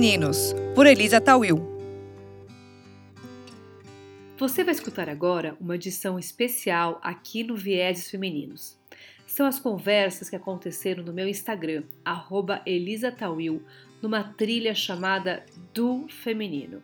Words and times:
Femininos, 0.00 0.54
por 0.74 0.86
Elisa 0.86 1.20
Tawil. 1.20 1.60
Você 4.38 4.64
vai 4.64 4.72
escutar 4.72 5.10
agora 5.10 5.54
uma 5.60 5.74
edição 5.74 6.18
especial 6.18 6.98
aqui 7.02 7.44
no 7.44 7.54
Vieses 7.54 8.10
Femininos. 8.10 8.78
São 9.26 9.44
as 9.44 9.60
conversas 9.60 10.30
que 10.30 10.36
aconteceram 10.36 11.04
no 11.04 11.12
meu 11.12 11.28
Instagram, 11.28 11.82
elisatawil, 12.64 13.62
numa 14.00 14.24
trilha 14.24 14.74
chamada 14.74 15.44
Do 15.74 16.08
Feminino. 16.08 16.82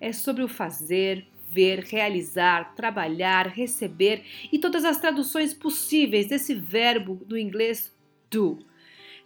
É 0.00 0.10
sobre 0.10 0.42
o 0.42 0.48
fazer, 0.48 1.26
ver, 1.50 1.80
realizar, 1.80 2.74
trabalhar, 2.74 3.48
receber 3.48 4.22
e 4.50 4.58
todas 4.58 4.86
as 4.86 4.98
traduções 4.98 5.52
possíveis 5.52 6.28
desse 6.28 6.54
verbo 6.54 7.16
do 7.26 7.36
inglês 7.36 7.94
do 8.30 8.58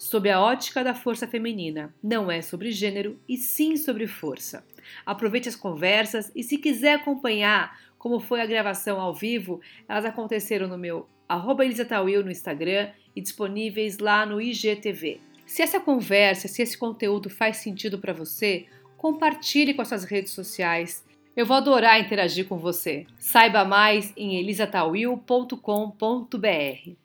sob 0.02 0.28
a 0.28 0.40
ótica 0.40 0.82
da 0.82 0.94
força 0.94 1.28
feminina. 1.28 1.94
Não 2.02 2.28
é 2.28 2.42
sobre 2.42 2.72
gênero, 2.72 3.20
e 3.28 3.36
sim 3.36 3.76
sobre 3.76 4.08
força. 4.08 4.66
Aproveite 5.06 5.48
as 5.48 5.54
conversas 5.54 6.32
e 6.34 6.42
se 6.42 6.58
quiser 6.58 6.94
acompanhar 6.94 7.78
como 7.96 8.18
foi 8.18 8.40
a 8.40 8.46
gravação 8.46 9.00
ao 9.00 9.14
vivo, 9.14 9.60
elas 9.88 10.04
aconteceram 10.04 10.66
no 10.66 10.76
meu 10.76 11.08
arroba 11.28 11.62
no 11.64 12.30
Instagram 12.32 12.90
e 13.14 13.20
disponíveis 13.20 14.00
lá 14.00 14.26
no 14.26 14.40
IGTV. 14.40 15.20
Se 15.46 15.62
essa 15.62 15.78
conversa, 15.78 16.48
se 16.48 16.62
esse 16.62 16.76
conteúdo 16.76 17.30
faz 17.30 17.58
sentido 17.58 18.00
para 18.00 18.12
você, 18.12 18.66
compartilhe 18.96 19.72
com 19.72 19.82
as 19.82 19.88
suas 19.88 20.02
redes 20.02 20.32
sociais. 20.32 21.04
Eu 21.36 21.46
vou 21.46 21.56
adorar 21.56 22.00
interagir 22.00 22.48
com 22.48 22.58
você. 22.58 23.06
Saiba 23.20 23.64
mais 23.64 24.12
em 24.16 24.36
elisatawil.com.br 24.40 27.01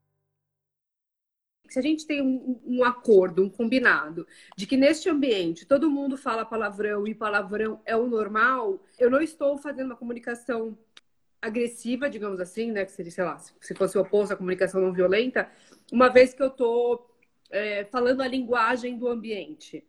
se 1.73 1.79
a 1.79 1.81
gente 1.81 2.05
tem 2.05 2.21
um, 2.21 2.59
um, 2.65 2.83
acordo, 2.83 3.43
um 3.43 3.49
combinado, 3.49 4.27
de 4.55 4.65
que 4.65 4.77
neste 4.77 5.09
ambiente 5.09 5.65
todo 5.65 5.89
mundo 5.89 6.17
fala 6.17 6.45
palavrão 6.45 7.07
e 7.07 7.13
palavrão 7.13 7.81
é 7.85 7.95
o 7.95 8.07
normal, 8.07 8.83
eu 8.97 9.09
não 9.09 9.21
estou 9.21 9.57
fazendo 9.57 9.87
uma 9.87 9.95
comunicação 9.95 10.77
agressiva, 11.41 12.09
digamos 12.09 12.39
assim, 12.39 12.71
né? 12.71 12.85
Que 12.85 12.91
seria, 12.91 13.11
sei 13.11 13.23
lá, 13.23 13.37
se 13.37 13.73
fosse 13.75 13.97
o 13.97 14.01
oposto 14.01 14.33
à 14.33 14.37
comunicação 14.37 14.81
não 14.81 14.93
violenta, 14.93 15.49
uma 15.91 16.09
vez 16.09 16.33
que 16.33 16.41
eu 16.41 16.47
estou 16.47 17.09
é, 17.49 17.85
falando 17.85 18.21
a 18.21 18.27
linguagem 18.27 18.97
do 18.97 19.07
ambiente. 19.07 19.85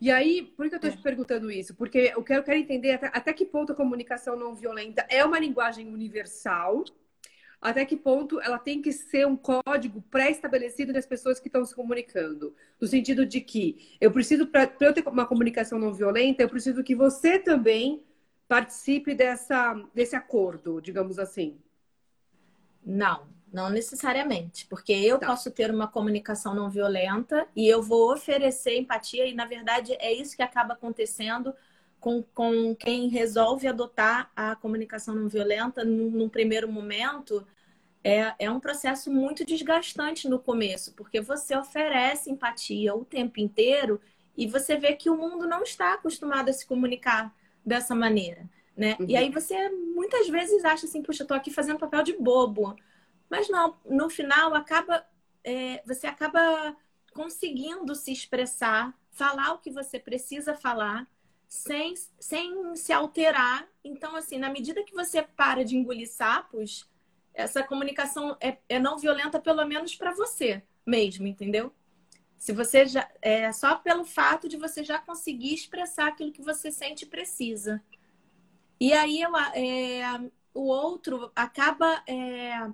E 0.00 0.12
aí, 0.12 0.42
por 0.42 0.68
que 0.68 0.74
eu 0.74 0.76
estou 0.76 0.90
te 0.90 1.02
perguntando 1.02 1.50
isso? 1.50 1.74
Porque 1.74 2.12
eu 2.14 2.22
quero, 2.22 2.40
eu 2.40 2.44
quero 2.44 2.58
entender 2.58 2.92
até, 2.92 3.06
até 3.12 3.32
que 3.32 3.44
ponto 3.44 3.72
a 3.72 3.76
comunicação 3.76 4.36
não 4.36 4.54
violenta 4.54 5.04
é 5.08 5.24
uma 5.24 5.40
linguagem 5.40 5.88
universal 5.88 6.84
até 7.60 7.84
que 7.84 7.96
ponto 7.96 8.40
ela 8.40 8.58
tem 8.58 8.80
que 8.80 8.92
ser 8.92 9.26
um 9.26 9.36
código 9.36 10.02
pré-estabelecido 10.10 10.92
das 10.92 11.06
pessoas 11.06 11.40
que 11.40 11.48
estão 11.48 11.64
se 11.64 11.74
comunicando. 11.74 12.54
No 12.80 12.86
sentido 12.86 13.26
de 13.26 13.40
que 13.40 13.96
eu 14.00 14.10
preciso, 14.10 14.46
para 14.46 14.70
eu 14.80 14.92
ter 14.92 15.06
uma 15.08 15.26
comunicação 15.26 15.78
não 15.78 15.92
violenta, 15.92 16.42
eu 16.42 16.48
preciso 16.48 16.84
que 16.84 16.94
você 16.94 17.38
também 17.38 18.02
participe 18.46 19.14
dessa, 19.14 19.74
desse 19.92 20.14
acordo, 20.14 20.80
digamos 20.80 21.18
assim. 21.18 21.58
Não, 22.84 23.26
não 23.52 23.68
necessariamente, 23.68 24.66
porque 24.66 24.92
eu 24.92 25.18
tá. 25.18 25.26
posso 25.26 25.50
ter 25.50 25.70
uma 25.70 25.88
comunicação 25.88 26.54
não 26.54 26.70
violenta 26.70 27.46
e 27.54 27.66
eu 27.66 27.82
vou 27.82 28.12
oferecer 28.12 28.78
empatia, 28.78 29.26
e 29.26 29.34
na 29.34 29.44
verdade 29.44 29.92
é 29.98 30.12
isso 30.12 30.36
que 30.36 30.42
acaba 30.42 30.74
acontecendo 30.74 31.54
com, 32.00 32.22
com 32.34 32.74
quem 32.74 33.08
resolve 33.08 33.66
adotar 33.66 34.30
a 34.34 34.54
comunicação 34.56 35.14
não 35.14 35.28
violenta 35.28 35.84
num, 35.84 36.10
num 36.10 36.28
primeiro 36.28 36.70
momento, 36.70 37.46
é, 38.02 38.34
é 38.38 38.50
um 38.50 38.60
processo 38.60 39.10
muito 39.10 39.44
desgastante 39.44 40.28
no 40.28 40.38
começo, 40.38 40.94
porque 40.94 41.20
você 41.20 41.56
oferece 41.56 42.30
empatia 42.30 42.94
o 42.94 43.04
tempo 43.04 43.40
inteiro 43.40 44.00
e 44.36 44.46
você 44.46 44.76
vê 44.76 44.94
que 44.94 45.10
o 45.10 45.16
mundo 45.16 45.46
não 45.46 45.62
está 45.62 45.94
acostumado 45.94 46.48
a 46.48 46.52
se 46.52 46.64
comunicar 46.64 47.34
dessa 47.64 47.94
maneira, 47.94 48.48
né? 48.76 48.96
Uhum. 49.00 49.06
E 49.08 49.16
aí 49.16 49.30
você 49.30 49.68
muitas 49.68 50.28
vezes 50.28 50.64
acha 50.64 50.86
assim, 50.86 51.02
puxa, 51.02 51.24
eu 51.24 51.26
tô 51.26 51.34
aqui 51.34 51.50
fazendo 51.50 51.78
papel 51.78 52.02
de 52.02 52.12
bobo. 52.12 52.76
Mas 53.28 53.48
não, 53.48 53.76
no 53.84 54.08
final 54.08 54.54
acaba, 54.54 55.04
é, 55.44 55.82
você 55.84 56.06
acaba 56.06 56.74
conseguindo 57.12 57.94
se 57.94 58.12
expressar, 58.12 58.96
falar 59.10 59.52
o 59.52 59.58
que 59.58 59.70
você 59.70 59.98
precisa 59.98 60.54
falar 60.54 61.06
sem, 61.48 61.94
sem 62.20 62.76
se 62.76 62.92
alterar. 62.92 63.66
Então, 63.82 64.14
assim, 64.14 64.38
na 64.38 64.50
medida 64.50 64.84
que 64.84 64.94
você 64.94 65.22
para 65.22 65.64
de 65.64 65.76
engolir 65.76 66.08
sapos, 66.08 66.88
essa 67.32 67.62
comunicação 67.62 68.36
é, 68.40 68.58
é 68.68 68.78
não 68.78 68.98
violenta, 68.98 69.40
pelo 69.40 69.64
menos 69.64 69.94
para 69.94 70.12
você 70.12 70.62
mesmo, 70.84 71.26
entendeu? 71.26 71.72
Se 72.36 72.52
você 72.52 72.86
já. 72.86 73.08
É 73.20 73.50
só 73.52 73.76
pelo 73.76 74.04
fato 74.04 74.48
de 74.48 74.56
você 74.56 74.84
já 74.84 74.98
conseguir 74.98 75.54
expressar 75.54 76.08
aquilo 76.08 76.32
que 76.32 76.42
você 76.42 76.70
sente 76.70 77.04
e 77.04 77.08
precisa. 77.08 77.82
E 78.80 78.92
aí 78.92 79.20
eu, 79.20 79.36
é, 79.36 80.02
o 80.54 80.68
outro 80.68 81.32
acaba. 81.34 82.02
É, 82.06 82.68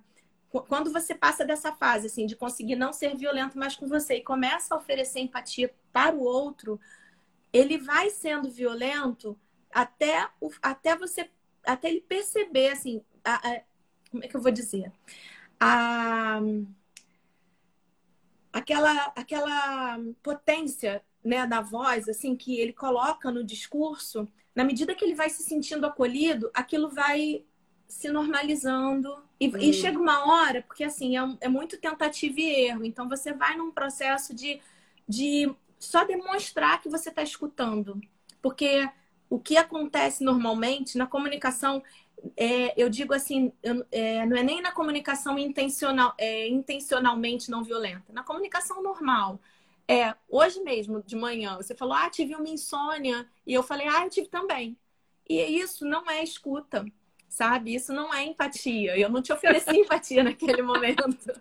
quando 0.69 0.93
você 0.93 1.15
passa 1.15 1.45
dessa 1.45 1.73
fase, 1.73 2.07
assim, 2.07 2.27
de 2.27 2.37
conseguir 2.37 2.77
não 2.77 2.93
ser 2.93 3.17
violento 3.17 3.59
mais 3.59 3.75
com 3.75 3.89
você 3.89 4.17
e 4.17 4.23
começa 4.23 4.73
a 4.73 4.79
oferecer 4.79 5.19
empatia 5.19 5.75
para 5.93 6.15
o 6.15 6.23
outro, 6.23 6.81
ele 7.55 7.79
vai 7.79 8.11
sendo 8.11 8.51
violento 8.51 9.39
até, 9.71 10.29
o, 10.41 10.51
até 10.61 10.97
você 10.97 11.31
até 11.65 11.89
ele 11.89 12.01
perceber 12.01 12.71
assim 12.71 13.03
a, 13.25 13.37
a, 13.37 13.61
como 14.11 14.25
é 14.25 14.29
que 14.29 14.37
eu 14.37 14.43
vou 14.43 14.51
dizer 14.51 14.93
a, 15.59 16.41
aquela 18.53 19.13
aquela 19.17 19.99
potência 20.23 21.03
né 21.25 21.47
da 21.47 21.61
voz 21.61 22.09
assim 22.09 22.37
que 22.37 22.59
ele 22.59 22.73
coloca 22.73 23.31
no 23.31 23.43
discurso 23.43 24.29
na 24.55 24.65
medida 24.65 24.95
que 24.95 25.05
ele 25.05 25.15
vai 25.15 25.31
se 25.31 25.43
sentindo 25.45 25.87
acolhido 25.87 26.51
aquilo 26.53 26.91
vai 26.91 27.45
se 27.87 28.11
normalizando 28.11 29.25
e, 29.41 29.49
hum. 29.49 29.59
e 29.59 29.73
chega 29.73 29.99
uma 29.99 30.27
hora 30.27 30.63
porque 30.63 30.85
assim 30.85 31.17
é, 31.17 31.37
é 31.43 31.49
muito 31.49 31.79
tentativa 31.79 32.41
e 32.41 32.67
erro 32.67 32.85
então 32.85 33.09
você 33.09 33.33
vai 33.33 33.57
num 33.57 33.71
processo 33.71 34.35
de 34.35 34.61
de 35.09 35.55
só 35.85 36.05
demonstrar 36.05 36.81
que 36.81 36.89
você 36.89 37.09
está 37.09 37.23
escutando. 37.23 38.01
Porque 38.43 38.89
o 39.29 39.39
que 39.39 39.57
acontece 39.57 40.23
normalmente 40.23 40.99
na 40.99 41.07
comunicação, 41.07 41.83
é, 42.37 42.81
eu 42.81 42.89
digo 42.89 43.15
assim, 43.15 43.53
é, 43.91 44.27
não 44.27 44.37
é 44.37 44.43
nem 44.43 44.61
na 44.61 44.73
comunicação 44.73 45.39
intencional, 45.39 46.15
é, 46.19 46.49
intencionalmente 46.49 47.51
não 47.51 47.65
violenta, 47.65 48.13
na 48.13 48.23
comunicação 48.23 48.83
normal. 48.83 49.41
É, 49.87 50.15
hoje 50.29 50.63
mesmo, 50.63 51.03
de 51.03 51.17
manhã, 51.17 51.57
você 51.57 51.75
falou, 51.75 51.95
ah, 51.95 52.09
tive 52.09 52.35
uma 52.35 52.49
insônia, 52.49 53.27
e 53.47 53.53
eu 53.53 53.63
falei, 53.63 53.87
ah, 53.89 54.05
eu 54.05 54.11
tive 54.11 54.29
também. 54.29 54.77
E 55.29 55.41
isso 55.59 55.85
não 55.85 56.09
é 56.11 56.23
escuta, 56.23 56.85
sabe? 57.29 57.75
Isso 57.75 57.93
não 57.93 58.13
é 58.13 58.25
empatia. 58.25 58.97
Eu 58.97 59.09
não 59.09 59.23
te 59.23 59.33
ofereci 59.33 59.71
empatia 59.77 60.23
naquele 60.23 60.63
momento. 60.63 61.33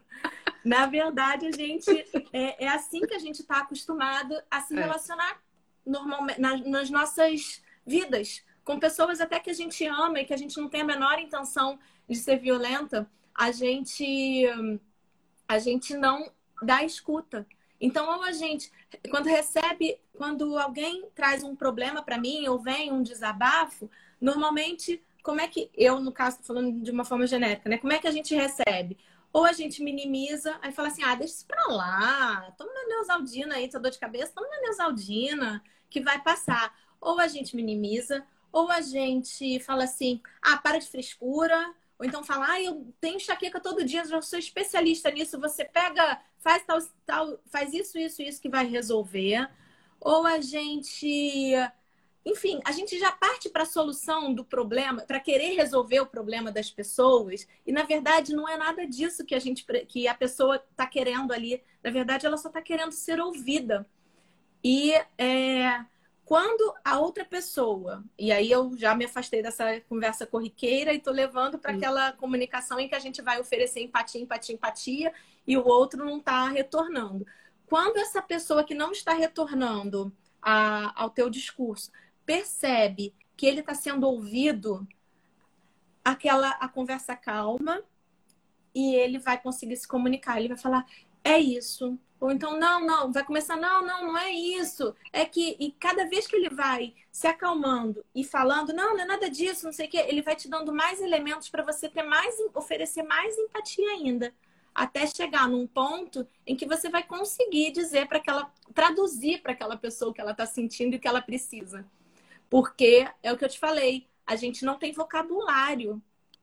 Na 0.64 0.86
verdade, 0.86 1.48
a 1.48 1.52
gente 1.52 1.90
é, 2.32 2.66
é 2.66 2.68
assim 2.68 3.02
que 3.02 3.14
a 3.14 3.20
gente 3.20 3.42
está 3.42 3.60
acostumado 3.60 4.36
a 4.50 4.62
se 4.62 4.76
é. 4.76 4.80
relacionar 4.80 5.42
normalmente 5.86 6.40
nas, 6.40 6.66
nas 6.66 6.90
nossas 6.90 7.62
vidas 7.86 8.44
com 8.64 8.80
pessoas 8.80 9.20
até 9.20 9.40
que 9.40 9.50
a 9.50 9.54
gente 9.54 9.86
ama 9.86 10.22
e 10.22 10.26
que 10.26 10.34
a 10.34 10.38
gente 10.38 10.58
não 10.58 10.70
tem 10.70 10.82
a 10.82 10.86
menor 10.86 11.20
intenção 11.20 11.78
de 12.08 12.16
ser 12.16 12.40
violenta, 12.40 13.10
a 13.36 13.52
gente 13.52 14.46
a 15.48 15.60
gente 15.60 15.96
não 15.96 16.32
dá 16.62 16.84
escuta. 16.84 17.46
Então, 17.80 18.08
ou 18.08 18.24
a 18.24 18.32
gente, 18.32 18.72
quando 19.10 19.28
recebe, 19.28 20.00
quando 20.14 20.58
alguém 20.58 21.06
traz 21.14 21.44
um 21.44 21.56
problema 21.56 22.02
para 22.02 22.18
mim 22.18 22.48
ou 22.48 22.58
vem 22.58 22.94
um 22.94 23.04
desabafo, 23.04 23.92
normalmente, 24.22 25.04
como 25.22 25.42
é 25.42 25.48
que 25.48 25.70
eu, 25.76 26.00
no 26.00 26.12
caso, 26.12 26.40
estou 26.40 26.56
falando 26.56 26.82
de 26.82 26.92
uma 26.92 27.04
forma 27.04 27.28
genérica, 27.28 27.70
né? 27.70 27.78
Como 27.78 27.92
é 27.92 28.00
que 28.00 28.08
a 28.08 28.12
gente 28.12 28.34
recebe? 28.34 28.98
Ou 29.34 29.46
a 29.46 29.54
gente 29.54 29.84
minimiza, 29.84 30.58
aí 30.62 30.72
fala 30.72 30.90
assim, 30.90 31.04
ah, 31.04 31.16
deixa 31.16 31.34
isso 31.36 31.48
pra 31.48 31.66
lá, 31.68 32.52
toma 32.58 32.72
uma 32.72 32.88
neusaldina 32.88 33.56
aí, 33.56 33.68
tua 33.68 33.80
dor 33.80 33.92
de 33.92 34.00
cabeça, 34.00 34.32
toma 34.34 34.48
uma 34.48 34.62
neusaldina, 34.62 35.64
que 35.90 36.02
vai 36.02 36.22
passar. 36.22 36.74
Ou 37.02 37.20
a 37.20 37.28
gente 37.28 37.56
minimiza, 37.56 38.26
ou 38.52 38.72
a 38.72 38.82
gente 38.82 39.60
fala 39.62 39.86
assim, 39.86 40.22
ah, 40.42 40.58
para 40.58 40.78
de 40.80 40.88
frescura, 40.88 41.74
ou 41.98 42.06
então 42.06 42.24
fala, 42.24 42.46
ah, 42.52 42.62
eu 42.62 42.94
tenho 43.02 43.16
enxaqueca 43.18 43.60
todo 43.60 43.84
dia, 43.84 44.06
já 44.06 44.22
sou 44.22 44.38
especialista 44.38 45.10
nisso, 45.10 45.40
você 45.40 45.66
pega, 45.66 46.22
faz 46.40 46.64
tal, 46.66 46.80
tal, 47.06 47.40
faz 47.48 47.74
isso, 47.74 47.98
isso, 47.98 48.22
isso 48.22 48.42
que 48.42 48.50
vai 48.50 48.66
resolver. 48.68 49.50
Ou 50.00 50.26
a 50.28 50.40
gente 50.42 51.54
enfim, 52.26 52.62
a 52.66 52.72
gente 52.72 52.98
já 52.98 53.12
parte 53.12 53.50
para 53.50 53.64
a 53.64 53.66
solução 53.66 54.34
do 54.34 54.46
problema, 54.46 55.02
para 55.02 55.20
querer 55.20 55.56
resolver 55.56 56.00
o 56.00 56.06
problema 56.06 56.52
das 56.52 56.72
pessoas, 56.72 57.46
e 57.66 57.72
na 57.72 57.84
verdade 57.84 58.34
não 58.34 58.48
é 58.48 58.56
nada 58.56 58.88
disso 58.88 59.26
que 59.26 59.36
a 59.36 59.40
gente 59.40 59.66
que 59.88 60.08
a 60.08 60.16
pessoa 60.16 60.56
está 60.56 60.88
querendo 60.88 61.34
ali. 61.34 61.62
Na 61.84 61.92
verdade, 61.92 62.26
ela 62.26 62.38
só 62.38 62.48
está 62.48 62.62
querendo 62.62 62.94
ser 62.94 63.20
ouvida. 63.20 63.86
E 64.64 64.94
é, 65.18 65.84
quando 66.24 66.74
a 66.86 66.98
outra 66.98 67.26
pessoa, 67.26 68.04
e 68.18 68.32
aí 68.32 68.50
eu 68.50 68.78
já 68.78 68.96
me 68.96 69.04
afastei 69.04 69.42
dessa 69.42 69.82
conversa 69.82 70.26
corriqueira 70.26 70.94
e 70.94 70.98
estou 70.98 71.14
levando 71.14 71.60
para 71.60 71.74
aquela 71.74 72.14
comunicação 72.14 72.80
em 72.80 72.88
que 72.88 72.96
a 72.96 73.00
gente 73.00 73.22
vai 73.22 73.42
oferecer 73.42 73.82
empatia, 73.82 74.22
empatia, 74.22 74.56
empatia, 74.56 75.14
e 75.46 75.58
o 75.58 75.68
outro 75.68 76.06
não 76.06 76.20
está 76.20 76.48
retornando. 76.48 77.28
Quando 77.66 77.98
essa 77.98 78.22
pessoa 78.22 78.64
que 78.64 78.74
não 78.74 78.94
está 78.94 79.14
retornando 79.14 80.16
a, 80.42 81.02
ao 81.02 81.10
teu 81.10 81.30
discurso, 81.30 81.92
percebe 82.26 83.14
que 83.36 83.46
ele 83.46 83.60
está 83.62 83.74
sendo 83.74 84.08
ouvido, 84.08 84.88
aquela 86.04 86.50
a 86.52 86.68
conversa 86.68 87.16
calma 87.16 87.84
e 88.74 88.96
ele 88.96 89.20
vai 89.20 89.42
conseguir 89.42 89.76
se 89.78 89.88
comunicar. 89.88 90.38
Ele 90.38 90.50
vai 90.50 90.58
falar: 90.58 90.86
é 91.24 91.40
isso. 91.40 91.98
Ou 92.20 92.32
então, 92.32 92.58
não, 92.58 92.80
não, 92.86 93.12
vai 93.12 93.22
começar, 93.26 93.58
não, 93.58 93.86
não, 93.86 94.08
não 94.08 94.18
é 94.18 94.32
isso. 94.32 94.96
É 95.12 95.26
que, 95.26 95.58
e 95.60 95.74
cada 95.74 96.08
vez 96.08 96.26
que 96.26 96.38
ele 96.38 96.50
vai 96.50 96.94
se 97.12 97.28
acalmando 97.28 98.06
e 98.16 98.24
falando, 98.24 98.72
não, 98.72 98.94
não 98.94 99.02
é 99.02 99.06
nada 99.06 99.30
disso, 99.30 99.66
não 99.66 99.74
sei 99.74 99.88
o 99.88 99.90
quê, 99.90 100.06
ele 100.08 100.22
vai 100.22 100.34
te 100.34 100.48
dando 100.48 100.74
mais 100.74 101.02
elementos 101.02 101.50
para 101.50 101.64
você 101.64 101.90
ter 101.90 102.04
mais, 102.04 102.34
oferecer 102.54 103.04
mais 103.04 103.38
empatia 103.38 103.90
ainda. 103.90 104.34
Até 104.74 105.06
chegar 105.06 105.50
num 105.50 105.68
ponto 105.68 106.26
em 106.48 106.56
que 106.56 106.66
você 106.66 106.88
vai 106.90 107.04
conseguir 107.04 107.72
dizer 107.72 108.08
para 108.08 108.20
aquela, 108.20 108.50
traduzir 108.74 109.42
para 109.42 109.52
aquela 109.52 109.76
pessoa 109.76 110.12
o 110.12 110.14
que 110.14 110.22
ela 110.22 110.32
está 110.32 110.46
sentindo 110.46 110.94
e 110.94 110.98
o 110.98 111.00
que 111.02 111.08
ela 111.10 111.22
precisa. 111.22 111.86
Porque 112.54 113.10
é 113.24 113.34
o 113.34 113.36
que 113.36 113.44
eu 113.44 113.50
te 113.50 113.58
falei, 113.58 114.08
a 114.28 114.36
gente 114.36 114.64
não 114.64 114.78
tem 114.78 114.92
vocabulário 114.92 116.00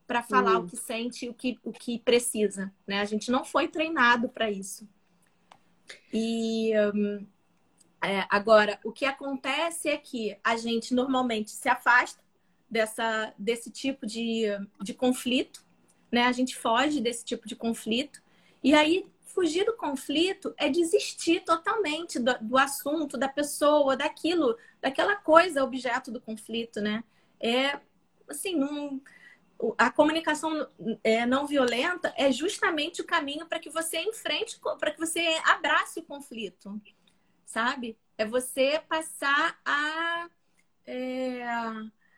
para 0.08 0.24
falar 0.24 0.58
hum. 0.58 0.64
o 0.64 0.66
que 0.66 0.76
sente 0.76 1.24
e 1.24 1.28
o 1.28 1.34
que, 1.34 1.56
o 1.62 1.70
que 1.70 2.00
precisa, 2.00 2.74
né? 2.84 3.00
A 3.00 3.04
gente 3.04 3.30
não 3.30 3.44
foi 3.44 3.68
treinado 3.68 4.28
para 4.28 4.50
isso. 4.50 4.88
E 6.12 6.72
um, 6.92 7.24
é, 8.02 8.26
agora, 8.28 8.80
o 8.82 8.90
que 8.90 9.04
acontece 9.04 9.88
é 9.88 9.96
que 9.96 10.36
a 10.42 10.56
gente 10.56 10.92
normalmente 10.92 11.52
se 11.52 11.68
afasta 11.68 12.20
dessa, 12.68 13.32
desse 13.38 13.70
tipo 13.70 14.04
de, 14.04 14.46
de 14.82 14.92
conflito, 14.92 15.64
né? 16.10 16.24
A 16.24 16.32
gente 16.32 16.56
foge 16.56 17.00
desse 17.00 17.24
tipo 17.24 17.46
de 17.46 17.54
conflito. 17.54 18.20
E 18.64 18.74
aí, 18.74 19.06
fugir 19.30 19.64
do 19.64 19.76
conflito 19.76 20.54
é 20.56 20.68
desistir 20.68 21.40
totalmente 21.40 22.18
do, 22.18 22.36
do 22.40 22.58
assunto, 22.58 23.16
da 23.16 23.28
pessoa, 23.28 23.96
daquilo, 23.96 24.56
daquela 24.80 25.16
coisa, 25.16 25.64
objeto 25.64 26.10
do 26.10 26.20
conflito, 26.20 26.80
né? 26.80 27.04
É, 27.40 27.80
assim, 28.28 28.54
a 29.76 29.90
comunicação 29.90 30.68
é, 31.04 31.26
não 31.26 31.46
violenta 31.46 32.12
é 32.16 32.30
justamente 32.32 33.00
o 33.00 33.06
caminho 33.06 33.46
para 33.46 33.58
que 33.58 33.70
você 33.70 34.00
enfrente, 34.00 34.58
para 34.78 34.90
que 34.90 34.98
você 34.98 35.20
abrace 35.44 36.00
o 36.00 36.04
conflito, 36.04 36.80
sabe? 37.44 37.98
É 38.16 38.24
você 38.24 38.80
passar 38.88 39.58
a, 39.64 40.28
é, 40.86 41.44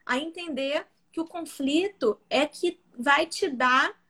a 0.06 0.18
entender 0.18 0.86
que 1.10 1.20
o 1.20 1.26
conflito 1.26 2.20
é 2.30 2.46
que 2.46 2.80
vai 2.96 3.26
te 3.26 3.48
dar 3.48 4.01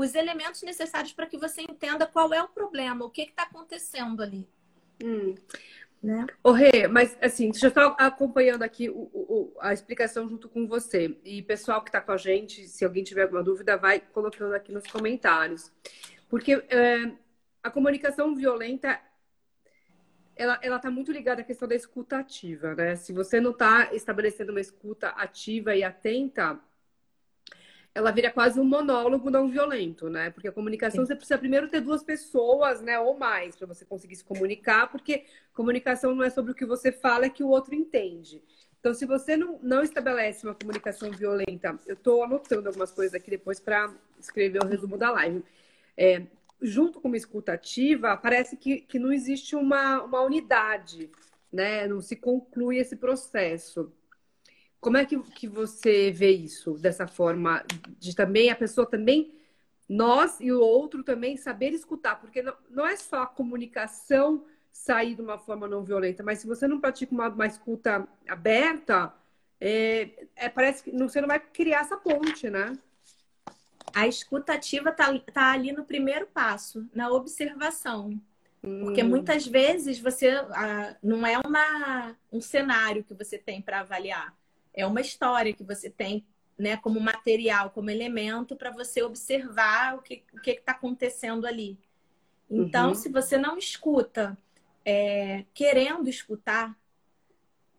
os 0.00 0.14
elementos 0.14 0.62
necessários 0.62 1.12
para 1.12 1.26
que 1.26 1.36
você 1.36 1.60
entenda 1.60 2.06
qual 2.06 2.32
é 2.32 2.42
o 2.42 2.48
problema, 2.48 3.04
o 3.04 3.10
que 3.10 3.22
está 3.22 3.42
acontecendo 3.42 4.22
ali. 4.22 4.48
Hum. 5.04 5.34
Né? 6.02 6.26
Ô, 6.42 6.52
Rê, 6.52 6.88
mas 6.88 7.18
assim, 7.20 7.52
já 7.52 7.68
estou 7.68 7.94
acompanhando 7.98 8.62
aqui 8.62 8.88
o, 8.88 9.10
o, 9.12 9.52
a 9.60 9.74
explicação 9.74 10.26
junto 10.26 10.48
com 10.48 10.66
você. 10.66 11.18
E 11.22 11.42
pessoal 11.42 11.82
que 11.82 11.90
está 11.90 12.00
com 12.00 12.12
a 12.12 12.16
gente, 12.16 12.66
se 12.66 12.82
alguém 12.82 13.04
tiver 13.04 13.24
alguma 13.24 13.42
dúvida, 13.42 13.76
vai 13.76 14.00
colocando 14.00 14.54
aqui 14.54 14.72
nos 14.72 14.86
comentários. 14.86 15.70
Porque 16.30 16.54
é, 16.70 17.12
a 17.62 17.70
comunicação 17.70 18.34
violenta, 18.34 18.98
ela 20.34 20.58
está 20.76 20.90
muito 20.90 21.12
ligada 21.12 21.42
à 21.42 21.44
questão 21.44 21.68
da 21.68 21.74
escuta 21.74 22.16
ativa, 22.16 22.74
né? 22.74 22.96
Se 22.96 23.12
você 23.12 23.38
não 23.38 23.50
está 23.50 23.92
estabelecendo 23.92 24.52
uma 24.52 24.60
escuta 24.62 25.08
ativa 25.08 25.76
e 25.76 25.84
atenta, 25.84 26.58
ela 27.94 28.10
vira 28.10 28.30
quase 28.30 28.60
um 28.60 28.64
monólogo 28.64 29.30
não 29.30 29.50
violento, 29.50 30.08
né? 30.08 30.30
Porque 30.30 30.48
a 30.48 30.52
comunicação 30.52 31.00
Sim. 31.00 31.08
você 31.08 31.16
precisa 31.16 31.38
primeiro 31.38 31.68
ter 31.68 31.80
duas 31.80 32.02
pessoas, 32.02 32.80
né, 32.80 32.98
ou 32.98 33.18
mais, 33.18 33.56
para 33.56 33.66
você 33.66 33.84
conseguir 33.84 34.16
se 34.16 34.24
comunicar, 34.24 34.90
porque 34.90 35.24
comunicação 35.52 36.14
não 36.14 36.24
é 36.24 36.30
sobre 36.30 36.52
o 36.52 36.54
que 36.54 36.64
você 36.64 36.92
fala, 36.92 37.26
é 37.26 37.30
que 37.30 37.42
o 37.42 37.48
outro 37.48 37.74
entende. 37.74 38.42
Então, 38.78 38.94
se 38.94 39.04
você 39.04 39.36
não, 39.36 39.58
não 39.62 39.82
estabelece 39.82 40.46
uma 40.46 40.54
comunicação 40.54 41.10
violenta, 41.10 41.78
eu 41.86 41.94
estou 41.94 42.24
anotando 42.24 42.68
algumas 42.68 42.90
coisas 42.90 43.14
aqui 43.14 43.30
depois 43.30 43.60
para 43.60 43.92
escrever 44.18 44.62
o 44.62 44.66
resumo 44.66 44.96
da 44.96 45.10
live. 45.10 45.44
É, 45.96 46.22
junto 46.62 47.00
com 47.00 47.08
uma 47.08 47.16
escuta 47.16 47.52
ativa, 47.52 48.16
parece 48.16 48.56
que, 48.56 48.80
que 48.80 48.98
não 48.98 49.12
existe 49.12 49.54
uma, 49.54 50.02
uma 50.02 50.22
unidade, 50.22 51.10
né? 51.52 51.86
Não 51.86 52.00
se 52.00 52.16
conclui 52.16 52.78
esse 52.78 52.96
processo. 52.96 53.92
Como 54.80 54.96
é 54.96 55.04
que, 55.04 55.18
que 55.18 55.46
você 55.46 56.10
vê 56.10 56.30
isso 56.30 56.74
dessa 56.74 57.06
forma 57.06 57.64
de 57.98 58.16
também 58.16 58.50
a 58.50 58.56
pessoa 58.56 58.86
também 58.86 59.34
nós 59.88 60.40
e 60.40 60.52
o 60.52 60.60
outro 60.60 61.02
também 61.02 61.36
saber 61.36 61.70
escutar, 61.70 62.20
porque 62.20 62.42
não, 62.42 62.54
não 62.70 62.86
é 62.86 62.96
só 62.96 63.22
a 63.22 63.26
comunicação 63.26 64.44
sair 64.72 65.16
de 65.16 65.20
uma 65.20 65.36
forma 65.36 65.66
não 65.66 65.82
violenta, 65.82 66.22
mas 66.22 66.38
se 66.38 66.46
você 66.46 66.68
não 66.68 66.80
pratica 66.80 67.12
uma, 67.12 67.28
uma 67.28 67.46
escuta 67.46 68.08
aberta, 68.28 69.12
é, 69.60 70.28
é, 70.36 70.48
parece 70.48 70.84
que 70.84 70.92
você 70.92 71.20
não 71.20 71.28
vai 71.28 71.40
criar 71.40 71.80
essa 71.80 71.96
ponte, 71.96 72.48
né? 72.48 72.72
A 73.92 74.06
escutativa 74.06 74.92
tá, 74.92 75.18
tá 75.32 75.52
ali 75.52 75.72
no 75.72 75.84
primeiro 75.84 76.26
passo, 76.28 76.88
na 76.94 77.10
observação. 77.10 78.18
Hum. 78.62 78.84
Porque 78.84 79.02
muitas 79.02 79.46
vezes 79.46 79.98
você 79.98 80.28
ah, 80.28 80.96
não 81.02 81.26
é 81.26 81.36
uma, 81.38 82.16
um 82.32 82.40
cenário 82.40 83.02
que 83.02 83.12
você 83.12 83.36
tem 83.36 83.60
para 83.60 83.80
avaliar 83.80 84.39
é 84.80 84.86
uma 84.86 85.00
história 85.00 85.52
que 85.52 85.64
você 85.64 85.90
tem 85.90 86.24
né, 86.58 86.76
como 86.76 87.00
material, 87.00 87.70
como 87.70 87.90
elemento 87.90 88.54
para 88.54 88.70
você 88.70 89.02
observar 89.02 89.96
o 89.96 90.02
que 90.02 90.22
o 90.32 90.40
está 90.44 90.72
acontecendo 90.72 91.46
ali. 91.46 91.78
Então, 92.50 92.88
uhum. 92.88 92.94
se 92.94 93.08
você 93.08 93.38
não 93.38 93.56
escuta, 93.56 94.36
é, 94.84 95.44
querendo 95.54 96.08
escutar, 96.10 96.76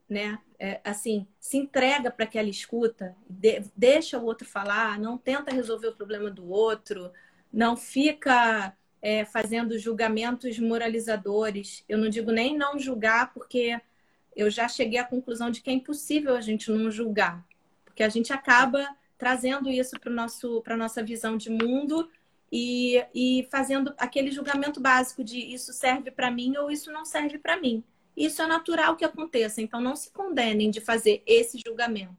né, 0.10 0.40
é, 0.58 0.82
assim, 0.84 1.28
se 1.40 1.58
entrega 1.58 2.10
para 2.10 2.26
aquela 2.26 2.50
escuta, 2.50 3.16
de, 3.30 3.64
deixa 3.76 4.18
o 4.18 4.26
outro 4.26 4.48
falar, 4.48 5.00
não 5.00 5.18
tenta 5.18 5.54
resolver 5.54 5.88
o 5.88 5.96
problema 5.96 6.32
do 6.32 6.50
outro, 6.50 7.12
não 7.52 7.78
fica 7.78 8.76
é, 9.02 9.26
fazendo 9.26 9.78
julgamentos 9.78 10.58
moralizadores. 10.58 11.84
Eu 11.88 11.98
não 11.98 12.10
digo 12.10 12.32
nem 12.32 12.58
não 12.58 12.80
julgar, 12.80 13.34
porque 13.34 13.80
eu 14.36 14.50
já 14.50 14.68
cheguei 14.68 15.00
à 15.00 15.04
conclusão 15.04 15.50
de 15.50 15.62
que 15.62 15.70
é 15.70 15.74
impossível 15.74 16.36
a 16.36 16.42
gente 16.42 16.72
não 16.72 16.90
julgar, 16.90 17.46
porque 17.86 18.04
a 18.04 18.10
gente 18.10 18.32
acaba 18.32 18.88
trazendo 19.18 19.70
isso 19.70 19.96
para 20.00 20.74
a 20.74 20.78
nossa 20.78 21.04
visão 21.04 21.38
de 21.38 21.50
mundo 21.50 22.10
e, 22.52 23.04
e 23.14 23.48
fazendo 23.52 23.94
aquele 23.98 24.32
julgamento 24.32 24.80
básico 24.80 25.24
de 25.24 25.40
isso 25.40 25.72
serve 25.72 26.12
para 26.12 26.32
mim 26.32 26.58
ou 26.58 26.72
isso 26.72 26.92
não 26.92 27.06
serve 27.06 27.38
para 27.38 27.60
mim. 27.60 27.84
Isso 28.16 28.42
é 28.42 28.48
natural 28.48 28.96
que 28.96 29.06
aconteça, 29.06 29.62
então 29.62 29.80
não 29.80 29.96
se 29.96 30.12
condenem 30.12 30.70
de 30.70 30.82
fazer 30.82 31.24
esse 31.26 31.62
julgamento. 31.66 32.18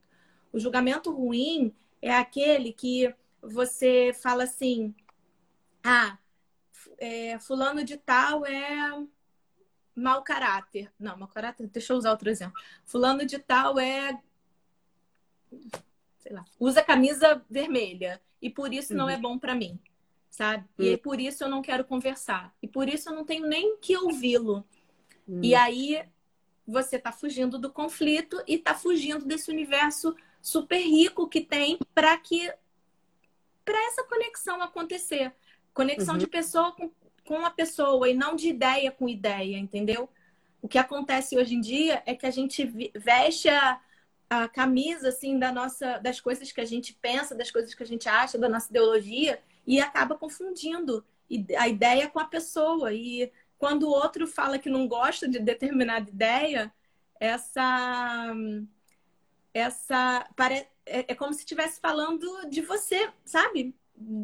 O 0.53 0.59
julgamento 0.59 1.11
ruim 1.11 1.75
é 2.01 2.13
aquele 2.13 2.73
que 2.73 3.13
você 3.43 4.13
fala 4.23 4.45
assim: 4.45 4.95
ah, 5.83 6.17
é, 6.99 7.39
fulano 7.39 7.85
de 7.85 7.97
tal 7.97 8.47
é 8.47 9.07
mau 9.95 10.23
caráter. 10.23 10.91
Não, 10.99 11.17
mau 11.17 11.29
caráter, 11.29 11.67
deixa 11.69 11.93
eu 11.93 11.97
usar 11.97 12.11
outro 12.11 12.31
exemplo. 12.31 12.61
Fulano 12.85 13.25
de 13.25 13.39
tal 13.39 13.79
é. 13.79 14.19
Sei 16.19 16.33
lá, 16.33 16.45
usa 16.59 16.83
camisa 16.83 17.45
vermelha 17.51 18.21
e 18.41 18.49
por 18.49 18.73
isso 18.73 18.93
uhum. 18.93 18.99
não 18.99 19.11
é 19.11 19.17
uhum. 19.17 19.23
bom 19.23 19.39
para 19.39 19.55
mim, 19.55 19.79
sabe? 20.31 20.65
Uhum. 20.79 20.87
E 20.87 20.97
por 20.97 21.21
isso 21.21 21.45
eu 21.45 21.49
não 21.49 21.63
quero 21.63 21.85
conversar. 21.85 22.55
E 22.63 22.69
por 22.69 22.89
isso 22.89 23.09
eu 23.09 23.15
não 23.15 23.25
tenho 23.25 23.47
nem 23.47 23.77
que 23.77 23.97
ouvi-lo. 23.97 24.65
Uhum. 25.27 25.41
E 25.43 25.55
aí 25.55 26.05
você 26.67 26.99
tá 26.99 27.13
fugindo 27.13 27.59
do 27.59 27.71
conflito 27.71 28.43
e 28.47 28.57
tá 28.57 28.75
fugindo 28.75 29.25
desse 29.25 29.51
universo 29.51 30.17
super 30.41 30.81
rico 30.81 31.29
que 31.29 31.41
tem 31.41 31.79
para 31.95 32.17
que 32.17 32.53
para 33.65 33.79
essa 33.87 34.05
conexão 34.05 34.63
acontecer. 34.63 35.33
Conexão 35.73 36.19
de 36.19 36.25
uhum. 36.25 36.31
pessoa 36.31 36.73
com 36.73 36.91
com 37.33 37.47
a 37.47 37.51
pessoa 37.51 38.11
e 38.11 38.13
não 38.13 38.37
de 38.37 38.51
ideia 38.51 38.93
com 38.93 39.09
ideia, 39.09 39.57
entendeu? 39.57 40.07
O 40.61 40.69
que 40.69 40.77
acontece 40.77 41.35
hoje 41.35 41.55
em 41.55 41.63
dia 41.63 42.03
é 42.05 42.15
que 42.15 42.27
a 42.27 42.31
gente 42.31 42.63
veste 42.95 43.49
a, 43.49 43.81
a 44.29 44.47
camisa 44.49 45.09
assim 45.09 45.39
da 45.39 45.51
nossa 45.51 45.97
das 45.97 46.21
coisas 46.21 46.53
que 46.53 46.61
a 46.61 46.65
gente 46.67 46.93
pensa, 46.93 47.35
das 47.35 47.51
coisas 47.51 47.73
que 47.73 47.83
a 47.83 47.87
gente 47.87 48.07
acha, 48.07 48.37
da 48.37 48.51
nossa 48.51 48.69
ideologia 48.69 49.41
e 49.67 49.81
acaba 49.81 50.15
confundindo 50.15 51.03
a 51.59 51.67
ideia 51.67 52.07
com 52.07 52.21
a 52.21 52.27
pessoa. 52.27 52.93
E 52.93 53.33
quando 53.57 53.85
o 53.85 53.91
outro 53.91 54.27
fala 54.27 54.59
que 54.59 54.69
não 54.69 54.87
gosta 54.87 55.27
de 55.27 55.39
determinada 55.39 56.11
ideia, 56.11 56.71
essa 57.19 58.35
essa 59.55 60.29
é, 60.85 61.13
é 61.13 61.15
como 61.15 61.33
se 61.33 61.41
estivesse 61.41 61.81
falando 61.81 62.47
de 62.51 62.61
você, 62.61 63.11
sabe? 63.25 63.75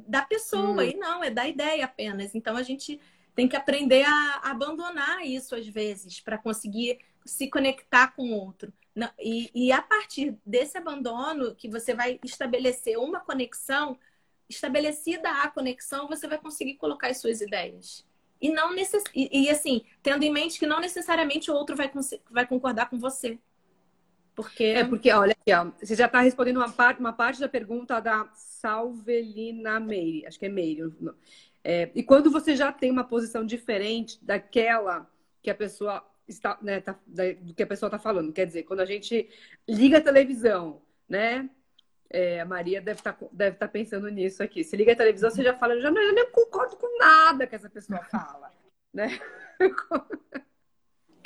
Da 0.06 0.22
pessoa, 0.22 0.82
hum. 0.82 0.82
e 0.82 0.94
não, 0.94 1.22
é 1.22 1.30
da 1.30 1.46
ideia 1.46 1.84
apenas. 1.84 2.34
Então 2.34 2.56
a 2.56 2.62
gente 2.62 3.00
tem 3.34 3.46
que 3.48 3.56
aprender 3.56 4.04
a, 4.04 4.40
abandonar 4.44 5.24
isso 5.24 5.54
às 5.54 5.66
vezes 5.66 6.20
para 6.20 6.38
conseguir 6.38 6.98
se 7.24 7.48
conectar 7.48 8.08
com 8.08 8.30
o 8.30 8.34
outro. 8.34 8.72
E, 9.20 9.50
e 9.54 9.72
a 9.72 9.80
partir 9.80 10.36
desse 10.44 10.76
abandono 10.76 11.54
que 11.54 11.68
você 11.68 11.94
vai 11.94 12.18
estabelecer 12.24 12.98
uma 12.98 13.20
conexão, 13.20 13.96
estabelecida 14.48 15.30
a 15.30 15.48
conexão, 15.48 16.08
você 16.08 16.26
vai 16.26 16.38
conseguir 16.38 16.74
colocar 16.74 17.08
as 17.08 17.20
suas 17.20 17.40
ideias. 17.40 18.04
E 18.40 18.50
não 18.50 18.72
necess... 18.72 19.04
e, 19.14 19.44
e, 19.44 19.50
assim, 19.50 19.84
tendo 20.02 20.22
em 20.22 20.32
mente 20.32 20.58
que 20.58 20.66
não 20.66 20.80
necessariamente 20.80 21.50
o 21.50 21.54
outro 21.54 21.76
vai, 21.76 21.90
vai 22.30 22.46
concordar 22.46 22.88
com 22.88 22.98
você. 22.98 23.38
Porque... 24.38 24.66
É 24.66 24.84
porque, 24.84 25.10
olha 25.10 25.32
aqui, 25.32 25.50
você 25.80 25.96
já 25.96 26.06
está 26.06 26.20
respondendo 26.20 26.58
uma 26.58 26.70
parte, 26.70 27.00
uma 27.00 27.12
parte 27.12 27.40
da 27.40 27.48
pergunta 27.48 27.98
da 27.98 28.30
Salvelina 28.36 29.80
Meire, 29.80 30.24
acho 30.26 30.38
que 30.38 30.46
é 30.46 30.48
Meire. 30.48 30.94
É, 31.64 31.90
e 31.92 32.04
quando 32.04 32.30
você 32.30 32.54
já 32.54 32.70
tem 32.70 32.88
uma 32.88 33.02
posição 33.02 33.44
diferente 33.44 34.24
daquela 34.24 35.10
que 35.42 35.50
a 35.50 35.54
pessoa 35.56 36.08
está, 36.28 36.56
né, 36.62 36.80
tá, 36.80 36.96
da, 37.04 37.32
do 37.32 37.52
que 37.52 37.64
a 37.64 37.66
pessoa 37.66 37.88
está 37.88 37.98
falando, 37.98 38.32
quer 38.32 38.46
dizer, 38.46 38.62
quando 38.62 38.78
a 38.78 38.84
gente 38.84 39.28
liga 39.68 39.98
a 39.98 40.02
televisão, 40.02 40.82
né? 41.08 41.50
É, 42.08 42.40
a 42.40 42.44
Maria 42.44 42.80
deve 42.80 43.00
estar 43.00 43.14
tá, 43.14 43.26
deve 43.32 43.56
tá 43.56 43.66
pensando 43.66 44.08
nisso 44.08 44.40
aqui. 44.40 44.62
Se 44.62 44.76
liga 44.76 44.92
a 44.92 44.96
televisão, 44.96 45.32
você 45.32 45.42
já 45.42 45.58
fala, 45.58 45.74
eu 45.74 45.80
já 45.80 45.90
não, 45.90 46.00
eu 46.00 46.14
nem 46.14 46.30
concordo 46.30 46.76
com 46.76 46.96
nada 46.96 47.44
que 47.44 47.56
essa 47.56 47.68
pessoa 47.68 48.04
fala, 48.04 48.52
né? 48.94 49.18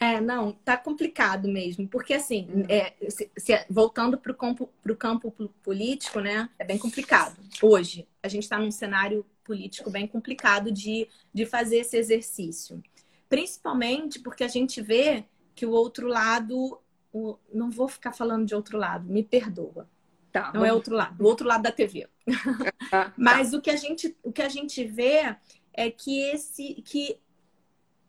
É, 0.03 0.21
não, 0.21 0.51
tá 0.51 0.77
complicado 0.77 1.47
mesmo, 1.47 1.87
porque 1.87 2.15
assim, 2.15 2.49
hum. 2.53 2.65
é, 2.69 2.93
se, 3.09 3.31
se, 3.37 3.65
voltando 3.71 4.19
para 4.19 4.33
o 4.33 4.35
campo, 4.35 4.69
pro 4.83 4.97
campo 4.97 5.31
político, 5.63 6.19
né, 6.19 6.51
é 6.59 6.65
bem 6.65 6.77
complicado. 6.77 7.39
Hoje, 7.63 8.09
a 8.21 8.27
gente 8.27 8.43
está 8.43 8.59
num 8.59 8.73
cenário 8.73 9.25
político 9.45 9.91
bem 9.91 10.09
complicado 10.09 10.73
de, 10.73 11.07
de 11.33 11.47
fazer 11.47 11.77
esse 11.77 11.97
exercício. 11.97 12.83
Principalmente 13.29 14.19
porque 14.19 14.43
a 14.43 14.49
gente 14.49 14.83
vê 14.83 15.25
que 15.55 15.65
o 15.65 15.71
outro 15.71 16.09
lado, 16.09 16.81
o, 17.13 17.39
não 17.55 17.71
vou 17.71 17.87
ficar 17.87 18.11
falando 18.11 18.45
de 18.45 18.57
outro 18.57 18.77
lado, 18.79 19.09
me 19.09 19.23
perdoa. 19.23 19.89
Tá, 20.33 20.51
não 20.53 20.65
é 20.65 20.69
vamos... 20.69 20.69
é 20.69 20.73
outro 20.73 20.97
lado, 20.97 21.23
o 21.23 21.27
outro 21.29 21.47
lado 21.47 21.63
da 21.63 21.71
TV. 21.71 22.09
Ah, 22.27 22.73
tá. 22.91 23.15
Mas 23.17 23.55
o 23.55 23.61
que 23.61 23.71
a 23.71 23.77
gente, 23.77 24.17
o 24.21 24.33
que 24.33 24.43
a 24.43 24.49
gente 24.49 24.85
vê 24.85 25.37
é 25.73 25.89
que 25.93 26.23
esse, 26.23 26.83
que 26.83 27.21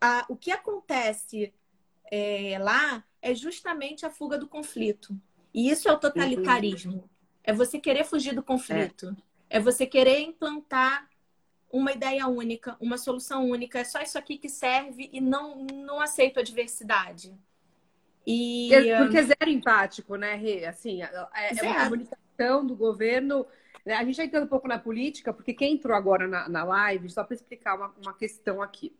a, 0.02 0.26
o 0.28 0.36
que 0.36 0.50
acontece 0.50 1.54
é, 2.15 2.60
lá 2.60 3.03
é 3.20 3.34
justamente 3.34 4.05
a 4.05 4.10
fuga 4.12 4.38
do 4.38 4.48
conflito. 4.48 5.20
E 5.51 5.67
isso 5.72 5.89
é 5.89 5.91
o 5.91 5.98
totalitarismo. 5.98 6.93
Uhum. 6.93 7.10
É 7.43 7.51
você 7.51 7.79
querer 7.79 8.03
fugir 8.03 8.36
do 8.36 8.43
conflito. 8.43 9.15
É. 9.50 9.58
é 9.58 9.60
você 9.60 9.88
querer 9.88 10.20
implantar 10.20 11.10
uma 11.72 11.91
ideia 11.91 12.27
única, 12.27 12.77
uma 12.79 13.00
solução 13.00 13.50
única. 13.50 13.79
É 13.79 13.84
só 13.84 14.00
isso 14.00 14.15
aqui 14.20 14.38
que 14.38 14.48
serve 14.48 15.10
e 15.12 15.20
não, 15.20 15.65
não 15.74 16.00
aceito 16.00 16.39
a 16.39 16.43
diversidade. 16.43 17.36
E, 18.27 18.70
Porque 19.00 19.17
é 19.17 19.24
zero 19.24 19.50
empático, 19.50 20.15
né, 20.15 20.36
Rê? 20.36 20.65
Assim, 20.65 21.01
é, 21.01 21.10
é 21.58 21.63
uma 21.63 21.84
comunicação 21.86 22.63
do 22.63 22.75
governo. 22.75 23.43
A 23.88 24.03
gente 24.05 24.17
já 24.17 24.24
entrando 24.24 24.43
um 24.43 24.48
pouco 24.48 24.67
na 24.67 24.77
política, 24.77 25.34
porque 25.34 25.51
quem 25.51 25.74
entrou 25.74 25.98
agora 25.98 26.27
na, 26.27 26.48
na 26.48 26.63
live, 26.63 27.10
só 27.10 27.24
para 27.24 27.34
explicar 27.34 27.75
uma, 27.75 27.91
uma 28.00 28.13
questão 28.13 28.62
aqui. 28.62 28.96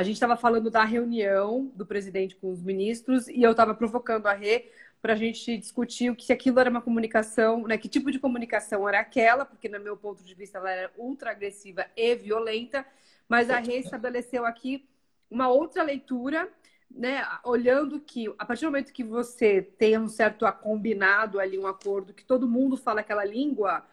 A 0.00 0.02
gente 0.02 0.14
estava 0.14 0.34
falando 0.34 0.70
da 0.70 0.82
reunião 0.82 1.70
do 1.74 1.84
presidente 1.84 2.34
com 2.34 2.50
os 2.50 2.62
ministros 2.62 3.28
e 3.28 3.42
eu 3.42 3.50
estava 3.50 3.74
provocando 3.74 4.28
a 4.28 4.32
Rê 4.32 4.70
para 5.02 5.12
a 5.12 5.16
gente 5.16 5.58
discutir 5.58 6.08
o 6.10 6.16
que 6.16 6.24
se 6.24 6.32
aquilo 6.32 6.58
era 6.58 6.70
uma 6.70 6.80
comunicação, 6.80 7.66
né? 7.66 7.76
Que 7.76 7.86
tipo 7.86 8.10
de 8.10 8.18
comunicação 8.18 8.88
era 8.88 9.00
aquela, 9.00 9.44
porque 9.44 9.68
no 9.68 9.78
meu 9.78 9.98
ponto 9.98 10.24
de 10.24 10.34
vista 10.34 10.56
ela 10.56 10.70
era 10.70 10.90
ultra 10.96 11.32
agressiva 11.32 11.84
e 11.94 12.14
violenta, 12.14 12.86
mas 13.28 13.50
a 13.50 13.58
Rê 13.58 13.76
estabeleceu 13.80 14.46
aqui 14.46 14.88
uma 15.30 15.48
outra 15.48 15.82
leitura, 15.82 16.48
né? 16.90 17.22
Olhando 17.44 18.00
que 18.00 18.26
a 18.38 18.46
partir 18.46 18.64
do 18.64 18.68
momento 18.68 18.94
que 18.94 19.04
você 19.04 19.60
tem 19.60 19.98
um 19.98 20.08
certo 20.08 20.50
combinado 20.62 21.38
ali, 21.38 21.58
um 21.58 21.66
acordo, 21.66 22.14
que 22.14 22.24
todo 22.24 22.48
mundo 22.48 22.74
fala 22.74 23.00
aquela 23.00 23.22
língua, 23.22 23.84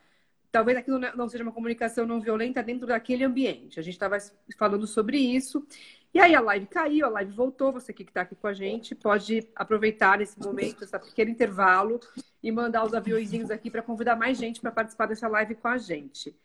talvez 0.54 0.78
aquilo 0.78 1.00
não 1.00 1.28
seja 1.28 1.44
uma 1.44 1.52
comunicação 1.52 2.06
não 2.06 2.22
violenta 2.22 2.64
dentro 2.64 2.88
daquele 2.88 3.24
ambiente. 3.24 3.80
A 3.80 3.84
gente 3.84 3.96
estava 3.96 4.18
falando 4.58 4.88
sobre 4.88 5.18
isso. 5.18 5.68
E 6.14 6.20
aí 6.20 6.34
a 6.34 6.42
live 6.42 6.66
caiu, 6.68 7.06
a 7.06 7.10
live 7.10 7.32
voltou. 7.32 7.72
Você 7.72 7.94
que 7.94 8.04
está 8.04 8.22
aqui 8.22 8.36
com 8.36 8.48
a 8.48 8.54
gente 8.54 8.96
pode 8.96 9.48
aproveitar 9.56 10.22
esse 10.22 10.40
momento, 10.40 10.84
esse 10.84 10.98
pequeno 11.00 11.32
intervalo, 11.32 12.00
e 12.42 12.52
mandar 12.52 12.86
os 12.86 12.94
aviõezinhos 12.94 13.52
aqui 13.52 13.70
para 13.70 13.82
convidar 13.82 14.16
mais 14.16 14.38
gente 14.38 14.62
para 14.62 14.72
participar 14.72 15.08
dessa 15.08 15.28
live 15.28 15.56
com 15.56 15.68
a 15.68 15.78
gente. 15.78 16.36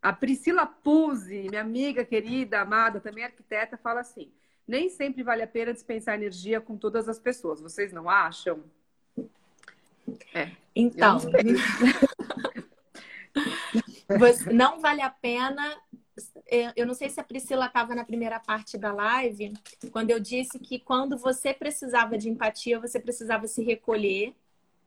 A 0.00 0.12
Priscila 0.12 0.66
Puzzi, 0.66 1.48
minha 1.48 1.60
amiga 1.60 2.04
querida, 2.04 2.60
amada, 2.60 3.00
também 3.00 3.24
arquiteta, 3.24 3.76
fala 3.76 4.00
assim: 4.00 4.32
nem 4.66 4.88
sempre 4.88 5.22
vale 5.22 5.42
a 5.42 5.46
pena 5.46 5.72
dispensar 5.72 6.14
energia 6.14 6.60
com 6.60 6.76
todas 6.76 7.08
as 7.08 7.18
pessoas. 7.18 7.60
Vocês 7.60 7.92
não 7.92 8.08
acham? 8.08 8.62
É. 10.34 10.50
Então, 10.74 11.18
Você, 14.18 14.52
não 14.52 14.80
vale 14.80 15.02
a 15.02 15.10
pena. 15.10 15.76
Eu 16.76 16.86
não 16.86 16.94
sei 16.94 17.08
se 17.08 17.20
a 17.20 17.24
Priscila 17.24 17.66
estava 17.66 17.94
na 17.94 18.04
primeira 18.04 18.38
parte 18.40 18.76
da 18.76 18.92
live, 18.92 19.52
quando 19.90 20.10
eu 20.10 20.20
disse 20.20 20.58
que 20.58 20.78
quando 20.78 21.16
você 21.16 21.52
precisava 21.52 22.16
de 22.16 22.28
empatia, 22.28 22.80
você 22.80 22.98
precisava 22.98 23.46
se 23.46 23.62
recolher. 23.62 24.34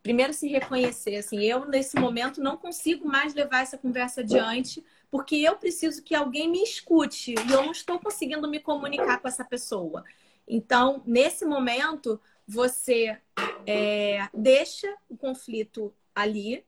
Primeiro, 0.03 0.33
se 0.33 0.47
reconhecer. 0.47 1.17
Assim, 1.17 1.41
eu, 1.41 1.65
nesse 1.65 1.99
momento, 1.99 2.41
não 2.41 2.57
consigo 2.57 3.07
mais 3.07 3.33
levar 3.33 3.61
essa 3.61 3.77
conversa 3.77 4.21
adiante, 4.21 4.83
porque 5.11 5.35
eu 5.35 5.55
preciso 5.57 6.01
que 6.01 6.15
alguém 6.15 6.49
me 6.49 6.63
escute 6.63 7.33
e 7.33 7.51
eu 7.51 7.63
não 7.63 7.71
estou 7.71 7.99
conseguindo 7.99 8.49
me 8.49 8.59
comunicar 8.59 9.19
com 9.19 9.27
essa 9.27 9.45
pessoa. 9.45 10.03
Então, 10.47 11.03
nesse 11.05 11.45
momento, 11.45 12.19
você 12.47 13.17
é, 13.65 14.27
deixa 14.33 14.93
o 15.07 15.15
conflito 15.15 15.93
ali, 16.15 16.65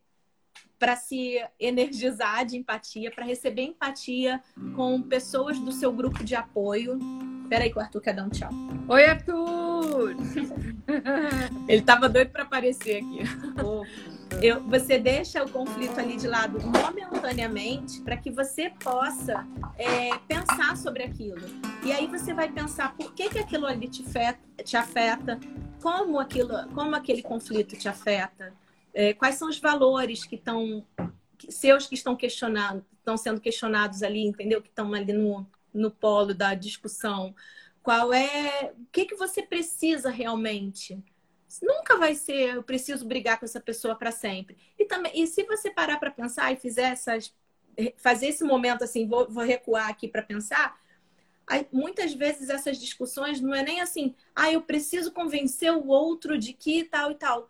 para 0.84 0.98
se 0.98 1.42
energizar 1.58 2.46
de 2.46 2.58
empatia, 2.58 3.10
para 3.10 3.24
receber 3.24 3.62
empatia 3.62 4.44
com 4.76 5.02
pessoas 5.02 5.58
do 5.58 5.72
seu 5.72 5.94
grupo 5.94 6.26
de 6.26 6.36
apoio. 6.36 7.00
Peraí 7.48 7.72
que 7.72 7.78
o 7.78 7.82
Arthur 7.82 8.02
quer 8.02 8.14
dar 8.14 8.26
um 8.26 8.30
tchau. 8.30 8.50
Oi, 8.90 9.06
Arthur! 9.06 10.14
Ele 11.70 11.82
tava 11.84 12.10
doido 12.10 12.32
para 12.32 12.44
aparecer 12.44 12.98
aqui. 12.98 13.20
Eu, 14.42 14.62
você 14.64 15.00
deixa 15.00 15.42
o 15.42 15.50
conflito 15.50 15.98
ali 15.98 16.18
de 16.18 16.28
lado 16.28 16.60
momentaneamente 16.60 18.02
para 18.02 18.18
que 18.18 18.30
você 18.30 18.70
possa 18.84 19.48
é, 19.78 20.18
pensar 20.28 20.76
sobre 20.76 21.04
aquilo. 21.04 21.46
E 21.86 21.94
aí 21.94 22.08
você 22.08 22.34
vai 22.34 22.52
pensar 22.52 22.94
por 22.98 23.14
que, 23.14 23.30
que 23.30 23.40
aquilo 23.40 23.68
ali 23.68 23.88
te 23.88 24.04
afeta, 24.04 24.64
te 24.66 24.76
afeta 24.76 25.40
como, 25.82 26.20
aquilo, 26.20 26.68
como 26.74 26.94
aquele 26.94 27.22
conflito 27.22 27.78
te 27.78 27.88
afeta, 27.88 28.54
é, 28.94 29.14
quais 29.14 29.36
são 29.36 29.50
os 29.50 29.60
valores 29.60 30.24
que 30.26 30.36
estão 30.36 30.86
seus 31.50 31.88
que 31.88 31.96
estão 31.96 32.16
questionados, 32.16 32.84
estão 32.98 33.18
sendo 33.18 33.42
questionados 33.42 34.02
ali, 34.04 34.26
entendeu? 34.26 34.62
Que 34.62 34.70
estão 34.70 34.94
ali 34.94 35.12
no, 35.12 35.46
no 35.74 35.92
polo 35.92 36.34
da 36.34 36.54
discussão. 36.54 37.36
Qual 37.82 38.14
é 38.14 38.72
o 38.78 38.86
que, 38.92 39.06
que 39.06 39.16
você 39.16 39.42
precisa 39.42 40.10
realmente? 40.10 41.04
Nunca 41.62 41.98
vai 41.98 42.16
ser 42.16 42.56
eu 42.56 42.64
preciso 42.64 43.06
brigar 43.06 43.38
com 43.40 43.46
essa 43.46 43.60
pessoa 43.60 43.96
para 43.96 44.12
sempre. 44.12 44.58
E 44.80 44.86
também, 44.86 45.12
e 45.22 45.28
se 45.28 45.44
você 45.44 45.70
parar 45.70 46.00
para 46.00 46.12
pensar 46.12 46.52
e 46.54 46.56
fizer 46.56 46.92
essas 46.92 47.34
fazer 47.98 48.28
esse 48.28 48.44
momento 48.44 48.84
assim, 48.84 49.08
vou, 49.08 49.28
vou 49.28 49.44
recuar 49.44 49.90
aqui 49.90 50.08
para 50.08 50.22
pensar, 50.22 50.80
Aí, 51.46 51.68
muitas 51.74 52.14
vezes 52.14 52.50
essas 52.50 52.78
discussões 52.80 53.42
não 53.42 53.54
é 53.54 53.62
nem 53.64 53.82
assim, 53.82 54.16
ah, 54.34 54.50
eu 54.50 54.62
preciso 54.62 55.12
convencer 55.12 55.74
o 55.74 55.88
outro 55.88 56.38
de 56.38 56.54
que 56.54 56.86
tal 56.86 57.12
e 57.12 57.16
tal 57.16 57.50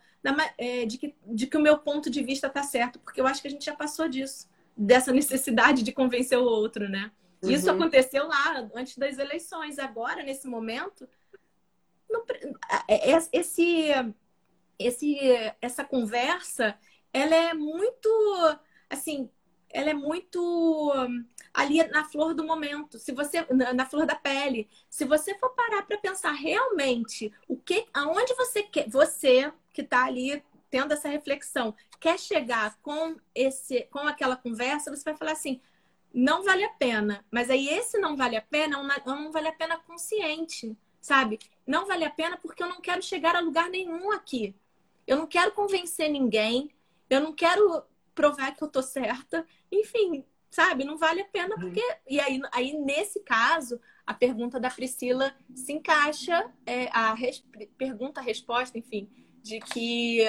é, 0.58 0.86
de, 0.86 0.98
que, 0.98 1.16
de 1.26 1.48
que 1.48 1.58
o 1.58 1.62
meu 1.62 1.78
ponto 1.78 2.10
de 2.10 2.24
vista 2.24 2.48
está 2.48 2.64
certo, 2.64 3.00
porque 3.00 3.20
eu 3.20 3.28
acho 3.28 3.42
que 3.42 3.48
a 3.48 3.52
gente 3.52 3.66
já 3.66 3.76
passou 3.76 4.08
disso, 4.08 4.50
dessa 4.76 5.12
necessidade 5.12 5.84
de 5.84 5.92
convencer 5.92 6.38
o 6.38 6.46
outro, 6.46 6.88
né? 6.88 7.12
Uhum. 7.44 7.52
Isso 7.52 7.70
aconteceu 7.70 8.28
lá 8.28 8.70
antes 8.74 8.98
das 8.98 9.18
eleições. 9.18 9.78
Agora, 9.78 10.24
nesse 10.24 10.48
momento, 10.48 11.08
não, 12.10 12.24
é, 12.88 13.12
é, 13.12 13.22
esse, 13.34 13.88
esse, 14.80 15.18
essa 15.62 15.84
conversa, 15.84 16.78
ela 17.12 17.36
é 17.36 17.54
muito, 17.54 18.10
assim, 18.90 19.30
ela 19.70 19.90
é 19.90 19.94
muito 19.94 20.92
ali 21.54 21.84
na 21.88 22.04
flor 22.06 22.34
do 22.34 22.44
momento, 22.44 22.98
se 22.98 23.12
você 23.12 23.46
na 23.52 23.86
flor 23.86 24.06
da 24.06 24.16
pele. 24.16 24.70
Se 24.90 25.06
você 25.06 25.38
for 25.38 25.50
parar 25.50 25.84
para 25.84 25.98
pensar 25.98 26.32
realmente 26.32 27.32
o 27.48 27.58
que, 27.58 27.86
aonde 27.94 28.34
você 28.36 28.64
quer, 28.64 28.90
você 28.90 29.52
que 29.74 29.82
está 29.82 30.06
ali 30.06 30.44
tendo 30.70 30.94
essa 30.94 31.10
reflexão, 31.10 31.76
quer 32.00 32.18
chegar 32.18 32.78
com 32.82 33.16
esse, 33.36 33.84
com 33.92 34.00
aquela 34.00 34.36
conversa, 34.36 34.96
você 34.96 35.04
vai 35.04 35.16
falar 35.16 35.34
assim, 35.34 35.62
não 36.14 36.44
vale 36.44 36.64
a 36.64 36.70
pena. 36.70 37.26
Mas 37.32 37.50
aí 37.50 37.68
esse 37.68 37.98
não 37.98 38.16
vale 38.16 38.36
a 38.36 38.42
pena, 38.42 38.78
é 38.78 39.06
não 39.06 39.32
vale 39.32 39.48
a 39.48 39.54
pena 39.54 39.78
consciente, 39.78 40.78
sabe? 41.02 41.40
Não 41.66 41.86
vale 41.86 42.06
a 42.06 42.10
pena 42.10 42.38
porque 42.38 42.64
eu 42.64 42.68
não 42.68 42.82
quero 42.82 43.02
chegar 43.02 43.36
a 43.36 43.40
lugar 43.40 43.70
nenhum 43.70 44.12
aqui. 44.12 44.56
Eu 45.06 45.18
não 45.18 45.28
quero 45.28 45.52
convencer 45.52 46.10
ninguém. 46.10 46.72
Eu 47.10 47.22
não 47.22 47.34
quero 47.34 47.84
provar 48.16 48.56
que 48.56 48.64
eu 48.64 48.68
tô 48.68 48.82
certa. 48.82 49.46
Enfim, 49.72 50.26
sabe? 50.50 50.84
Não 50.84 50.98
vale 50.98 51.22
a 51.22 51.26
pena 51.26 51.56
porque 51.56 51.84
e 52.08 52.20
aí, 52.20 52.40
aí 52.52 52.74
nesse 52.74 53.20
caso 53.22 53.80
a 54.06 54.14
pergunta 54.14 54.60
da 54.60 54.70
Priscila 54.70 55.36
se 55.56 55.72
encaixa 55.74 56.52
é, 56.66 56.88
a 56.92 57.14
res... 57.14 57.44
pergunta 57.78 58.22
resposta, 58.22 58.78
enfim, 58.78 59.10
de 59.44 59.60
que 59.60 60.22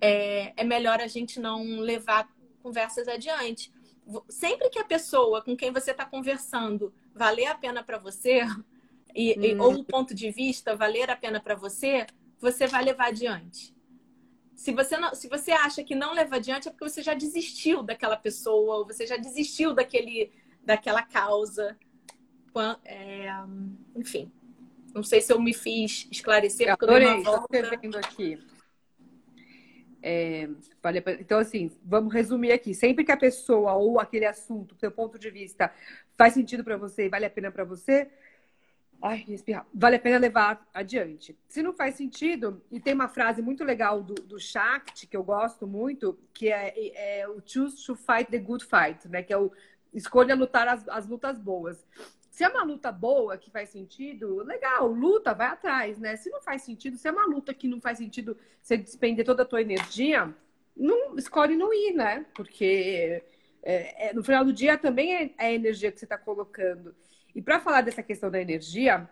é, 0.00 0.52
é 0.56 0.64
melhor 0.64 1.00
a 1.00 1.06
gente 1.06 1.40
não 1.40 1.78
levar 1.78 2.28
conversas 2.60 3.08
adiante. 3.08 3.72
Sempre 4.28 4.68
que 4.68 4.78
a 4.78 4.84
pessoa 4.84 5.42
com 5.42 5.56
quem 5.56 5.72
você 5.72 5.92
está 5.92 6.04
conversando 6.04 6.92
valer 7.14 7.46
a 7.46 7.54
pena 7.54 7.82
para 7.82 7.98
você, 7.98 8.42
e, 9.14 9.38
hum. 9.38 9.42
e, 9.42 9.54
ou 9.56 9.74
o 9.74 9.84
ponto 9.84 10.14
de 10.14 10.30
vista 10.30 10.76
valer 10.76 11.10
a 11.10 11.16
pena 11.16 11.40
para 11.40 11.54
você, 11.54 12.06
você 12.40 12.66
vai 12.66 12.84
levar 12.84 13.08
adiante. 13.08 13.74
Se 14.54 14.72
você, 14.72 14.96
não, 14.96 15.14
se 15.14 15.28
você 15.28 15.52
acha 15.52 15.84
que 15.84 15.94
não 15.94 16.12
leva 16.12 16.36
adiante, 16.36 16.68
é 16.68 16.70
porque 16.70 16.88
você 16.88 17.00
já 17.00 17.14
desistiu 17.14 17.82
daquela 17.82 18.16
pessoa, 18.16 18.78
ou 18.78 18.86
você 18.86 19.06
já 19.06 19.16
desistiu 19.16 19.72
daquele, 19.72 20.32
daquela 20.64 21.02
causa. 21.02 21.78
É, 22.84 23.28
enfim, 23.94 24.32
não 24.98 25.04
sei 25.04 25.20
se 25.20 25.32
eu 25.32 25.40
me 25.40 25.54
fiz 25.54 26.06
esclarecer, 26.10 26.76
porque 26.76 26.84
eu 26.84 26.98
dei 26.98 27.06
uma 27.06 27.22
volta. 27.22 27.58
Estou 27.58 28.00
aqui. 28.00 28.38
É, 30.02 30.48
então, 31.20 31.38
assim, 31.38 31.70
vamos 31.84 32.12
resumir 32.12 32.52
aqui. 32.52 32.74
Sempre 32.74 33.04
que 33.04 33.12
a 33.12 33.16
pessoa 33.16 33.74
ou 33.74 33.98
aquele 33.98 34.26
assunto, 34.26 34.76
seu 34.76 34.90
ponto 34.90 35.18
de 35.18 35.30
vista, 35.30 35.72
faz 36.16 36.34
sentido 36.34 36.62
para 36.62 36.76
você 36.76 37.06
e 37.06 37.08
vale 37.08 37.24
a 37.24 37.30
pena 37.30 37.50
para 37.50 37.64
você, 37.64 38.08
ai, 39.02 39.24
espirrar, 39.28 39.66
vale 39.72 39.96
a 39.96 40.00
pena 40.00 40.18
levar 40.18 40.66
adiante. 40.72 41.36
Se 41.48 41.62
não 41.62 41.72
faz 41.72 41.94
sentido, 41.94 42.62
e 42.70 42.80
tem 42.80 42.94
uma 42.94 43.08
frase 43.08 43.42
muito 43.42 43.64
legal 43.64 44.02
do, 44.02 44.14
do 44.14 44.38
Shakti, 44.38 45.06
que 45.06 45.16
eu 45.16 45.22
gosto 45.22 45.66
muito, 45.66 46.18
que 46.32 46.48
é, 46.48 47.20
é 47.20 47.28
o 47.28 47.42
choose 47.44 47.84
to 47.84 47.94
fight 47.94 48.30
the 48.30 48.38
good 48.38 48.64
fight, 48.64 49.08
né? 49.08 49.22
Que 49.22 49.32
é 49.32 49.38
o 49.38 49.52
escolha 49.92 50.34
lutar 50.34 50.68
as, 50.68 50.88
as 50.88 51.06
lutas 51.06 51.38
boas. 51.38 51.84
Se 52.38 52.44
é 52.44 52.48
uma 52.48 52.62
luta 52.62 52.92
boa, 52.92 53.36
que 53.36 53.50
faz 53.50 53.68
sentido, 53.70 54.44
legal, 54.44 54.86
luta, 54.86 55.34
vai 55.34 55.48
atrás, 55.48 55.98
né? 55.98 56.14
Se 56.14 56.30
não 56.30 56.40
faz 56.40 56.62
sentido, 56.62 56.96
se 56.96 57.08
é 57.08 57.10
uma 57.10 57.26
luta 57.26 57.52
que 57.52 57.66
não 57.66 57.80
faz 57.80 57.98
sentido 57.98 58.38
você 58.62 58.76
despender 58.76 59.24
toda 59.24 59.42
a 59.42 59.44
tua 59.44 59.60
energia, 59.60 60.32
não 60.76 61.18
escolhe 61.18 61.56
não 61.56 61.74
ir, 61.74 61.94
né? 61.94 62.24
Porque 62.36 63.24
é, 63.60 64.10
é, 64.10 64.12
no 64.12 64.22
final 64.22 64.44
do 64.44 64.52
dia 64.52 64.78
também 64.78 65.16
é, 65.16 65.34
é 65.36 65.46
a 65.46 65.52
energia 65.52 65.90
que 65.90 65.98
você 65.98 66.04
está 66.04 66.16
colocando. 66.16 66.94
E 67.34 67.42
para 67.42 67.58
falar 67.58 67.80
dessa 67.80 68.04
questão 68.04 68.30
da 68.30 68.40
energia, 68.40 69.10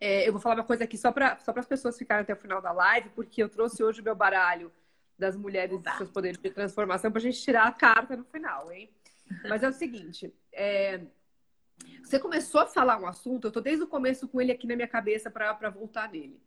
é, 0.00 0.26
eu 0.26 0.32
vou 0.32 0.40
falar 0.40 0.54
uma 0.54 0.64
coisa 0.64 0.84
aqui 0.84 0.96
só 0.96 1.12
para 1.12 1.36
só 1.36 1.52
as 1.54 1.66
pessoas 1.66 1.98
ficarem 1.98 2.22
até 2.22 2.32
o 2.32 2.38
final 2.38 2.62
da 2.62 2.72
live, 2.72 3.10
porque 3.10 3.42
eu 3.42 3.50
trouxe 3.50 3.84
hoje 3.84 4.00
o 4.00 4.04
meu 4.04 4.14
baralho 4.16 4.72
das 5.18 5.36
mulheres 5.36 5.78
e 5.78 5.96
seus 5.98 6.10
poderes 6.10 6.38
de 6.38 6.50
transformação 6.50 7.12
para 7.12 7.18
a 7.18 7.22
gente 7.22 7.38
tirar 7.38 7.66
a 7.66 7.72
carta 7.72 8.16
no 8.16 8.24
final, 8.24 8.72
hein? 8.72 8.88
Mas 9.46 9.62
é 9.62 9.68
o 9.68 9.72
seguinte, 9.74 10.32
é, 10.50 11.02
você 12.02 12.18
começou 12.18 12.60
a 12.60 12.66
falar 12.66 13.00
um 13.00 13.06
assunto, 13.06 13.46
eu 13.46 13.48
estou 13.48 13.62
desde 13.62 13.82
o 13.82 13.88
começo 13.88 14.28
com 14.28 14.40
ele 14.40 14.52
aqui 14.52 14.66
na 14.66 14.76
minha 14.76 14.88
cabeça 14.88 15.30
para 15.30 15.70
voltar 15.70 16.10
nele. 16.10 16.38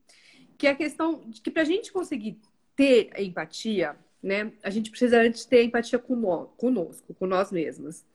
Que 0.58 0.68
é 0.68 0.72
a 0.72 0.76
questão 0.76 1.22
de 1.28 1.42
que 1.42 1.52
para 1.52 1.64
a 1.64 1.66
gente 1.66 1.92
conseguir 1.92 2.40
ter 2.76 3.12
empatia, 3.20 3.96
né, 4.24 4.54
a 4.64 4.70
gente 4.70 4.90
precisa 4.90 5.22
antes 5.22 5.46
ter 5.46 5.64
empatia 5.64 6.00
conosco, 6.00 7.14
com 7.14 7.26
nós 7.26 7.52
mesmas. 7.52 8.06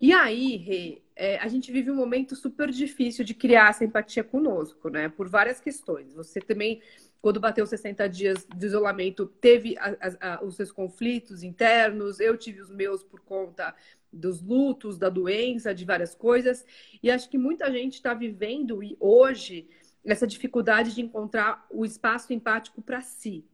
E 0.00 0.12
aí, 0.12 0.56
Rê, 0.56 1.02
é, 1.14 1.36
a 1.38 1.48
gente 1.48 1.70
vive 1.70 1.90
um 1.90 1.94
momento 1.96 2.34
super 2.34 2.70
difícil 2.70 3.22
de 3.22 3.34
criar 3.34 3.68
essa 3.68 3.84
empatia 3.84 4.24
conosco, 4.24 4.88
né? 4.88 5.10
Por 5.10 5.28
várias 5.28 5.60
questões. 5.60 6.14
Você 6.14 6.40
também, 6.40 6.80
quando 7.20 7.40
bateu 7.40 7.66
60 7.66 8.08
dias 8.08 8.46
de 8.56 8.66
isolamento, 8.66 9.26
teve 9.26 9.76
a, 9.78 9.96
a, 10.20 10.44
os 10.44 10.56
seus 10.56 10.72
conflitos 10.72 11.42
internos, 11.42 12.18
eu 12.18 12.36
tive 12.36 12.60
os 12.60 12.70
meus 12.70 13.04
por 13.04 13.20
conta 13.20 13.74
dos 14.12 14.42
lutos, 14.42 14.98
da 14.98 15.08
doença, 15.08 15.74
de 15.74 15.84
várias 15.84 16.14
coisas. 16.14 16.64
E 17.02 17.10
acho 17.10 17.28
que 17.28 17.38
muita 17.38 17.70
gente 17.70 17.94
está 17.94 18.14
vivendo 18.14 18.82
e 18.82 18.96
hoje 18.98 19.68
essa 20.04 20.26
dificuldade 20.26 20.94
de 20.94 21.02
encontrar 21.02 21.66
o 21.70 21.84
espaço 21.84 22.32
empático 22.32 22.80
para 22.80 23.00
si. 23.02 23.44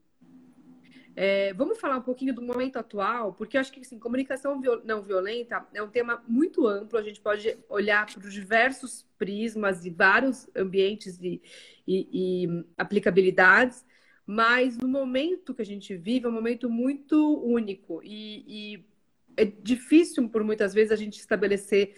É, 1.19 1.55
vamos 1.55 1.81
falar 1.81 1.97
um 1.97 2.03
pouquinho 2.03 2.35
do 2.35 2.43
momento 2.43 2.77
atual, 2.79 3.33
porque 3.33 3.57
eu 3.57 3.61
acho 3.63 3.73
que 3.73 3.81
assim, 3.81 3.99
comunicação 3.99 4.61
viol 4.61 4.83
não 4.85 5.03
violenta 5.03 5.67
é 5.73 5.83
um 5.83 5.89
tema 5.89 6.23
muito 6.29 6.67
amplo, 6.67 6.99
a 6.99 7.03
gente 7.03 7.23
pode 7.23 7.57
olhar 7.71 8.05
para 8.07 8.27
os 8.27 8.33
diversos 8.33 9.07
prismas 9.17 9.87
e 9.87 9.91
vários 9.91 10.47
ambientes 10.55 11.19
e, 11.23 11.41
e, 11.89 12.45
e 12.45 12.65
aplicabilidades, 12.77 13.83
mas 14.27 14.77
no 14.77 14.87
momento 14.87 15.55
que 15.55 15.63
a 15.63 15.67
gente 15.67 15.97
vive 15.97 16.27
é 16.27 16.29
um 16.29 16.33
momento 16.33 16.69
muito 16.69 17.43
único 17.43 18.03
e, 18.05 18.75
e 18.75 18.87
é 19.37 19.45
difícil, 19.45 20.29
por 20.29 20.43
muitas 20.43 20.73
vezes, 20.73 20.91
a 20.91 20.97
gente 20.97 21.19
estabelecer 21.19 21.95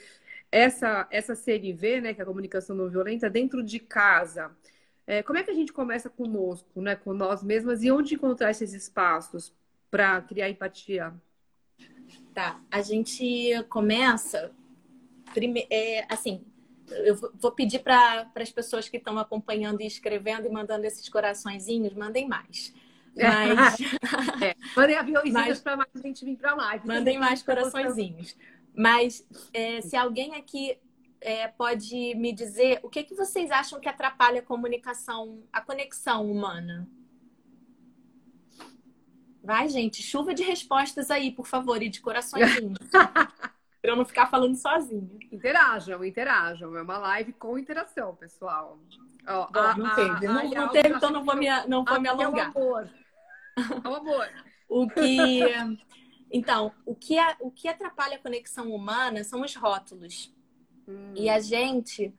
essa, 0.50 1.06
essa 1.10 1.34
CNV, 1.34 2.00
né, 2.00 2.14
que 2.14 2.20
é 2.20 2.24
a 2.24 2.26
comunicação 2.26 2.74
não 2.74 2.88
violenta, 2.88 3.30
dentro 3.30 3.62
de 3.62 3.78
casa. 3.78 4.50
É, 5.08 5.22
como 5.22 5.38
é 5.38 5.42
que 5.42 5.50
a 5.50 5.54
gente 5.54 5.72
começa 5.72 6.10
conosco, 6.10 6.82
né, 6.82 6.94
com 6.94 7.14
nós 7.14 7.42
mesmas, 7.42 7.82
e 7.82 7.90
onde 7.90 8.14
encontrar 8.14 8.50
esses 8.50 8.74
espaços 8.74 9.54
para 9.90 10.20
criar 10.20 10.50
empatia? 10.50 11.14
Tá, 12.34 12.60
a 12.70 12.82
gente 12.82 13.50
começa, 13.70 14.52
prime... 15.32 15.66
É, 15.70 16.04
assim, 16.12 16.44
eu 16.90 17.16
vou 17.40 17.50
pedir 17.52 17.78
para 17.78 18.30
as 18.34 18.52
pessoas 18.52 18.86
que 18.86 18.98
estão 18.98 19.18
acompanhando 19.18 19.80
e 19.80 19.86
escrevendo 19.86 20.46
e 20.46 20.50
mandando 20.50 20.84
esses 20.84 21.08
coraçõezinhos, 21.08 21.94
mandem 21.94 22.28
mais. 22.28 22.74
Mas. 23.16 23.80
é. 24.44 24.54
Mandem 24.76 24.96
aviãozinhos 24.96 25.60
para 25.60 25.74
mais 25.74 25.88
gente 26.04 26.22
vir 26.22 26.36
para 26.36 26.54
lá. 26.54 26.78
Mandem 26.84 27.18
mais 27.18 27.42
coraçõezinhos. 27.42 28.36
Mas 28.74 29.26
é, 29.54 29.80
se 29.80 29.96
alguém 29.96 30.34
aqui 30.34 30.78
é, 31.20 31.48
pode 31.48 32.14
me 32.14 32.32
dizer 32.32 32.80
o 32.82 32.88
que, 32.88 33.02
que 33.02 33.14
vocês 33.14 33.50
acham 33.50 33.80
que 33.80 33.88
atrapalha 33.88 34.40
a 34.40 34.44
comunicação, 34.44 35.42
a 35.52 35.60
conexão 35.60 36.30
humana? 36.30 36.88
Vai, 39.42 39.68
gente, 39.68 40.02
chuva 40.02 40.34
de 40.34 40.42
respostas 40.42 41.10
aí, 41.10 41.30
por 41.30 41.46
favor, 41.46 41.82
e 41.82 41.88
de 41.88 42.00
coraçõezinhos. 42.00 42.78
para 43.80 43.92
eu 43.92 43.96
não 43.96 44.04
ficar 44.04 44.26
falando 44.26 44.56
sozinha. 44.56 45.18
Interajam, 45.32 46.04
interajam. 46.04 46.76
É 46.76 46.82
uma 46.82 46.98
live 46.98 47.32
com 47.32 47.58
interação, 47.58 48.14
pessoal. 48.16 48.78
Bom, 49.24 49.48
não 49.76 49.94
teve, 49.94 50.26
a, 50.26 50.32
não, 50.32 50.50
não 50.50 50.68
teve, 50.68 50.88
então 50.88 51.10
não 51.10 51.24
vou 51.24 51.36
me, 51.36 51.46
não 51.66 51.84
vou 51.84 52.00
me 52.00 52.08
alongar. 52.08 52.52
É 52.54 52.58
amor. 52.58 52.90
É 53.84 53.88
um 53.88 53.94
amor. 53.96 54.28
o 54.68 54.88
que, 54.88 55.40
então, 56.30 56.72
o 56.86 56.94
que, 56.94 57.16
o 57.40 57.50
que 57.50 57.66
atrapalha 57.66 58.14
a 58.14 58.20
conexão 58.20 58.70
humana 58.70 59.24
são 59.24 59.40
os 59.42 59.54
rótulos. 59.56 60.32
Hum. 60.88 61.12
E 61.14 61.28
a 61.28 61.38
gente 61.38 62.12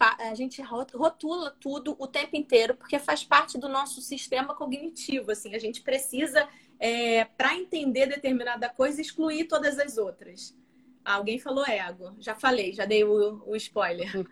a 0.00 0.34
gente 0.34 0.62
rotula 0.62 1.50
tudo 1.58 1.96
o 1.98 2.06
tempo 2.06 2.36
inteiro 2.36 2.76
porque 2.76 3.00
faz 3.00 3.24
parte 3.24 3.58
do 3.58 3.68
nosso 3.68 4.00
sistema 4.00 4.54
cognitivo. 4.54 5.32
Assim, 5.32 5.54
a 5.54 5.58
gente 5.58 5.82
precisa, 5.82 6.48
é, 6.78 7.24
para 7.24 7.56
entender 7.56 8.06
determinada 8.06 8.68
coisa, 8.68 9.00
excluir 9.00 9.46
todas 9.48 9.78
as 9.78 9.98
outras. 9.98 10.56
alguém 11.04 11.38
falou 11.40 11.66
ego. 11.66 12.14
Já 12.20 12.36
falei, 12.36 12.72
já 12.72 12.84
dei 12.84 13.02
o, 13.02 13.42
o 13.44 13.56
spoiler. 13.56 14.24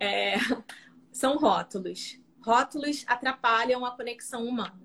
É, 0.00 0.34
são 1.12 1.36
rótulos. 1.36 2.18
Rótulos 2.40 3.04
atrapalham 3.06 3.84
a 3.84 3.92
conexão 3.92 4.44
humana. 4.44 4.82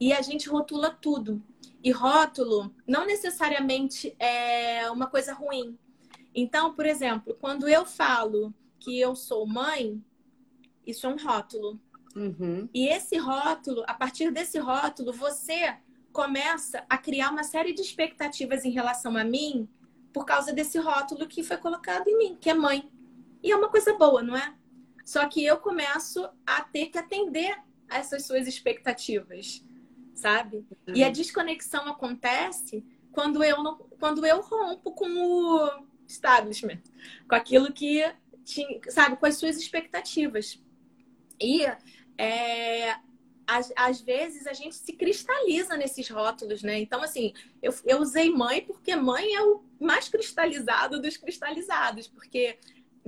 E 0.00 0.12
a 0.12 0.20
gente 0.20 0.48
rotula 0.48 0.90
tudo. 0.90 1.40
E 1.84 1.92
rótulo 1.92 2.74
não 2.84 3.06
necessariamente 3.06 4.16
é 4.18 4.90
uma 4.90 5.06
coisa 5.06 5.32
ruim. 5.32 5.78
Então, 6.40 6.72
por 6.72 6.86
exemplo, 6.86 7.36
quando 7.40 7.68
eu 7.68 7.84
falo 7.84 8.54
que 8.78 9.00
eu 9.00 9.16
sou 9.16 9.44
mãe, 9.44 10.00
isso 10.86 11.04
é 11.04 11.10
um 11.10 11.16
rótulo. 11.16 11.80
Uhum. 12.14 12.68
E 12.72 12.86
esse 12.86 13.16
rótulo, 13.16 13.82
a 13.88 13.94
partir 13.94 14.30
desse 14.30 14.56
rótulo, 14.56 15.12
você 15.12 15.76
começa 16.12 16.84
a 16.88 16.96
criar 16.96 17.30
uma 17.30 17.42
série 17.42 17.72
de 17.72 17.82
expectativas 17.82 18.64
em 18.64 18.70
relação 18.70 19.16
a 19.16 19.24
mim 19.24 19.68
por 20.12 20.24
causa 20.24 20.52
desse 20.52 20.78
rótulo 20.78 21.26
que 21.26 21.42
foi 21.42 21.56
colocado 21.56 22.06
em 22.06 22.16
mim, 22.16 22.38
que 22.40 22.48
é 22.48 22.54
mãe. 22.54 22.88
E 23.42 23.50
é 23.50 23.56
uma 23.56 23.68
coisa 23.68 23.94
boa, 23.94 24.22
não 24.22 24.36
é? 24.36 24.54
Só 25.04 25.26
que 25.26 25.44
eu 25.44 25.56
começo 25.56 26.28
a 26.46 26.62
ter 26.62 26.86
que 26.86 26.98
atender 26.98 27.58
a 27.88 27.98
essas 27.98 28.24
suas 28.24 28.46
expectativas, 28.46 29.60
sabe? 30.14 30.58
Uhum. 30.86 30.94
E 30.94 31.02
a 31.02 31.10
desconexão 31.10 31.88
acontece 31.88 32.84
quando 33.10 33.42
eu 33.42 33.60
não, 33.60 33.76
quando 33.98 34.24
eu 34.24 34.40
rompo 34.40 34.92
com 34.92 35.08
o 35.08 35.87
establishment, 36.08 36.80
com 37.28 37.36
aquilo 37.36 37.72
que 37.72 38.02
tinha, 38.44 38.80
sabe, 38.88 39.16
com 39.16 39.26
as 39.26 39.36
suas 39.36 39.56
expectativas. 39.56 40.60
E 41.40 41.64
é, 42.16 42.96
às, 43.46 43.72
às, 43.76 44.00
vezes 44.00 44.48
a 44.48 44.52
gente 44.52 44.74
se 44.74 44.92
cristaliza 44.94 45.76
nesses 45.76 46.08
rótulos, 46.08 46.62
né? 46.62 46.80
Então, 46.80 47.02
assim, 47.02 47.32
eu, 47.62 47.72
eu 47.84 48.00
usei 48.00 48.30
mãe 48.30 48.62
porque 48.62 48.96
mãe 48.96 49.34
é 49.34 49.42
o 49.42 49.62
mais 49.78 50.08
cristalizado 50.08 51.00
dos 51.00 51.16
cristalizados, 51.16 52.08
porque 52.08 52.58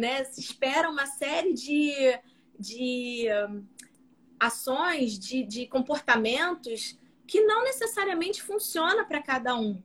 né? 0.01 0.25
Se 0.25 0.41
espera 0.41 0.89
uma 0.89 1.05
série 1.05 1.53
de, 1.53 2.19
de 2.59 3.27
um, 3.51 3.67
ações, 4.41 5.19
de, 5.19 5.45
de 5.45 5.67
comportamentos 5.67 6.99
que 7.27 7.43
não 7.43 7.63
necessariamente 7.63 8.43
funciona 8.43 9.05
para 9.05 9.23
cada 9.23 9.55
um. 9.55 9.81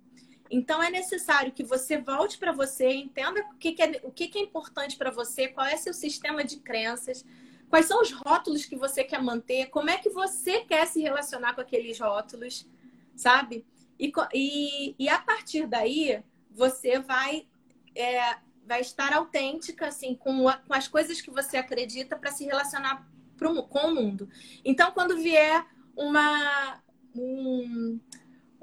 Então 0.50 0.82
é 0.82 0.90
necessário 0.90 1.52
que 1.52 1.64
você 1.64 1.98
volte 1.98 2.38
para 2.38 2.52
você, 2.52 2.92
entenda 2.94 3.42
o 3.42 3.56
que, 3.56 3.72
que 3.72 3.82
é, 3.82 4.02
o 4.04 4.12
que, 4.12 4.28
que 4.28 4.38
é 4.38 4.42
importante 4.42 4.96
para 4.98 5.12
você, 5.12 5.48
qual 5.48 5.66
é 5.66 5.76
seu 5.76 5.94
sistema 5.94 6.44
de 6.44 6.58
crenças, 6.58 7.26
quais 7.70 7.88
são 7.88 8.02
os 8.02 8.12
rótulos 8.12 8.66
que 8.66 8.76
você 8.76 9.04
quer 9.04 9.22
manter, 9.22 9.68
como 9.68 9.90
é 9.90 9.98
que 9.98 10.10
você 10.10 10.62
quer 10.62 10.86
se 10.86 11.02
relacionar 11.02 11.54
com 11.54 11.62
aqueles 11.62 12.00
rótulos, 12.00 12.68
sabe? 13.16 13.66
E, 14.00 14.12
e, 14.34 14.96
e 15.00 15.10
a 15.10 15.20
partir 15.20 15.68
daí 15.68 16.24
você 16.52 17.00
vai 17.00 17.48
é, 17.96 18.38
vai 18.66 18.82
estar 18.82 19.14
autêntica, 19.14 19.88
assim, 19.88 20.16
com, 20.16 20.50
a, 20.50 20.58
com 20.58 20.74
as 20.74 20.88
coisas 20.88 21.22
que 21.22 21.30
você 21.30 21.58
acredita 21.58 22.16
para 22.16 22.32
se 22.32 22.44
relacionar 22.46 23.08
pro, 23.38 23.64
com 23.64 23.88
o 23.88 23.96
mundo. 23.96 24.28
Então, 24.64 24.92
quando 24.92 25.18
vier 25.18 25.66
uma, 25.96 26.82
um, 27.16 28.00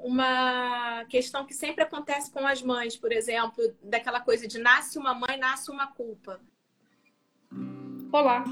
uma 0.03 1.05
questão 1.05 1.45
que 1.45 1.53
sempre 1.53 1.83
acontece 1.83 2.29
com 2.29 2.45
as 2.45 2.61
mães, 2.61 2.97
por 2.97 3.11
exemplo, 3.11 3.63
daquela 3.81 4.19
coisa 4.19 4.45
de 4.45 4.59
nasce 4.59 4.99
uma 4.99 5.13
mãe, 5.13 5.37
nasce 5.39 5.71
uma 5.71 5.87
culpa. 5.87 6.41
Olá! 8.11 8.43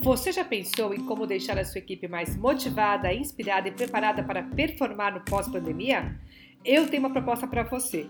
Você 0.00 0.32
já 0.32 0.44
pensou 0.44 0.94
em 0.94 1.04
como 1.04 1.26
deixar 1.26 1.58
a 1.58 1.64
sua 1.64 1.78
equipe 1.78 2.08
mais 2.08 2.34
motivada, 2.36 3.12
inspirada 3.12 3.68
e 3.68 3.72
preparada 3.72 4.24
para 4.24 4.42
performar 4.42 5.14
no 5.14 5.24
pós-pandemia? 5.24 6.18
Eu 6.64 6.88
tenho 6.88 7.02
uma 7.02 7.12
proposta 7.12 7.46
para 7.46 7.64
você. 7.64 8.06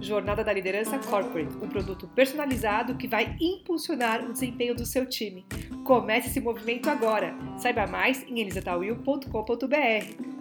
Jornada 0.00 0.44
da 0.44 0.52
Liderança 0.52 0.98
Corporate, 0.98 1.56
um 1.56 1.68
produto 1.68 2.06
personalizado 2.08 2.96
que 2.96 3.08
vai 3.08 3.36
impulsionar 3.40 4.24
o 4.24 4.32
desempenho 4.32 4.74
do 4.74 4.86
seu 4.86 5.06
time. 5.06 5.44
Comece 5.84 6.28
esse 6.28 6.40
movimento 6.40 6.88
agora. 6.88 7.34
Saiba 7.56 7.86
mais 7.86 8.22
em 8.24 8.38
elisatawil.com.br. 8.38 10.37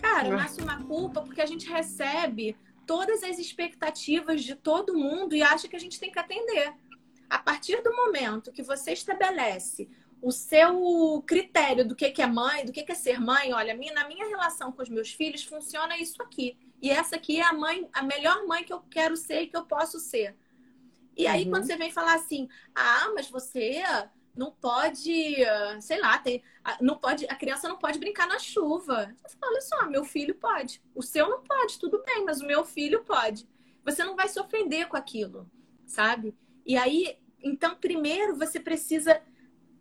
Cara, 0.00 0.30
nasce 0.30 0.60
uma 0.60 0.82
culpa 0.84 1.22
porque 1.22 1.40
a 1.40 1.46
gente 1.46 1.68
recebe 1.68 2.56
todas 2.86 3.22
as 3.22 3.38
expectativas 3.38 4.44
de 4.44 4.54
todo 4.54 4.96
mundo 4.96 5.34
e 5.34 5.42
acha 5.42 5.68
que 5.68 5.76
a 5.76 5.80
gente 5.80 5.98
tem 5.98 6.10
que 6.10 6.18
atender. 6.18 6.74
A 7.28 7.38
partir 7.38 7.82
do 7.82 7.94
momento 7.94 8.52
que 8.52 8.62
você 8.62 8.92
estabelece 8.92 9.88
o 10.22 10.30
seu 10.30 11.22
critério 11.26 11.86
do 11.86 11.94
que 11.94 12.20
é 12.20 12.26
mãe, 12.26 12.64
do 12.64 12.72
que 12.72 12.84
é 12.90 12.94
ser 12.94 13.20
mãe, 13.20 13.52
olha, 13.52 13.74
na 13.94 14.08
minha 14.08 14.28
relação 14.28 14.72
com 14.72 14.82
os 14.82 14.88
meus 14.88 15.10
filhos 15.10 15.44
funciona 15.44 15.98
isso 15.98 16.22
aqui. 16.22 16.56
E 16.80 16.90
essa 16.90 17.16
aqui 17.16 17.40
é 17.40 17.44
a 17.44 17.52
mãe, 17.52 17.88
a 17.92 18.02
melhor 18.02 18.46
mãe 18.46 18.64
que 18.64 18.72
eu 18.72 18.80
quero 18.80 19.16
ser 19.16 19.42
e 19.42 19.46
que 19.48 19.56
eu 19.56 19.64
posso 19.64 19.98
ser. 19.98 20.36
E 21.16 21.26
aí, 21.26 21.44
uhum. 21.44 21.50
quando 21.50 21.64
você 21.64 21.76
vem 21.76 21.90
falar 21.90 22.14
assim, 22.14 22.48
ah, 22.74 23.10
mas 23.14 23.28
você 23.28 23.82
não 24.36 24.52
pode, 24.52 25.36
sei 25.80 26.00
lá, 26.00 26.18
ter, 26.18 26.42
não 26.80 26.96
pode, 26.96 27.24
a 27.26 27.34
criança 27.34 27.68
não 27.68 27.78
pode 27.78 27.98
brincar 27.98 28.26
na 28.26 28.38
chuva. 28.38 29.14
Você 29.24 29.36
fala, 29.36 29.52
olha 29.52 29.60
só, 29.62 29.86
meu 29.88 30.04
filho 30.04 30.34
pode. 30.34 30.82
O 30.94 31.02
seu 31.02 31.28
não 31.28 31.42
pode, 31.42 31.78
tudo 31.78 32.02
bem, 32.04 32.24
mas 32.24 32.40
o 32.40 32.46
meu 32.46 32.64
filho 32.64 33.02
pode. 33.04 33.48
Você 33.84 34.04
não 34.04 34.16
vai 34.16 34.28
se 34.28 34.38
ofender 34.38 34.88
com 34.88 34.96
aquilo, 34.96 35.50
sabe? 35.86 36.36
E 36.64 36.76
aí, 36.76 37.18
então, 37.42 37.76
primeiro 37.76 38.36
você 38.36 38.58
precisa 38.58 39.22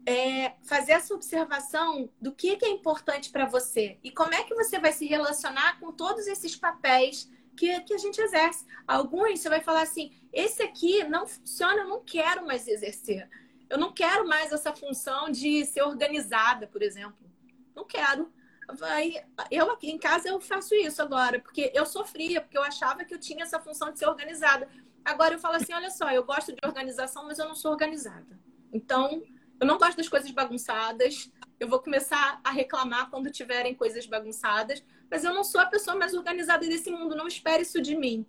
é, 0.06 0.54
fazer 0.64 0.94
essa 0.94 1.14
observação 1.14 2.10
do 2.22 2.32
que, 2.32 2.56
que 2.58 2.66
é 2.66 2.70
importante 2.70 3.32
para 3.32 3.46
você 3.46 3.98
e 4.04 4.12
como 4.12 4.34
é 4.34 4.44
que 4.44 4.54
você 4.54 4.78
vai 4.78 4.94
se 4.94 5.06
relacionar 5.06 5.80
com 5.80 5.92
todos 5.92 6.28
esses 6.28 6.56
papéis 6.56 7.30
que, 7.56 7.80
que 7.82 7.94
a 7.94 7.98
gente 7.98 8.22
exerce. 8.22 8.66
Alguns 8.88 9.40
você 9.40 9.50
vai 9.50 9.62
falar 9.62 9.82
assim: 9.82 10.14
esse 10.32 10.62
aqui 10.62 11.04
não 11.06 11.26
funciona, 11.26 11.82
eu 11.82 11.88
não 11.88 12.04
quero 12.04 12.46
mais 12.46 12.68
exercer. 12.68 13.28
Eu 13.70 13.78
não 13.78 13.92
quero 13.92 14.28
mais 14.28 14.52
essa 14.52 14.74
função 14.74 15.30
de 15.30 15.66
ser 15.66 15.82
organizada, 15.82 16.68
por 16.68 16.82
exemplo. 16.82 17.30
Não 17.76 17.86
quero. 17.86 18.32
Vai, 18.74 19.24
eu 19.52 19.72
aqui 19.72 19.92
em 19.92 19.98
casa 19.98 20.28
eu 20.28 20.40
faço 20.40 20.74
isso 20.74 21.00
agora, 21.02 21.40
porque 21.40 21.72
eu 21.74 21.86
sofria, 21.86 22.42
porque 22.42 22.58
eu 22.58 22.64
achava 22.64 23.06
que 23.06 23.14
eu 23.14 23.20
tinha 23.20 23.44
essa 23.44 23.60
função 23.60 23.92
de 23.92 24.00
ser 24.00 24.08
organizada. 24.08 24.68
Agora 25.04 25.36
eu 25.36 25.40
falo 25.40 25.56
assim: 25.56 25.74
olha 25.74 25.92
só, 25.92 26.10
eu 26.12 26.24
gosto 26.24 26.52
de 26.52 26.60
organização, 26.66 27.26
mas 27.26 27.38
eu 27.38 27.48
não 27.48 27.56
sou 27.56 27.72
organizada. 27.72 28.40
Então, 28.74 29.22
eu 29.60 29.68
não 29.68 29.78
gosto 29.78 29.98
das 29.98 30.10
coisas 30.10 30.32
bagunçadas. 30.32 31.32
Eu 31.60 31.68
vou 31.68 31.80
começar 31.80 32.42
a 32.44 32.52
reclamar 32.52 33.10
quando 33.10 33.32
tiverem 33.32 33.76
coisas 33.76 34.06
bagunçadas. 34.06 34.84
Mas 35.10 35.24
eu 35.24 35.34
não 35.34 35.44
sou 35.44 35.62
a 35.62 35.66
pessoa 35.68 35.96
mais 35.96 36.14
organizada 36.14 36.68
desse 36.68 36.90
mundo. 36.90 37.16
Não 37.16 37.28
espere 37.28 37.62
isso 37.62 37.82
de 37.82 37.96
mim. 37.96 38.26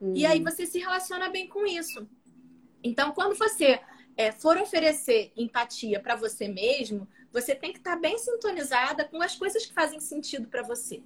Hum. 0.00 0.12
E 0.14 0.24
aí 0.26 0.42
você 0.42 0.66
se 0.66 0.78
relaciona 0.78 1.28
bem 1.30 1.48
com 1.48 1.66
isso. 1.66 2.06
Então, 2.82 3.10
quando 3.12 3.36
você 3.36 3.80
é, 4.18 4.32
for 4.32 4.58
oferecer 4.58 5.32
empatia 5.36 6.00
para 6.00 6.16
você 6.16 6.48
mesmo, 6.48 7.06
você 7.32 7.54
tem 7.54 7.72
que 7.72 7.78
estar 7.78 7.94
tá 7.94 8.00
bem 8.00 8.18
sintonizada 8.18 9.04
com 9.04 9.22
as 9.22 9.36
coisas 9.36 9.64
que 9.64 9.72
fazem 9.72 10.00
sentido 10.00 10.48
para 10.48 10.64
você. 10.64 11.00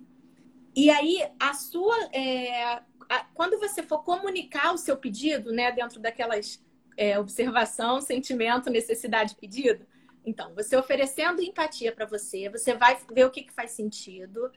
E 0.74 0.88
aí, 0.88 1.22
a 1.38 1.52
sua. 1.52 1.94
É, 2.10 2.80
a, 3.10 3.26
quando 3.34 3.60
você 3.60 3.82
for 3.82 4.02
comunicar 4.02 4.72
o 4.72 4.78
seu 4.78 4.96
pedido, 4.96 5.52
né, 5.52 5.70
dentro 5.70 6.00
daquelas 6.00 6.64
é, 6.96 7.18
observação, 7.18 8.00
sentimento, 8.00 8.70
necessidade, 8.70 9.36
pedido. 9.36 9.86
Então, 10.24 10.54
você 10.54 10.74
oferecendo 10.74 11.42
empatia 11.42 11.92
para 11.92 12.06
você, 12.06 12.48
você 12.48 12.72
vai 12.72 12.98
ver 13.12 13.26
o 13.26 13.30
que, 13.30 13.42
que 13.42 13.52
faz 13.52 13.72
sentido, 13.72 14.50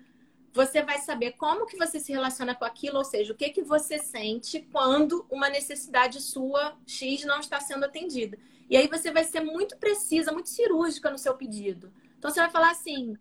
você 0.56 0.82
vai 0.82 1.00
saber 1.00 1.34
como 1.34 1.66
que 1.66 1.76
você 1.76 2.00
se 2.00 2.14
relaciona 2.14 2.56
com 2.56 2.64
aquilo, 2.64 2.98
ou 2.98 3.04
seja, 3.04 3.34
o 3.34 3.36
que 3.36 3.50
que 3.50 3.62
você 3.62 4.00
sente 4.00 4.62
quando 4.72 5.26
uma 5.30 5.50
necessidade 5.50 6.22
sua 6.22 6.78
X 6.88 7.26
não 7.26 7.42
está 7.42 7.60
sendo 7.60 7.84
atendida. 7.84 8.40
E 8.70 8.78
aí 8.78 8.88
você 8.88 9.12
vai 9.12 9.26
ser 9.26 9.42
muito 9.42 9.76
precisa, 9.76 10.32
muito 10.32 10.48
cirúrgica 10.48 11.12
no 11.12 11.18
seu 11.18 11.36
pedido. 11.36 11.92
Então 12.18 12.32
você 12.32 12.40
vai 12.40 12.50
falar 12.50 12.72
assim, 12.72 13.18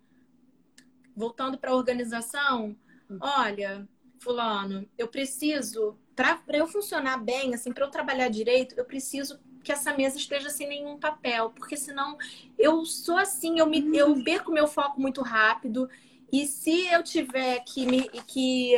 voltando 1.17 1.59
para 1.59 1.73
a 1.73 1.75
organização, 1.75 2.77
olha, 3.21 3.89
fulano, 4.21 4.89
eu 4.97 5.09
preciso 5.09 5.99
para 6.15 6.41
eu 6.53 6.69
funcionar 6.69 7.17
bem, 7.17 7.53
assim, 7.53 7.73
para 7.73 7.85
eu 7.85 7.91
trabalhar 7.91 8.29
direito, 8.29 8.77
eu 8.79 8.85
preciso 8.85 9.41
que 9.65 9.73
essa 9.73 9.93
mesa 9.93 10.19
esteja 10.19 10.51
sem 10.51 10.69
nenhum 10.69 10.99
papel, 10.99 11.51
porque 11.51 11.77
senão 11.77 12.17
eu 12.57 12.85
sou 12.85 13.17
assim, 13.17 13.59
eu 13.59 13.67
me 13.67 13.85
eu 13.97 14.23
perco 14.23 14.53
meu 14.53 14.69
foco 14.69 15.01
muito 15.01 15.21
rápido. 15.23 15.91
E 16.33 16.47
se 16.47 16.87
eu 16.89 17.03
tiver 17.03 17.61
que 17.61 17.87
me 17.87 18.09
que 18.27 18.75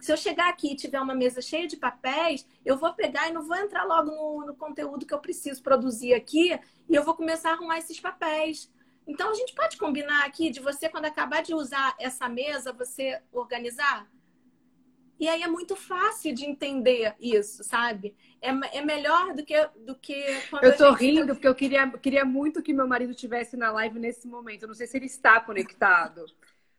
se 0.00 0.12
eu 0.12 0.16
chegar 0.16 0.48
aqui 0.48 0.72
e 0.72 0.76
tiver 0.76 1.00
uma 1.00 1.14
mesa 1.14 1.40
cheia 1.40 1.66
de 1.66 1.76
papéis, 1.76 2.46
eu 2.64 2.76
vou 2.76 2.92
pegar 2.94 3.28
e 3.28 3.32
não 3.32 3.42
vou 3.42 3.56
entrar 3.56 3.84
logo 3.84 4.10
no, 4.10 4.46
no 4.46 4.54
conteúdo 4.54 5.06
que 5.06 5.14
eu 5.14 5.18
preciso 5.18 5.62
produzir 5.62 6.14
aqui 6.14 6.58
e 6.88 6.94
eu 6.94 7.02
vou 7.02 7.14
começar 7.14 7.50
a 7.50 7.52
arrumar 7.54 7.78
esses 7.78 7.98
papéis. 7.98 8.70
Então 9.06 9.30
a 9.30 9.34
gente 9.34 9.54
pode 9.54 9.76
combinar 9.76 10.24
aqui 10.24 10.50
de 10.50 10.60
você 10.60 10.88
quando 10.88 11.06
acabar 11.06 11.42
de 11.42 11.54
usar 11.54 11.94
essa 11.98 12.28
mesa, 12.28 12.72
você 12.72 13.20
organizar 13.32 14.08
e 15.18 15.28
aí 15.28 15.42
é 15.42 15.48
muito 15.48 15.74
fácil 15.74 16.34
de 16.34 16.44
entender 16.44 17.14
isso, 17.18 17.64
sabe? 17.64 18.14
É, 18.40 18.50
é 18.78 18.84
melhor 18.84 19.32
do 19.34 19.44
que, 19.44 19.68
do 19.78 19.94
que 19.94 20.14
Eu 20.62 20.76
tô 20.76 20.92
rindo 20.92 21.34
porque 21.34 21.48
eu 21.48 21.54
queria, 21.54 21.90
queria 21.90 22.24
muito 22.24 22.62
que 22.62 22.72
meu 22.72 22.86
marido 22.86 23.14
tivesse 23.14 23.56
na 23.56 23.72
live 23.72 23.98
nesse 23.98 24.28
momento. 24.28 24.62
Eu 24.62 24.68
não 24.68 24.74
sei 24.74 24.86
se 24.86 24.96
ele 24.96 25.06
está 25.06 25.40
conectado. 25.40 26.26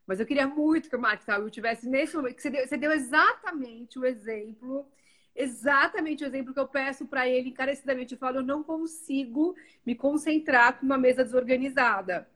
Mas 0.08 0.20
eu 0.20 0.26
queria 0.26 0.48
muito 0.48 0.90
que 0.90 0.96
o 0.96 1.00
Mark 1.00 1.24
Tawil 1.24 1.50
tivesse 1.50 1.88
nesse 1.88 2.16
momento. 2.16 2.36
Que 2.36 2.42
você, 2.42 2.50
deu, 2.50 2.68
você 2.68 2.78
deu 2.78 2.92
exatamente 2.94 4.00
o 4.00 4.06
exemplo, 4.06 4.88
exatamente 5.36 6.24
o 6.24 6.28
exemplo 6.28 6.54
que 6.54 6.60
eu 6.60 6.68
peço 6.68 7.06
para 7.06 7.28
ele 7.28 7.50
encarecidamente. 7.50 8.14
Eu 8.14 8.18
falo, 8.18 8.38
eu 8.38 8.44
não 8.44 8.64
consigo 8.64 9.54
me 9.86 9.94
concentrar 9.94 10.80
com 10.80 10.86
uma 10.86 10.98
mesa 10.98 11.26
desorganizada. 11.26 12.28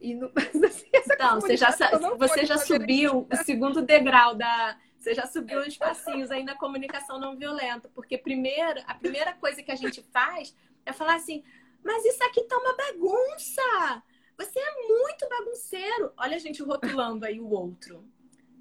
E 0.00 0.14
não... 0.14 0.32
assim, 0.66 0.88
então, 0.92 1.40
você 1.40 1.56
já, 1.56 1.70
você 2.18 2.44
já 2.44 2.58
subiu 2.58 3.26
o 3.30 3.36
segundo 3.36 3.80
degrau 3.80 4.34
da, 4.34 4.76
você 4.98 5.14
já 5.14 5.26
subiu 5.26 5.60
uns 5.60 5.76
passinhos 5.76 6.30
aí 6.30 6.42
na 6.42 6.56
comunicação 6.56 7.20
não 7.20 7.36
violenta, 7.36 7.90
porque 7.94 8.16
primeiro, 8.18 8.80
a 8.86 8.94
primeira 8.94 9.34
coisa 9.34 9.62
que 9.62 9.70
a 9.70 9.76
gente 9.76 10.02
faz 10.12 10.56
é 10.84 10.92
falar 10.92 11.16
assim: 11.16 11.44
mas 11.84 12.04
isso 12.06 12.24
aqui 12.24 12.42
tá 12.44 12.56
uma 12.56 12.74
bagunça. 12.74 14.02
Você 14.38 14.58
é 14.58 14.88
muito 14.88 15.28
bagunceiro. 15.28 16.12
Olha 16.16 16.36
a 16.36 16.40
gente 16.40 16.62
rotulando 16.62 17.24
aí 17.24 17.40
o 17.40 17.48
outro, 17.48 18.04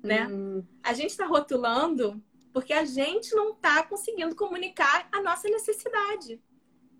né? 0.02 0.28
Hum. 0.28 0.64
A 0.84 0.94
gente 0.94 1.12
está 1.12 1.26
rotulando 1.26 2.22
porque 2.52 2.74
a 2.74 2.86
gente 2.86 3.34
não 3.34 3.52
está 3.52 3.84
conseguindo 3.84 4.36
comunicar 4.36 5.08
a 5.12 5.22
nossa 5.22 5.50
necessidade. 5.50 6.42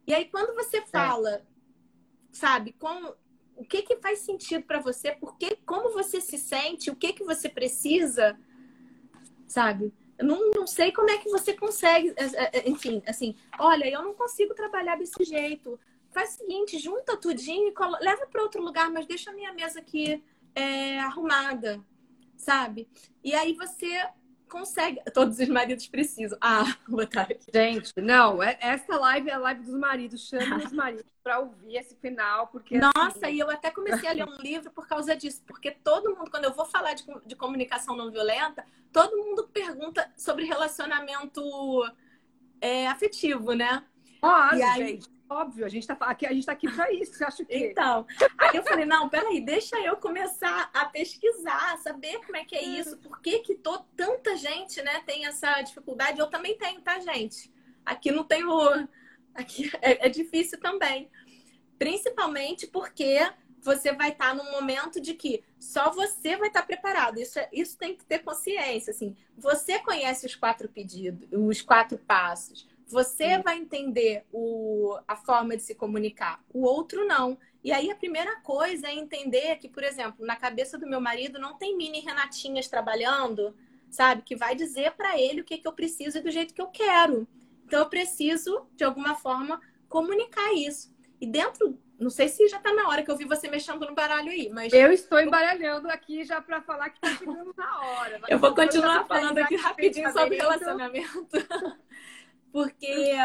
E 0.08 0.14
aí 0.14 0.26
quando 0.26 0.56
você 0.56 0.82
fala, 0.82 1.36
é. 1.36 1.42
sabe, 2.32 2.74
como 2.74 3.16
o 3.56 3.64
que 3.64 3.84
que 3.84 3.98
faz 3.98 4.20
sentido 4.20 4.64
para 4.64 4.80
você, 4.80 5.12
porque 5.12 5.58
como 5.66 5.94
você 5.94 6.20
se 6.20 6.38
sente, 6.38 6.90
o 6.90 6.96
que 6.96 7.14
que 7.14 7.24
você 7.24 7.48
precisa, 7.48 8.38
sabe? 9.48 9.94
Eu 10.18 10.26
não, 10.26 10.52
não 10.52 10.68
sei 10.68 10.92
como 10.92 11.10
é 11.10 11.18
que 11.18 11.30
você 11.30 11.54
consegue, 11.54 12.14
é, 12.16 12.26
é, 12.26 12.60
é, 12.60 12.70
enfim, 12.70 13.02
assim, 13.08 13.36
olha, 13.60 13.90
eu 13.90 14.02
não 14.04 14.14
consigo 14.14 14.54
trabalhar 14.54 14.98
desse 14.98 15.24
jeito. 15.24 15.80
Faz 16.14 16.36
o 16.36 16.38
seguinte, 16.38 16.78
junta 16.80 17.18
tudinho 17.18 17.70
e 17.70 18.04
leva 18.04 18.28
para 18.28 18.44
outro 18.44 18.62
lugar, 18.62 18.90
mas 18.92 19.06
deixa 19.06 19.32
a 19.32 19.34
minha 19.34 19.54
mesa 19.54 19.80
aqui 19.80 20.24
é, 20.56 21.00
arrumada, 21.00 21.84
sabe? 22.38 22.88
E 23.24 23.34
aí 23.34 23.54
você 23.54 24.08
consegue. 24.54 25.02
Todos 25.12 25.40
os 25.40 25.48
maridos 25.48 25.88
precisam. 25.88 26.38
Ah, 26.40 26.78
boa 26.88 27.08
tarde. 27.08 27.40
Gente, 27.52 27.92
não, 27.98 28.42
essa 28.44 28.96
live 28.98 29.30
é 29.30 29.34
a 29.34 29.40
live 29.40 29.64
dos 29.64 29.74
maridos. 29.74 30.28
Chame 30.28 30.64
os 30.64 30.72
maridos 30.72 31.06
para 31.24 31.40
ouvir 31.40 31.78
esse 31.78 31.96
final, 31.96 32.48
porque. 32.48 32.78
Nossa, 32.78 33.26
assim... 33.26 33.36
e 33.36 33.40
eu 33.40 33.50
até 33.50 33.72
comecei 33.72 34.08
a 34.08 34.14
ler 34.14 34.28
um 34.28 34.38
livro 34.38 34.70
por 34.72 34.88
causa 34.88 35.16
disso, 35.16 35.42
porque 35.48 35.72
todo 35.72 36.16
mundo, 36.16 36.30
quando 36.30 36.46
eu 36.46 36.54
vou 36.54 36.66
falar 36.66 36.94
de, 36.94 37.04
de 37.26 37.36
comunicação 37.36 37.96
não 37.96 38.12
violenta, 38.12 38.64
todo 38.92 39.18
mundo 39.18 39.50
pergunta 39.52 40.12
sobre 40.16 40.46
relacionamento 40.46 41.42
é, 42.62 42.88
afetivo, 42.88 43.54
né? 43.54 43.84
Óbvio, 44.22 44.60
e 44.60 44.64
aí... 44.64 44.88
gente. 44.88 45.13
Óbvio, 45.34 45.66
a 45.66 45.70
gente 45.70 45.88
tá 45.88 45.98
aqui, 46.02 46.26
a 46.26 46.34
gente 46.34 46.46
tá 46.46 46.52
aqui 46.52 46.72
para 46.72 46.92
isso. 46.94 47.14
Você 47.14 47.24
acha 47.24 47.46
que? 47.46 47.56
Então, 47.56 48.06
aí 48.38 48.56
eu 48.56 48.64
falei, 48.64 48.86
não, 48.86 49.10
peraí, 49.10 49.42
deixa 49.42 49.78
eu 49.80 49.98
começar 49.98 50.70
a 50.74 50.86
pesquisar, 50.86 51.78
saber 51.78 52.20
como 52.26 52.38
é 52.38 52.46
que 52.46 52.56
é 52.56 52.64
isso, 52.64 52.98
por 52.98 53.22
que 53.22 53.40
que 53.40 53.56
tô, 53.56 53.80
tanta 53.96 54.36
gente, 54.36 54.82
né, 54.82 55.02
tem 55.06 55.26
essa 55.26 55.62
dificuldade. 55.62 56.20
Eu 56.20 56.28
também 56.28 56.58
tenho, 56.58 56.82
tá, 56.82 57.00
gente? 57.00 57.52
aqui 57.86 58.12
não 58.12 58.24
tem 58.24 58.44
o. 58.46 58.88
Aqui 59.34 59.72
é, 59.82 60.08
é 60.08 60.10
difícil 60.10 60.60
também. 60.60 61.10
Principalmente 61.78 62.68
porque 62.68 63.20
você 63.62 63.94
vai 63.94 64.12
estar 64.12 64.36
num 64.36 64.52
momento 64.52 65.00
de 65.00 65.14
que 65.14 65.44
só 65.60 65.90
você 65.90 66.36
vai 66.36 66.50
estar 66.50 66.64
preparado. 66.64 67.20
Isso, 67.20 67.40
é, 67.40 67.50
isso 67.52 67.78
tem 67.78 67.96
que 67.96 68.06
ter 68.06 68.20
consciência. 68.20 68.92
Assim, 68.92 69.16
você 69.38 69.80
conhece 69.80 70.26
os 70.26 70.36
quatro 70.36 70.70
pedidos, 70.70 71.28
os 71.32 71.62
quatro 71.62 71.98
passos. 71.98 72.68
Você 72.88 73.38
vai 73.40 73.58
entender 73.58 74.26
o, 74.32 74.98
a 75.08 75.16
forma 75.16 75.56
de 75.56 75.64
se 75.64 75.76
comunicar. 75.76 76.44
O 76.54 76.64
outro 76.64 77.06
não. 77.06 77.38
E 77.64 77.72
aí 77.72 77.90
a 77.90 77.96
primeira 77.96 78.36
coisa 78.42 78.88
é 78.88 78.94
entender 78.94 79.56
que, 79.58 79.70
por 79.70 79.84
exemplo, 79.84 80.26
na 80.26 80.36
cabeça 80.36 80.78
do 80.78 80.88
meu 80.88 81.00
marido 81.00 81.40
não 81.40 81.58
tem 81.58 81.78
mini 81.78 82.02
Renatinhas 82.02 82.68
trabalhando, 82.68 83.56
sabe? 83.90 84.22
Que 84.24 84.36
vai 84.36 84.56
dizer 84.56 84.92
para 84.92 85.20
ele 85.20 85.42
o 85.42 85.46
que, 85.46 85.58
que 85.58 85.68
eu 85.68 85.74
preciso 85.74 86.18
e 86.18 86.22
do 86.22 86.32
jeito 86.32 86.54
que 86.54 86.62
eu 86.62 86.68
quero. 86.68 87.28
Então 87.66 87.80
eu 87.80 87.90
preciso, 87.90 88.68
de 88.76 88.84
alguma 88.84 89.16
forma, 89.16 89.62
comunicar 89.88 90.54
isso. 90.54 90.94
E 91.22 91.26
dentro 91.26 91.80
não 92.04 92.10
sei 92.10 92.28
se 92.28 92.48
já 92.48 92.58
está 92.58 92.74
na 92.74 92.90
hora 92.90 93.02
que 93.02 93.10
eu 93.10 93.16
vi 93.16 93.24
você 93.24 93.48
mexendo 93.48 93.86
no 93.86 93.96
baralho 93.96 94.30
aí, 94.30 94.50
mas. 94.50 94.74
Eu 94.74 94.92
estou 94.92 95.20
embaralhando 95.20 95.90
aqui 95.90 96.24
já 96.24 96.42
para 96.42 96.62
falar 96.62 96.90
que 96.90 96.98
está 96.98 97.18
chegando 97.18 97.54
na 97.56 97.82
hora. 97.82 98.20
eu 98.28 98.38
vou 98.38 98.54
continuar 98.54 99.06
falando 99.06 99.38
aqui 99.38 99.56
rapidinho 99.56 100.12
sobre 100.12 100.38
relacionamento. 100.38 101.30
Porque 102.54 103.18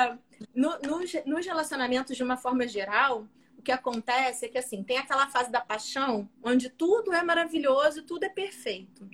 no, 0.54 0.70
no, 0.78 1.00
nos 1.26 1.46
relacionamentos, 1.46 2.16
de 2.16 2.22
uma 2.22 2.38
forma 2.38 2.66
geral, 2.66 3.28
o 3.58 3.62
que 3.62 3.70
acontece 3.70 4.46
é 4.46 4.48
que 4.48 4.56
assim, 4.56 4.82
tem 4.82 4.96
aquela 4.96 5.28
fase 5.28 5.52
da 5.52 5.60
paixão 5.60 6.26
onde 6.42 6.70
tudo 6.70 7.12
é 7.12 7.22
maravilhoso, 7.22 8.04
tudo 8.04 8.24
é 8.24 8.30
perfeito. 8.30 9.06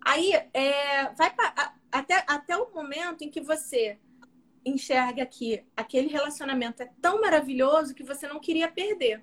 Aí 0.00 0.32
é, 0.32 1.12
vai 1.12 1.30
pra, 1.30 1.74
até, 1.92 2.24
até 2.26 2.56
o 2.56 2.72
momento 2.72 3.22
em 3.22 3.30
que 3.30 3.42
você 3.42 3.98
enxerga 4.64 5.26
que 5.26 5.62
aquele 5.76 6.08
relacionamento 6.08 6.82
é 6.82 6.90
tão 7.02 7.20
maravilhoso 7.20 7.94
que 7.94 8.02
você 8.02 8.26
não 8.26 8.40
queria 8.40 8.68
perder. 8.68 9.22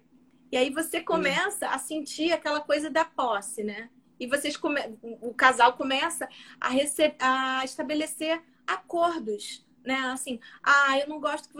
E 0.51 0.57
aí 0.57 0.69
você 0.69 1.01
começa 1.01 1.67
a 1.67 1.79
sentir 1.79 2.31
aquela 2.31 2.61
coisa 2.61 2.91
da 2.91 3.03
posse, 3.03 3.63
né? 3.63 3.89
E 4.19 4.27
vocês 4.27 4.55
come... 4.55 4.79
o 5.01 5.33
casal 5.33 5.73
começa 5.73 6.29
a, 6.59 6.69
rece... 6.69 7.15
a 7.19 7.65
estabelecer 7.65 8.39
acordos, 8.67 9.65
né? 9.83 9.95
Assim, 10.11 10.39
ah, 10.63 10.97
eu 10.99 11.07
não 11.07 11.19
gosto 11.19 11.49
que 11.49 11.57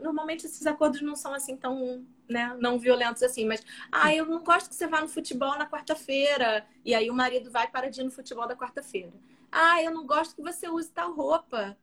normalmente 0.00 0.46
esses 0.46 0.66
acordos 0.66 1.02
não 1.02 1.14
são 1.14 1.34
assim 1.34 1.56
tão, 1.56 2.04
né, 2.28 2.56
não 2.58 2.78
violentos 2.78 3.22
assim, 3.22 3.46
mas 3.46 3.64
ah, 3.90 4.14
eu 4.14 4.26
não 4.26 4.42
gosto 4.42 4.68
que 4.68 4.74
você 4.74 4.86
vá 4.86 5.00
no 5.00 5.08
futebol 5.08 5.56
na 5.58 5.68
quarta-feira. 5.68 6.66
E 6.84 6.94
aí 6.94 7.10
o 7.10 7.14
marido 7.14 7.50
vai 7.50 7.68
para 7.68 7.90
de 7.90 8.00
ir 8.00 8.04
no 8.04 8.10
futebol 8.10 8.46
da 8.46 8.56
quarta-feira. 8.56 9.12
Ah, 9.50 9.82
eu 9.82 9.90
não 9.90 10.06
gosto 10.06 10.34
que 10.36 10.42
você 10.42 10.68
use 10.68 10.90
tal 10.90 11.12
roupa. 11.12 11.76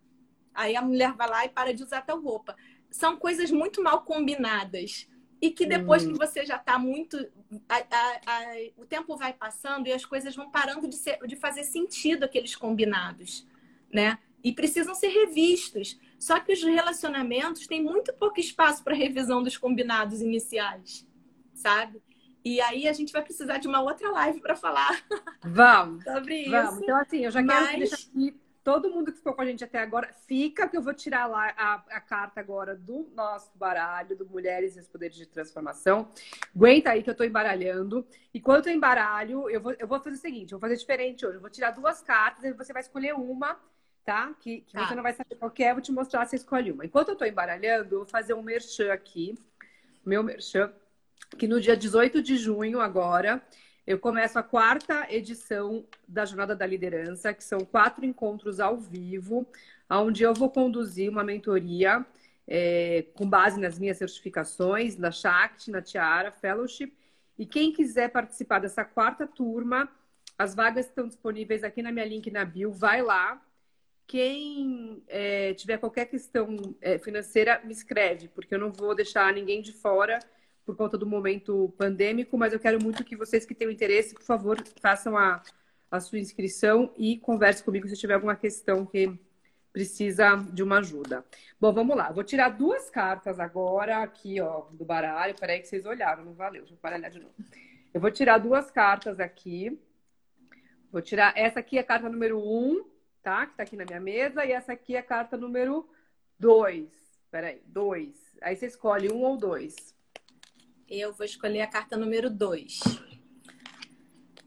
Aí 0.54 0.76
a 0.76 0.82
mulher 0.82 1.14
vai 1.14 1.30
lá 1.30 1.46
e 1.46 1.50
para 1.50 1.74
de 1.74 1.84
usar 1.84 2.02
tal 2.02 2.20
roupa. 2.20 2.56
São 2.90 3.16
coisas 3.16 3.52
muito 3.52 3.84
mal 3.84 4.02
combinadas. 4.02 5.08
E 5.42 5.52
que 5.52 5.66
depois 5.66 6.04
hum. 6.04 6.12
que 6.12 6.18
você 6.18 6.46
já 6.46 6.58
está 6.58 6.78
muito. 6.78 7.18
A, 7.70 7.76
a, 7.78 8.22
a, 8.26 8.44
o 8.78 8.86
tempo 8.86 9.16
vai 9.16 9.32
passando 9.32 9.88
e 9.88 9.94
as 9.94 10.04
coisas 10.04 10.36
vão 10.36 10.50
parando 10.50 10.88
de, 10.88 10.96
ser, 10.96 11.18
de 11.26 11.36
fazer 11.36 11.64
sentido 11.64 12.24
aqueles 12.26 12.56
combinados, 12.56 13.48
né? 13.92 14.18
E 14.44 14.54
precisam 14.54 14.96
ser 14.96 15.10
revistos. 15.10 16.00
Só 16.18 16.40
que 16.40 16.54
os 16.54 16.64
relacionamentos 16.64 17.68
têm 17.68 17.84
muito 17.84 18.14
pouco 18.14 18.40
espaço 18.40 18.84
para 18.84 18.96
revisão 18.96 19.42
dos 19.44 19.58
combinados 19.58 20.22
iniciais, 20.22 21.08
sabe? 21.54 22.02
E 22.44 22.62
aí 22.62 22.88
a 22.88 22.94
gente 22.94 23.12
vai 23.12 23.22
precisar 23.22 23.58
de 23.58 23.68
uma 23.68 23.82
outra 23.82 24.10
live 24.12 24.40
para 24.40 24.56
falar. 24.56 25.04
Vamos. 25.44 26.04
sobre 26.04 26.42
isso. 26.42 26.52
Vamos. 26.52 26.82
Então, 26.82 26.98
assim, 26.98 27.26
eu 27.26 27.32
já 27.32 27.42
Mas... 27.42 27.68
quero 27.68 27.80
deixar 27.80 27.96
aqui 27.96 28.40
todo 28.64 28.92
mundo 28.92 29.12
que 29.12 29.18
ficou 29.18 29.34
com 29.34 29.42
a 29.42 29.46
gente 29.46 29.64
até 29.64 29.80
agora, 29.80 30.14
fica 30.28 30.68
que 30.68 30.78
eu 30.78 30.82
vou 30.82 30.94
tirar 30.94 31.26
lá 31.26 31.52
a, 31.58 31.84
a 31.90 32.00
carta 32.00 32.40
agora 32.40 32.76
do 32.76 33.10
nosso 33.16 33.50
baralho, 33.58 34.16
do 34.16 34.28
Mulheres 34.28 34.76
e 34.76 34.80
os 34.80 34.88
Poderes 34.88 35.18
de 35.18 35.26
Transformação. 35.26 36.10
Aguenta 36.56 36.92
aí 36.92 37.02
que 37.02 37.10
eu 37.10 37.16
tô 37.16 37.24
embaralhando. 37.24 38.06
E 38.34 38.40
quando 38.40 38.68
eu 38.68 38.74
embaralho, 38.74 39.50
eu 39.50 39.60
vou, 39.60 39.74
eu 39.74 39.88
vou 39.88 40.00
fazer 40.00 40.18
o 40.18 40.20
seguinte, 40.20 40.52
eu 40.52 40.60
vou 40.60 40.70
fazer 40.70 40.80
diferente 40.80 41.26
hoje. 41.26 41.38
Eu 41.38 41.42
vou 41.42 41.50
tirar 41.50 41.72
duas 41.72 42.02
cartas 42.02 42.44
e 42.44 42.54
você 42.54 42.72
vai 42.72 42.82
escolher 42.82 43.14
uma, 43.16 43.60
tá? 44.06 44.34
Que, 44.40 44.62
que 44.62 44.74
tá. 44.74 44.88
você 44.88 44.96
não 44.96 45.04
vai 45.04 45.14
saber 45.14 45.36
qual 45.36 45.52
é, 45.60 45.74
vou 45.74 45.82
te 45.82 45.92
mostrar, 45.92 46.26
você 46.26 46.36
escolhe 46.36 46.72
uma. 46.72 46.86
Enquanto 46.86 47.10
eu 47.10 47.16
tô 47.16 47.26
embaralhando, 47.26 47.96
eu 47.96 48.00
vou 48.00 48.08
fazer 48.08 48.34
um 48.34 48.42
merchan 48.42 48.92
aqui, 48.92 49.38
meu 50.06 50.24
merchan, 50.24 50.72
que 51.38 51.48
no 51.48 51.60
dia 51.62 51.78
18 51.78 52.22
de 52.22 52.38
junho 52.38 52.80
agora 52.80 53.42
eu 53.86 53.98
começo 53.98 54.38
a 54.38 54.44
quarta 54.44 55.08
edição 55.10 55.84
da 56.08 56.24
Jornada 56.24 56.56
da 56.56 56.66
Liderança, 56.66 57.34
que 57.34 57.44
são 57.44 57.60
quatro 57.60 58.06
encontros 58.06 58.60
ao 58.60 58.78
vivo, 58.78 59.48
onde 59.90 60.22
eu 60.22 60.34
vou 60.34 60.50
conduzir 60.50 61.10
uma 61.10 61.24
mentoria 61.24 62.06
é, 62.48 63.06
com 63.16 63.28
base 63.30 63.60
nas 63.60 63.80
minhas 63.80 63.98
certificações, 63.98 64.98
na 64.98 65.12
Shakti, 65.12 65.72
na 65.72 65.82
Tiara, 65.82 66.32
Fellowship. 66.32 66.94
E 67.38 67.46
quem 67.46 67.72
quiser 67.72 68.10
participar 68.10 68.60
dessa 68.60 68.84
quarta 68.84 69.26
turma, 69.26 69.90
as 70.38 70.54
vagas 70.54 70.86
estão 70.86 71.08
disponíveis 71.08 71.64
aqui 71.64 71.82
na 71.82 71.92
minha 71.92 72.06
link 72.06 72.30
na 72.30 72.46
bio, 72.46 72.72
vai 72.72 73.02
lá. 73.02 73.42
Quem 74.10 75.04
é, 75.08 75.54
tiver 75.54 75.78
qualquer 75.78 76.08
questão 76.08 76.58
é, 76.82 76.98
financeira, 76.98 77.62
me 77.64 77.72
escreve, 77.72 78.28
porque 78.28 78.56
eu 78.56 78.58
não 78.58 78.72
vou 78.72 78.96
deixar 78.96 79.32
ninguém 79.32 79.62
de 79.62 79.72
fora 79.72 80.18
por 80.66 80.76
conta 80.76 80.98
do 80.98 81.06
momento 81.06 81.72
pandêmico, 81.78 82.36
mas 82.36 82.52
eu 82.52 82.60
quero 82.60 82.84
muito 82.84 83.04
que 83.04 83.16
vocês 83.16 83.46
que 83.46 83.54
tenham 83.54 83.72
interesse, 83.72 84.16
por 84.16 84.24
favor, 84.24 84.58
façam 84.82 85.16
a, 85.16 85.44
a 85.92 86.00
sua 86.00 86.18
inscrição 86.18 86.92
e 86.98 87.20
converse 87.20 87.64
comigo 87.64 87.88
se 87.88 87.96
tiver 87.96 88.16
alguma 88.16 88.36
questão 88.36 88.84
que 88.84 89.16
precisa 89.72 90.38
de 90.38 90.64
uma 90.64 90.80
ajuda. 90.80 91.24
Bom, 91.62 91.72
vamos 91.72 91.96
lá. 91.96 92.12
Vou 92.12 92.24
tirar 92.24 92.50
duas 92.50 92.90
cartas 92.90 93.40
agora 93.40 94.00
aqui, 94.00 94.42
ó, 94.42 94.62
do 94.72 94.86
baralho. 94.86 95.36
Peraí 95.40 95.60
que 95.60 95.68
vocês 95.68 95.86
olharam, 95.86 96.26
não 96.26 96.34
valeu. 96.34 96.62
Deixa 96.62 96.74
eu 96.74 96.80
baralhar 96.82 97.12
de 97.12 97.20
novo. 97.20 97.36
Eu 97.94 98.02
vou 98.02 98.10
tirar 98.10 98.40
duas 98.40 98.72
cartas 98.72 99.20
aqui. 99.20 99.80
Vou 100.92 101.00
tirar 101.00 101.32
essa 101.38 101.60
aqui 101.60 101.78
é 101.78 101.82
a 101.82 101.84
carta 101.84 102.10
número 102.10 102.40
um, 102.40 102.84
tá? 103.22 103.48
Que 103.48 103.56
tá 103.56 103.64
aqui 103.64 103.76
na 103.76 103.86
minha 103.86 104.00
mesa. 104.00 104.46
E 104.46 104.52
essa 104.52 104.74
aqui 104.74 104.96
é 104.96 105.00
a 105.00 105.04
carta 105.04 105.38
número 105.38 105.90
dois. 106.38 106.90
Peraí, 107.32 107.62
dois. 107.66 108.16
Aí 108.42 108.56
você 108.56 108.68
escolhe 108.68 109.12
um 109.12 109.22
ou 109.22 109.38
dois. 109.38 109.96
Eu 110.90 111.14
vou 111.14 111.24
escolher 111.24 111.62
a 111.62 111.68
carta 111.68 111.96
número 111.96 112.32
2. 112.32 112.80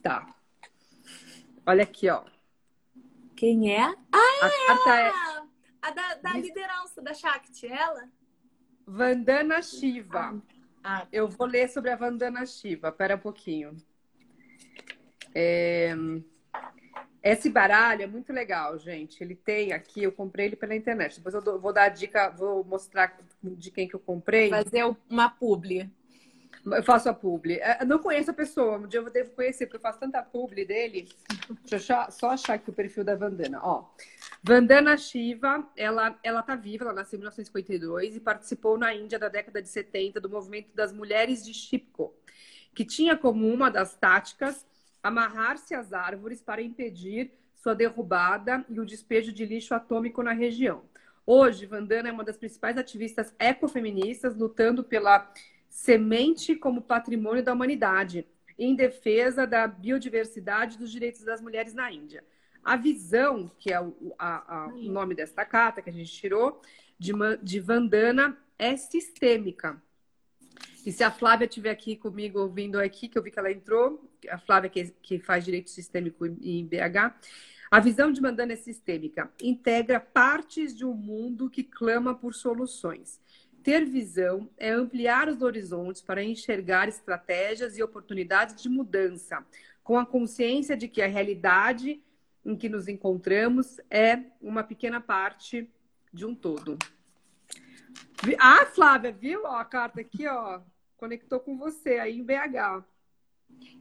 Tá. 0.02 0.34
Olha 1.64 1.84
aqui, 1.84 2.10
ó. 2.10 2.24
Quem 3.36 3.72
é? 3.72 3.82
Ah, 3.82 4.18
a 4.42 4.46
é 4.46 4.66
carta 4.66 4.96
é 4.96 5.12
a 5.82 5.90
da, 5.92 6.14
da 6.14 6.32
liderança 6.32 7.00
da 7.00 7.14
Shakti, 7.14 7.68
ela? 7.68 8.08
Vandana 8.84 9.62
Shiva. 9.62 10.42
Ah. 10.82 11.06
Eu 11.12 11.28
vou 11.28 11.46
ler 11.46 11.68
sobre 11.68 11.90
a 11.90 11.96
Vandana 11.96 12.44
Shiva. 12.44 12.90
Pera 12.90 13.14
um 13.14 13.20
pouquinho. 13.20 13.76
É... 15.32 15.94
Esse 17.22 17.48
baralho 17.48 18.02
é 18.02 18.06
muito 18.06 18.32
legal, 18.32 18.76
gente. 18.78 19.22
Ele 19.22 19.36
tem 19.36 19.72
aqui, 19.72 20.02
eu 20.02 20.10
comprei 20.10 20.46
ele 20.46 20.56
pela 20.56 20.74
internet. 20.74 21.16
Depois 21.16 21.34
eu 21.34 21.60
vou 21.60 21.72
dar 21.72 21.84
a 21.84 21.88
dica, 21.88 22.30
vou 22.30 22.64
mostrar 22.64 23.16
de 23.42 23.70
quem 23.70 23.86
que 23.86 23.94
eu 23.94 24.00
comprei. 24.00 24.50
Fazer 24.50 24.84
uma 25.08 25.30
publi. 25.30 25.88
Eu 26.64 26.82
faço 26.82 27.08
a 27.08 27.14
publi. 27.14 27.54
Eu 27.54 27.62
é, 27.62 27.84
não 27.84 28.00
conheço 28.00 28.30
a 28.30 28.34
pessoa, 28.34 28.76
um 28.76 28.86
dia 28.86 29.00
eu 29.00 29.10
devo 29.10 29.30
conhecer, 29.30 29.66
porque 29.66 29.76
eu 29.76 29.80
faço 29.80 30.00
tanta 30.00 30.20
publi 30.22 30.64
dele. 30.64 31.08
Deixa 31.60 31.74
eu 31.74 31.78
achar, 31.78 32.12
só 32.12 32.30
achar 32.30 32.54
aqui 32.54 32.70
o 32.70 32.72
perfil 32.72 33.04
da 33.04 33.14
Vandana. 33.14 33.60
Ó, 33.62 33.88
Vandana 34.42 34.96
Shiva, 34.96 35.64
ela, 35.76 36.18
ela 36.24 36.42
tá 36.42 36.56
viva, 36.56 36.84
ela 36.84 36.92
nasceu 36.92 37.16
em 37.16 37.20
1952 37.20 38.16
e 38.16 38.20
participou 38.20 38.76
na 38.76 38.92
Índia 38.92 39.18
da 39.18 39.28
década 39.28 39.62
de 39.62 39.68
70 39.68 40.20
do 40.20 40.28
movimento 40.28 40.74
das 40.74 40.92
mulheres 40.92 41.44
de 41.44 41.54
Shipko, 41.54 42.14
que 42.74 42.84
tinha 42.84 43.16
como 43.16 43.46
uma 43.46 43.70
das 43.70 43.94
táticas 43.94 44.66
amarrar-se 45.02 45.74
às 45.74 45.92
árvores 45.92 46.40
para 46.40 46.62
impedir 46.62 47.32
sua 47.54 47.74
derrubada 47.74 48.64
e 48.68 48.80
o 48.80 48.86
despejo 48.86 49.32
de 49.32 49.44
lixo 49.44 49.74
atômico 49.74 50.22
na 50.22 50.32
região. 50.32 50.84
Hoje, 51.24 51.66
Vandana 51.66 52.08
é 52.08 52.12
uma 52.12 52.24
das 52.24 52.36
principais 52.36 52.76
ativistas 52.76 53.32
ecofeministas, 53.38 54.36
lutando 54.36 54.82
pela 54.82 55.32
semente 55.68 56.56
como 56.56 56.82
patrimônio 56.82 57.42
da 57.42 57.52
humanidade, 57.52 58.26
em 58.58 58.74
defesa 58.74 59.46
da 59.46 59.66
biodiversidade 59.66 60.74
e 60.74 60.78
dos 60.78 60.90
direitos 60.90 61.22
das 61.22 61.40
mulheres 61.40 61.72
na 61.72 61.90
Índia. 61.90 62.24
A 62.62 62.76
visão, 62.76 63.50
que 63.58 63.72
é 63.72 63.80
o, 63.80 64.14
a, 64.18 64.64
a, 64.64 64.66
o 64.68 64.82
nome 64.90 65.14
desta 65.14 65.44
carta 65.44 65.80
que 65.80 65.90
a 65.90 65.92
gente 65.92 66.12
tirou, 66.12 66.60
de, 66.98 67.12
de 67.42 67.60
Vandana, 67.60 68.36
é 68.58 68.76
sistêmica. 68.76 69.82
E 70.84 70.90
se 70.90 71.04
a 71.04 71.10
Flávia 71.10 71.46
estiver 71.46 71.70
aqui 71.70 71.96
comigo 71.96 72.40
ouvindo 72.40 72.80
aqui, 72.80 73.08
que 73.08 73.16
eu 73.16 73.22
vi 73.22 73.30
que 73.30 73.38
ela 73.38 73.52
entrou, 73.52 74.10
a 74.28 74.38
Flávia 74.38 74.68
que, 74.68 74.92
que 75.02 75.18
faz 75.18 75.44
direito 75.44 75.70
sistêmico 75.70 76.26
em 76.26 76.66
BH, 76.66 77.14
a 77.70 77.80
visão 77.80 78.12
de 78.12 78.20
Vandana 78.20 78.52
é 78.52 78.56
sistêmica, 78.56 79.30
integra 79.40 79.98
partes 79.98 80.76
de 80.76 80.84
um 80.84 80.92
mundo 80.92 81.48
que 81.48 81.62
clama 81.62 82.14
por 82.14 82.34
soluções. 82.34 83.20
Ter 83.62 83.84
visão 83.84 84.50
é 84.58 84.70
ampliar 84.70 85.28
os 85.28 85.40
horizontes 85.40 86.02
para 86.02 86.22
enxergar 86.22 86.88
estratégias 86.88 87.78
e 87.78 87.82
oportunidades 87.82 88.60
de 88.60 88.68
mudança, 88.68 89.44
com 89.84 89.96
a 89.96 90.04
consciência 90.04 90.76
de 90.76 90.88
que 90.88 91.00
a 91.00 91.06
realidade 91.06 92.02
em 92.44 92.56
que 92.56 92.68
nos 92.68 92.88
encontramos 92.88 93.80
é 93.88 94.20
uma 94.40 94.64
pequena 94.64 95.00
parte 95.00 95.70
de 96.12 96.26
um 96.26 96.34
todo. 96.34 96.76
Ah, 98.38 98.66
Flávia, 98.66 99.12
viu 99.12 99.44
ó, 99.44 99.56
a 99.56 99.64
carta 99.64 100.00
aqui, 100.00 100.26
ó? 100.26 100.60
Conectou 101.02 101.40
com 101.40 101.58
você 101.58 101.98
aí 101.98 102.16
em 102.16 102.22
BH. 102.22 102.84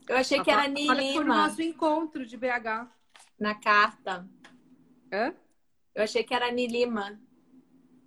Eu 0.09 0.17
achei 0.17 0.39
a 0.39 0.43
que 0.43 0.49
era 0.49 0.67
Nilima. 0.67 1.13
Foi 1.13 1.23
no 1.23 1.35
nosso 1.35 1.61
encontro 1.61 2.25
de 2.25 2.35
BH. 2.35 2.89
Na 3.39 3.53
carta. 3.53 4.27
Hã? 5.13 5.31
Eu 5.93 6.03
achei 6.03 6.23
que 6.23 6.33
era 6.33 6.51
Nilima. 6.51 7.21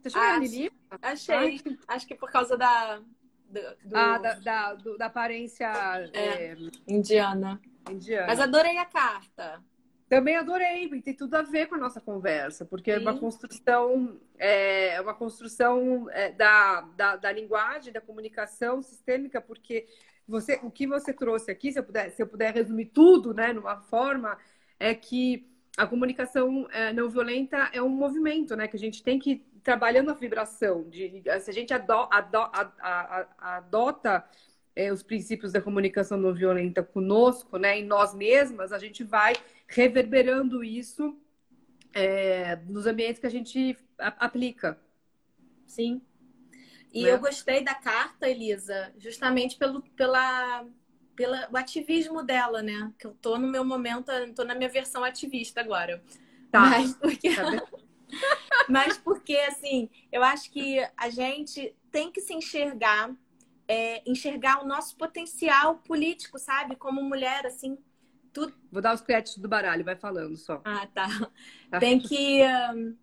Você 0.03 0.09
achou 0.09 0.21
que 0.21 0.27
era 0.27 0.39
Nilima? 0.41 0.75
Achei. 1.01 1.37
Ai. 1.37 1.61
Acho 1.87 2.09
que 2.09 2.17
por 2.17 2.29
causa 2.29 2.57
da. 2.57 2.99
Do, 2.99 3.61
do... 3.85 3.97
Ah, 3.97 4.19
da, 4.19 4.35
da, 4.35 4.75
do, 4.75 4.99
da 4.99 5.07
aparência 5.07 5.71
é, 6.13 6.47
é... 6.47 6.57
indiana. 6.89 7.63
indiana. 7.89 8.27
Mas 8.27 8.41
adorei 8.41 8.79
a 8.79 8.85
carta. 8.85 9.63
Também 10.15 10.37
adorei, 10.37 10.85
e 10.85 11.03
tem 11.03 11.13
tudo 11.13 11.35
a 11.35 11.43
ver 11.43 11.67
com 11.67 11.75
a 11.75 11.79
nossa 11.79 12.01
conversa, 12.01 12.65
porque 12.65 12.93
Sim. 12.93 12.99
é 12.99 13.01
uma 13.01 13.19
construção, 13.19 14.21
é 14.39 15.01
uma 15.01 15.13
construção 15.13 16.09
é, 16.11 16.31
da, 16.31 16.83
da, 16.97 17.17
da, 17.17 17.33
linguagem, 17.33 17.93
da 17.93 18.01
comunicação 18.01 18.81
sistêmica, 18.81 19.41
porque 19.41 19.89
você, 20.25 20.61
o 20.63 20.71
que 20.71 20.87
você 20.87 21.13
trouxe 21.13 21.51
aqui, 21.51 21.73
se 21.73 21.81
eu 21.81 21.83
puder, 21.83 22.13
se 22.13 22.23
eu 22.23 22.29
puder 22.29 22.55
resumir 22.55 22.93
tudo, 22.95 23.35
né, 23.35 23.53
numa 23.53 23.81
forma, 23.81 24.39
é 24.79 24.95
que 24.95 25.51
a 25.77 25.85
comunicação 25.85 26.69
é, 26.71 26.93
não 26.93 27.09
violenta 27.09 27.69
é 27.73 27.83
um 27.83 27.89
movimento, 27.89 28.55
né, 28.55 28.69
que 28.69 28.77
a 28.77 28.81
gente 28.81 29.03
tem 29.03 29.19
que 29.19 29.33
ir 29.33 29.47
trabalhando 29.65 30.13
a 30.13 30.15
vibração, 30.15 30.89
de, 30.89 31.25
se 31.41 31.51
a 31.51 31.53
gente 31.53 31.75
ado, 31.75 32.07
ado, 32.09 32.51
adota 33.37 34.25
é, 34.77 34.93
os 34.93 35.03
princípios 35.03 35.53
da 35.53 35.61
comunicação 35.61 36.19
não 36.19 36.35
violenta 36.35 36.83
conosco, 36.83 37.59
né, 37.59 37.79
em 37.79 37.85
nós 37.85 38.15
mesmas, 38.15 38.73
a 38.73 38.79
gente 38.79 39.05
vai 39.05 39.35
reverberando 39.67 40.65
isso 40.65 41.19
é, 41.93 42.57
nos 42.69 42.87
ambientes 42.87 43.21
que 43.21 43.27
a 43.27 43.31
gente 43.31 43.77
aplica. 43.99 44.79
Sim. 45.67 46.03
E 46.93 47.05
né? 47.05 47.13
eu 47.13 47.19
gostei 47.19 47.63
da 47.63 47.75
carta, 47.75 48.29
Elisa, 48.29 48.93
justamente 48.99 49.57
pelo 49.57 49.83
pela, 49.97 50.67
pela, 51.17 51.49
o 51.53 51.57
ativismo 51.57 52.23
dela, 52.23 52.63
né? 52.63 52.93
Que 52.99 53.07
eu 53.07 53.15
tô 53.15 53.39
no 53.39 53.49
meu 53.49 53.65
momento, 53.65 54.13
tô 54.35 54.45
na 54.45 54.55
minha 54.55 54.69
versão 54.69 55.03
ativista 55.03 55.61
agora. 55.61 56.03
Tá. 56.51 56.61
Mas 56.61 56.95
porque, 56.95 57.35
tá 57.35 57.67
Mas 58.69 58.99
porque, 58.99 59.37
assim, 59.37 59.89
eu 60.13 60.23
acho 60.23 60.51
que 60.51 60.79
a 60.97 61.11
gente 61.11 61.75
tem 61.91 62.11
que 62.13 62.21
se 62.21 62.33
enxergar, 62.33 63.13
é, 63.67 64.03
enxergar 64.09 64.63
o 64.63 64.67
nosso 64.67 64.97
potencial 64.97 65.77
político, 65.79 66.39
sabe? 66.39 66.77
Como 66.77 67.03
mulher, 67.03 67.47
assim, 67.47 67.79
tudo... 68.33 68.55
Vou 68.71 68.83
dar 68.83 68.95
os 68.95 69.01
créditos 69.01 69.39
do 69.39 69.49
baralho, 69.49 69.85
vai 69.85 69.97
falando 69.97 70.37
só. 70.37 70.61
Ah, 70.65 70.87
tá. 70.87 71.09
tá. 71.71 71.79
Tem 71.79 71.99
que. 71.99 72.43
Um, 72.43 72.97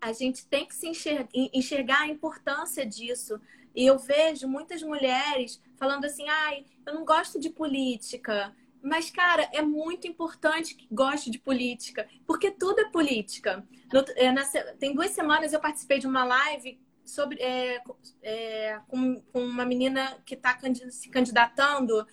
a 0.00 0.12
gente 0.12 0.46
tem 0.46 0.66
que 0.66 0.74
se 0.74 0.88
enxergar, 0.88 1.28
enxergar 1.32 2.00
a 2.02 2.08
importância 2.08 2.84
disso. 2.84 3.40
E 3.74 3.86
eu 3.86 3.98
vejo 3.98 4.48
muitas 4.48 4.82
mulheres 4.82 5.62
falando 5.76 6.04
assim: 6.04 6.28
ai, 6.28 6.64
eu 6.86 6.94
não 6.94 7.04
gosto 7.04 7.38
de 7.38 7.50
política. 7.50 8.54
Mas, 8.82 9.10
cara, 9.10 9.48
é 9.52 9.62
muito 9.62 10.08
importante 10.08 10.74
que 10.74 10.88
goste 10.90 11.30
de 11.30 11.38
política, 11.38 12.08
porque 12.26 12.50
tudo 12.50 12.80
é 12.80 12.90
política. 12.90 13.64
No, 13.92 14.04
é, 14.16 14.32
na, 14.32 14.44
tem 14.78 14.92
duas 14.92 15.12
semanas 15.12 15.52
eu 15.52 15.60
participei 15.60 16.00
de 16.00 16.06
uma 16.06 16.24
live 16.24 16.80
sobre 17.04 17.40
é, 17.40 17.82
é, 18.22 18.80
com, 18.88 19.20
com, 19.32 19.44
uma 19.44 19.64
menina 19.64 20.18
que 20.24 20.34
está 20.34 20.58
se 20.90 21.08
candidatando 21.08 22.06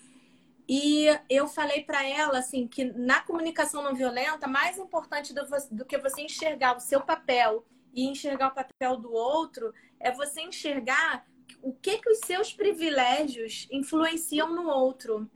e 0.71 1.07
eu 1.27 1.47
falei 1.47 1.83
para 1.83 2.07
ela 2.07 2.37
assim 2.37 2.67
que 2.67 2.85
na 2.85 3.21
comunicação 3.21 3.81
não 3.81 3.95
violenta, 3.95 4.47
mais 4.47 4.77
importante 4.77 5.33
do, 5.33 5.41
do, 5.71 5.83
que 5.83 5.97
você 5.97 6.21
enxergar 6.21 6.77
o 6.77 6.79
seu 6.79 7.01
papel 7.01 7.65
e 7.91 8.07
enxergar 8.07 8.49
o 8.49 8.53
papel 8.53 8.97
do 8.97 9.11
outro, 9.11 9.73
é 9.99 10.11
você 10.11 10.41
enxergar 10.41 11.25
o 11.63 11.73
que 11.73 11.97
que 11.97 12.09
os 12.11 12.19
seus 12.19 12.53
privilégios 12.53 13.67
influenciam 13.71 14.53
no 14.53 14.69
outro. 14.69 15.27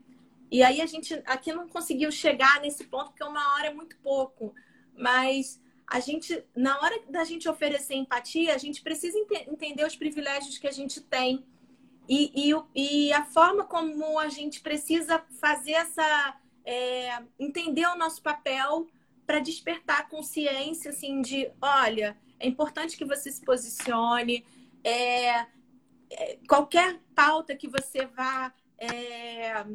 E 0.52 0.62
aí 0.62 0.80
a 0.80 0.86
gente 0.86 1.20
aqui 1.26 1.52
não 1.52 1.68
conseguiu 1.68 2.12
chegar 2.12 2.62
nesse 2.62 2.84
ponto 2.84 3.10
porque 3.10 3.24
uma 3.24 3.56
hora 3.56 3.70
é 3.70 3.74
muito 3.74 3.98
pouco, 4.04 4.54
mas 4.96 5.60
a 5.88 6.00
gente 6.00 6.44
na 6.56 6.80
hora 6.80 7.00
da 7.10 7.24
gente 7.24 7.48
oferecer 7.48 7.96
empatia, 7.96 8.56
a 8.56 8.58
gente 8.58 8.82
precisa 8.82 9.18
ent 9.18 9.32
entender 9.48 9.86
os 9.86 9.96
privilégios 9.96 10.58
que 10.58 10.68
a 10.68 10.72
gente 10.72 11.02
tem 11.02 11.46
e, 12.08 12.52
e, 12.52 12.54
e 12.76 13.14
a 13.14 13.24
forma 13.26 13.64
como 13.64 14.20
a 14.20 14.28
gente 14.28 14.62
precisa 14.62 15.24
fazer 15.40 15.74
essa. 15.74 16.38
É, 16.66 17.22
entender 17.38 17.86
o 17.88 17.98
nosso 17.98 18.22
papel 18.22 18.88
para 19.26 19.40
despertar 19.40 20.00
a 20.00 20.04
consciência 20.06 20.92
assim 20.92 21.22
de 21.22 21.52
olha 21.62 22.18
é 22.40 22.48
importante 22.48 22.96
que 22.96 23.04
você 23.04 23.30
se 23.30 23.44
posicione 23.44 24.46
é, 24.82 25.46
é, 26.10 26.40
qualquer 26.48 27.02
pauta 27.14 27.54
que 27.54 27.68
você 27.68 28.06
vá 28.06 28.54
é, 28.78 29.66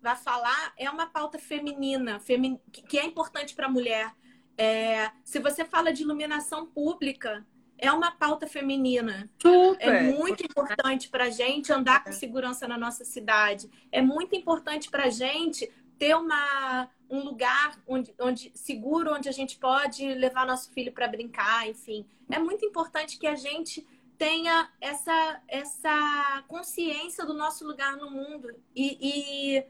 vá 0.00 0.16
falar 0.16 0.72
é 0.78 0.88
uma 0.88 1.06
pauta 1.06 1.38
feminina 1.38 2.18
femi 2.18 2.58
que 2.72 2.98
é 2.98 3.04
importante 3.04 3.54
para 3.54 3.66
a 3.66 3.70
mulher 3.70 4.14
é, 4.58 5.12
se 5.24 5.38
você 5.38 5.64
fala 5.64 5.92
de 5.92 6.02
iluminação 6.02 6.66
pública 6.66 7.46
é 7.78 7.92
uma 7.92 8.10
pauta 8.10 8.46
feminina. 8.46 9.30
Super. 9.40 9.86
É 9.86 10.02
muito 10.02 10.44
importante 10.44 11.08
para 11.08 11.24
a 11.24 11.30
gente 11.30 11.72
andar 11.72 12.02
com 12.02 12.10
segurança 12.10 12.66
na 12.66 12.76
nossa 12.76 13.04
cidade. 13.04 13.70
É 13.92 14.02
muito 14.02 14.34
importante 14.34 14.90
para 14.90 15.04
a 15.04 15.10
gente 15.10 15.70
ter 15.96 16.16
uma, 16.16 16.90
um 17.08 17.20
lugar 17.20 17.80
onde, 17.86 18.12
onde 18.18 18.50
seguro, 18.52 19.14
onde 19.14 19.28
a 19.28 19.32
gente 19.32 19.56
pode 19.58 20.12
levar 20.14 20.44
nosso 20.44 20.72
filho 20.72 20.92
para 20.92 21.06
brincar, 21.06 21.68
enfim. 21.68 22.04
É 22.28 22.38
muito 22.40 22.64
importante 22.64 23.16
que 23.16 23.28
a 23.28 23.36
gente 23.36 23.86
tenha 24.16 24.68
essa, 24.80 25.40
essa 25.46 26.44
consciência 26.48 27.24
do 27.24 27.32
nosso 27.32 27.64
lugar 27.64 27.96
no 27.96 28.10
mundo 28.10 28.52
e, 28.74 28.98
e, 29.00 29.64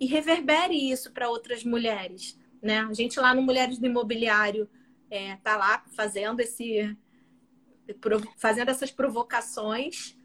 e 0.00 0.06
reverbere 0.06 0.90
isso 0.90 1.12
para 1.12 1.28
outras 1.28 1.62
mulheres. 1.62 2.38
Né? 2.64 2.80
A 2.80 2.94
gente 2.94 3.20
lá 3.20 3.34
no 3.34 3.42
Mulheres 3.42 3.78
do 3.78 3.84
Imobiliário 3.84 4.66
é, 5.10 5.36
tá 5.36 5.54
lá 5.54 5.84
fazendo 5.94 6.40
esse 6.40 6.96
fazendo 8.38 8.70
essas 8.70 8.90
provocações. 8.90 10.16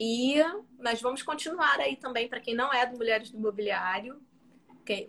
E 0.00 0.36
nós 0.78 1.02
vamos 1.02 1.22
continuar 1.22 1.78
aí 1.78 1.96
também 1.96 2.26
para 2.26 2.40
quem 2.40 2.54
não 2.54 2.72
é 2.72 2.86
do 2.86 2.96
Mulheres 2.96 3.30
do 3.30 3.36
Imobiliário, 3.36 4.18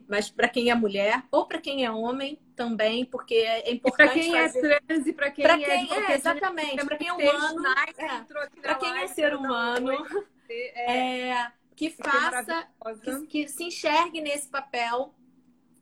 mas 0.09 0.29
para 0.29 0.49
quem 0.49 0.69
é 0.69 0.75
mulher 0.75 1.23
ou 1.31 1.47
para 1.47 1.61
quem 1.61 1.85
é 1.85 1.89
homem 1.89 2.37
também, 2.53 3.05
porque 3.05 3.35
é 3.35 3.71
importante. 3.71 4.09
Para 4.09 4.19
quem 4.19 4.37
é 4.37 4.41
fazer... 4.43 4.71
é 4.73 4.79
trans 4.81 5.07
e 5.07 5.13
para 5.13 5.31
quem 5.31 5.43
pra 5.43 5.53
é. 5.53 5.63
Quem 5.63 5.93
é 5.93 6.13
exatamente, 6.15 6.85
para 6.85 6.97
quem 6.97 7.07
é 7.07 7.13
humano. 7.13 7.63
É, 7.97 8.61
para 8.61 8.75
quem 8.75 8.97
é 8.97 9.07
ser 9.07 9.33
humano. 9.33 10.05
É, 10.49 11.29
é, 11.29 11.51
que 11.75 11.89
faça, 11.89 12.67
que, 13.01 13.25
que, 13.25 13.47
se 13.47 13.63
enxergue 13.63 14.19
nesse 14.19 14.49
papel 14.49 15.15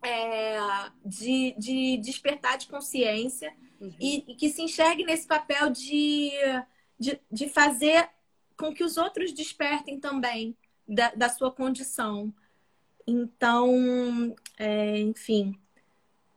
é, 0.03 0.57
de, 1.05 1.55
de 1.57 1.97
despertar 1.97 2.57
de 2.57 2.67
consciência 2.67 3.53
Uhum. 3.81 3.95
E, 3.99 4.23
e, 4.27 4.35
que 4.35 4.47
se 4.49 4.61
enxergue 4.61 5.03
nesse 5.03 5.25
papel 5.25 5.71
de, 5.71 6.31
de, 6.99 7.19
de, 7.31 7.49
fazer 7.49 8.07
com 8.55 8.71
que 8.71 8.83
os 8.83 8.95
outros 8.95 9.33
despertem 9.33 9.99
também 9.99 10.55
da, 10.87 11.09
da 11.15 11.29
sua 11.29 11.51
condição. 11.51 12.31
Então, 13.07 14.35
é, 14.59 14.99
enfim, 14.99 15.59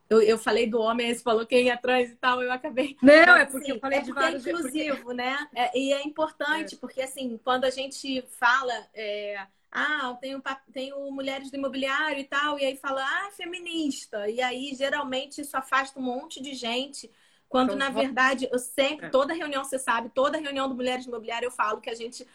eu, 0.09 0.23
eu 0.23 0.39
falei 0.39 0.67
do 0.67 0.81
homem, 0.81 1.15
você 1.15 1.23
falou 1.23 1.45
quem 1.45 1.69
é 1.69 1.77
trans 1.77 2.11
e 2.11 2.17
tal, 2.17 2.43
eu 2.43 2.51
acabei. 2.51 2.97
Não, 3.03 3.37
é 3.37 3.45
porque 3.45 3.67
assim, 3.67 3.73
eu 3.73 3.81
falei 3.81 3.99
é 3.99 4.03
de 4.03 4.11
é 4.11 4.15
vários. 4.15 4.47
É 4.47 4.51
inclusivo, 4.51 4.97
porque... 4.97 5.15
né? 5.15 5.49
É, 5.55 5.79
e 5.79 5.93
é 5.93 6.03
importante, 6.03 6.77
é. 6.77 6.79
porque 6.79 7.03
assim, 7.03 7.39
quando 7.45 7.65
a 7.67 7.71
gente 7.71 8.25
fala. 8.31 8.75
É, 9.75 9.79
ah, 9.79 10.17
tenho, 10.21 10.43
tenho 10.73 11.11
mulheres 11.11 11.51
do 11.51 11.57
imobiliário 11.57 12.21
e 12.21 12.25
tal, 12.25 12.59
e 12.59 12.65
aí 12.65 12.77
fala, 12.77 13.03
ah, 13.03 13.31
feminista. 13.33 14.29
E 14.31 14.41
aí, 14.41 14.75
geralmente, 14.75 15.41
isso 15.41 15.57
afasta 15.57 15.99
um 15.99 16.03
monte 16.03 16.41
de 16.41 16.55
gente 16.55 17.11
quando, 17.49 17.75
então, 17.75 17.79
na 17.79 17.91
verdade, 17.91 18.49
eu 18.51 18.59
sempre, 18.59 19.07
é. 19.07 19.11
toda 19.11 19.35
reunião, 19.35 19.65
você 19.65 19.79
sabe, 19.79 20.09
toda 20.09 20.39
reunião 20.39 20.69
do 20.69 20.75
Mulheres 20.75 21.07
Imobiliárias, 21.07 21.51
eu 21.51 21.57
falo 21.57 21.81
que 21.81 21.91
a 21.91 21.95
gente 21.95 22.27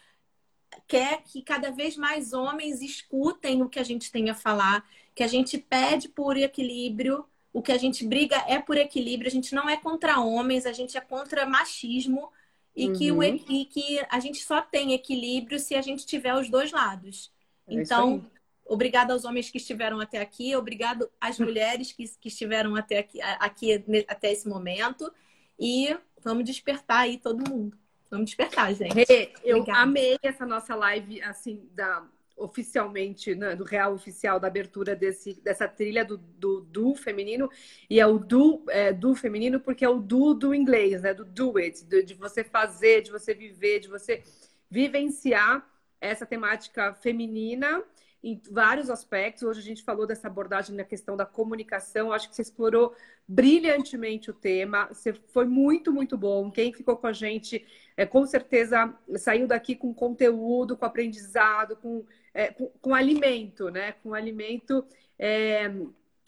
quer 0.88 1.24
que 1.24 1.42
cada 1.42 1.72
vez 1.72 1.98
mais 1.98 2.32
homens 2.32 2.82
escutem 2.82 3.62
o 3.62 3.70
que 3.70 3.80
a 3.80 3.84
gente 3.84 4.12
tem 4.12 4.30
a 4.30 4.36
falar, 4.36 4.88
que 5.16 5.24
a 5.24 5.28
gente 5.28 5.58
pede 5.58 6.08
por 6.08 6.38
equilíbrio, 6.38 7.26
o 7.52 7.62
que 7.62 7.72
a 7.72 7.78
gente 7.78 8.06
briga 8.06 8.38
é 8.48 8.60
por 8.60 8.78
equilíbrio, 8.78 9.28
a 9.28 9.32
gente 9.32 9.54
não 9.56 9.68
é 9.68 9.76
contra 9.76 10.20
homens, 10.20 10.66
a 10.66 10.72
gente 10.72 10.98
é 10.98 11.02
contra 11.02 11.46
machismo 11.46 12.32
e, 12.80 12.88
uhum. 12.88 12.94
que, 12.94 13.12
o, 13.12 13.24
e 13.24 13.66
que 13.66 14.06
a 14.10 14.20
gente 14.20 14.44
só 14.44 14.62
tem 14.62 14.94
equilíbrio 14.94 15.60
se 15.60 15.76
a 15.76 15.82
gente 15.82 16.06
tiver 16.06 16.34
os 16.34 16.50
dois 16.50 16.72
lados. 16.72 17.32
É 17.68 17.74
então, 17.74 18.26
Obrigada 18.70 19.14
aos 19.14 19.26
homens 19.26 19.50
que 19.50 19.58
estiveram 19.58 20.00
até 20.00 20.22
aqui, 20.22 20.56
obrigado 20.56 21.10
às 21.20 21.40
mulheres 21.40 21.92
que, 21.92 22.08
que 22.22 22.28
estiveram 22.28 22.76
até 22.76 23.00
aqui, 23.00 23.20
aqui 23.20 23.84
até 24.08 24.32
esse 24.32 24.48
momento. 24.48 25.12
E 25.60 25.98
vamos 26.24 26.44
despertar 26.46 27.00
aí 27.00 27.18
todo 27.18 27.50
mundo. 27.50 27.76
Vamos 28.12 28.28
despertar, 28.28 28.72
gente. 28.76 29.34
Eu 29.44 29.66
amei 29.70 30.20
essa 30.22 30.46
nossa 30.46 30.76
live, 30.76 31.20
assim, 31.24 31.68
da 31.72 32.06
oficialmente, 32.40 33.36
né, 33.36 33.56
do 33.56 33.64
real 33.64 33.94
oficial 33.94 34.40
da 34.40 34.48
abertura 34.48 34.96
desse, 34.96 35.40
dessa 35.42 35.68
trilha 35.68 36.04
do, 36.06 36.18
do, 36.18 36.62
do 36.62 36.96
feminino, 36.96 37.50
e 37.90 38.00
é 38.00 38.08
o 38.08 38.18
do, 38.18 38.64
é, 38.70 38.94
do 38.94 39.14
feminino 39.16 39.60
porque 39.60 39.86
é 39.86 39.90
o 39.90 40.00
do 40.00 40.34
do 40.34 40.56
inglês, 40.56 41.02
né? 41.02 41.14
Do 41.14 41.26
do 41.26 41.58
it, 41.58 41.84
de, 41.86 42.04
de 42.04 42.14
você 42.14 42.44
fazer, 42.44 43.02
de 43.02 43.12
você 43.12 43.34
viver, 43.34 43.80
de 43.80 43.88
você 43.88 44.24
vivenciar 44.70 45.68
essa 46.02 46.26
temática 46.26 46.94
feminina 46.94 47.84
em 48.24 48.42
vários 48.52 48.90
aspectos. 48.90 49.44
Hoje 49.44 49.60
a 49.60 49.64
gente 49.64 49.84
falou 49.84 50.06
dessa 50.06 50.28
abordagem 50.28 50.76
na 50.76 50.84
questão 50.84 51.16
da 51.16 51.26
comunicação. 51.26 52.12
Acho 52.12 52.30
que 52.30 52.36
você 52.36 52.42
explorou 52.42 52.94
brilhantemente 53.28 54.30
o 54.30 54.34
tema. 54.34 54.88
Você 54.88 55.14
foi 55.14 55.46
muito, 55.46 55.94
muito 55.94 56.18
bom. 56.18 56.52
Quem 56.52 56.74
ficou 56.74 56.98
com 56.98 57.08
a 57.08 57.14
gente, 57.14 57.66
é, 58.00 58.06
com 58.06 58.26
certeza 58.26 58.93
saiu 59.18 59.45
daqui 59.45 59.76
com 59.76 59.93
conteúdo, 59.93 60.78
com 60.78 60.86
aprendizado, 60.86 61.76
com, 61.76 62.06
é, 62.34 62.47
com, 62.47 62.68
com, 62.82 62.95
alimento, 62.95 63.70
né? 63.70 63.91
Com 64.02 64.14
alimento. 64.14 64.86
É, 65.20 65.68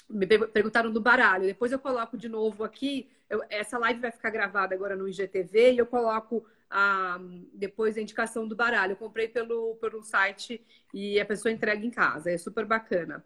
me 0.10 0.28
perguntaram 0.28 0.92
do 0.92 1.00
baralho. 1.00 1.46
Depois 1.46 1.72
eu 1.72 1.80
coloco 1.80 2.18
de 2.18 2.28
novo 2.28 2.66
aqui. 2.66 3.10
Eu, 3.30 3.42
essa 3.50 3.78
live 3.78 4.02
vai 4.02 4.12
ficar 4.12 4.32
gravada 4.32 4.76
agora 4.76 4.98
no 4.98 5.08
IGTV 5.08 5.72
e 5.72 5.78
eu 5.78 5.86
coloco 5.86 6.46
a, 6.70 7.18
depois 7.54 7.98
a 7.98 8.02
indicação 8.02 8.46
do 8.46 8.54
baralho. 8.54 8.92
Eu 8.92 8.98
comprei 8.98 9.30
pelo, 9.30 9.78
pelo 9.78 10.04
site 10.04 10.62
e 10.94 11.22
a 11.22 11.26
pessoa 11.26 11.54
entrega 11.54 11.86
em 11.86 11.90
casa. 11.90 12.32
É 12.32 12.38
super 12.38 12.66
bacana. 12.66 13.24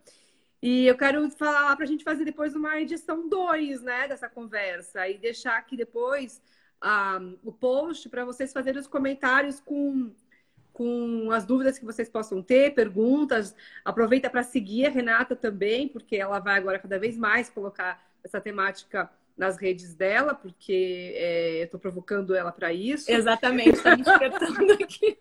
E 0.62 0.86
eu 0.86 0.96
quero 0.96 1.28
falar 1.32 1.76
para 1.76 1.86
a 1.86 1.88
gente 1.88 2.04
fazer 2.04 2.24
depois 2.24 2.56
uma 2.56 2.80
edição 2.80 3.28
2 3.28 3.82
né, 3.82 4.08
dessa 4.08 4.30
conversa 4.30 5.10
e 5.10 5.18
deixar 5.18 5.58
aqui 5.58 5.76
depois 5.76 6.40
um, 6.86 7.38
o 7.44 7.52
post 7.52 8.08
para 8.10 8.24
vocês 8.24 8.54
fazerem 8.54 8.80
os 8.80 8.88
comentários 8.88 9.60
com, 9.60 10.12
com 10.72 11.32
as 11.32 11.46
dúvidas 11.46 11.80
que 11.80 11.86
vocês 11.86 12.08
possam 12.08 12.42
ter, 12.42 12.76
perguntas. 12.76 13.56
Aproveita 13.84 14.30
para 14.30 14.44
seguir 14.44 14.86
a 14.86 14.90
Renata 14.90 15.36
também, 15.36 15.88
porque 15.88 16.16
ela 16.16 16.40
vai 16.40 16.58
agora 16.58 16.80
cada 16.80 17.00
vez 17.00 17.18
mais 17.18 17.50
colocar 17.50 18.06
essa 18.24 18.40
temática 18.40 19.10
nas 19.36 19.58
redes 19.58 19.94
dela, 19.96 20.34
porque 20.34 21.14
é, 21.16 21.60
eu 21.62 21.66
estou 21.66 21.80
provocando 21.80 22.36
ela 22.36 22.52
para 22.52 22.72
isso. 22.72 23.12
Exatamente, 23.12 23.72
estamos 23.72 24.08
espetando 24.08 24.72
aqui. 24.74 25.18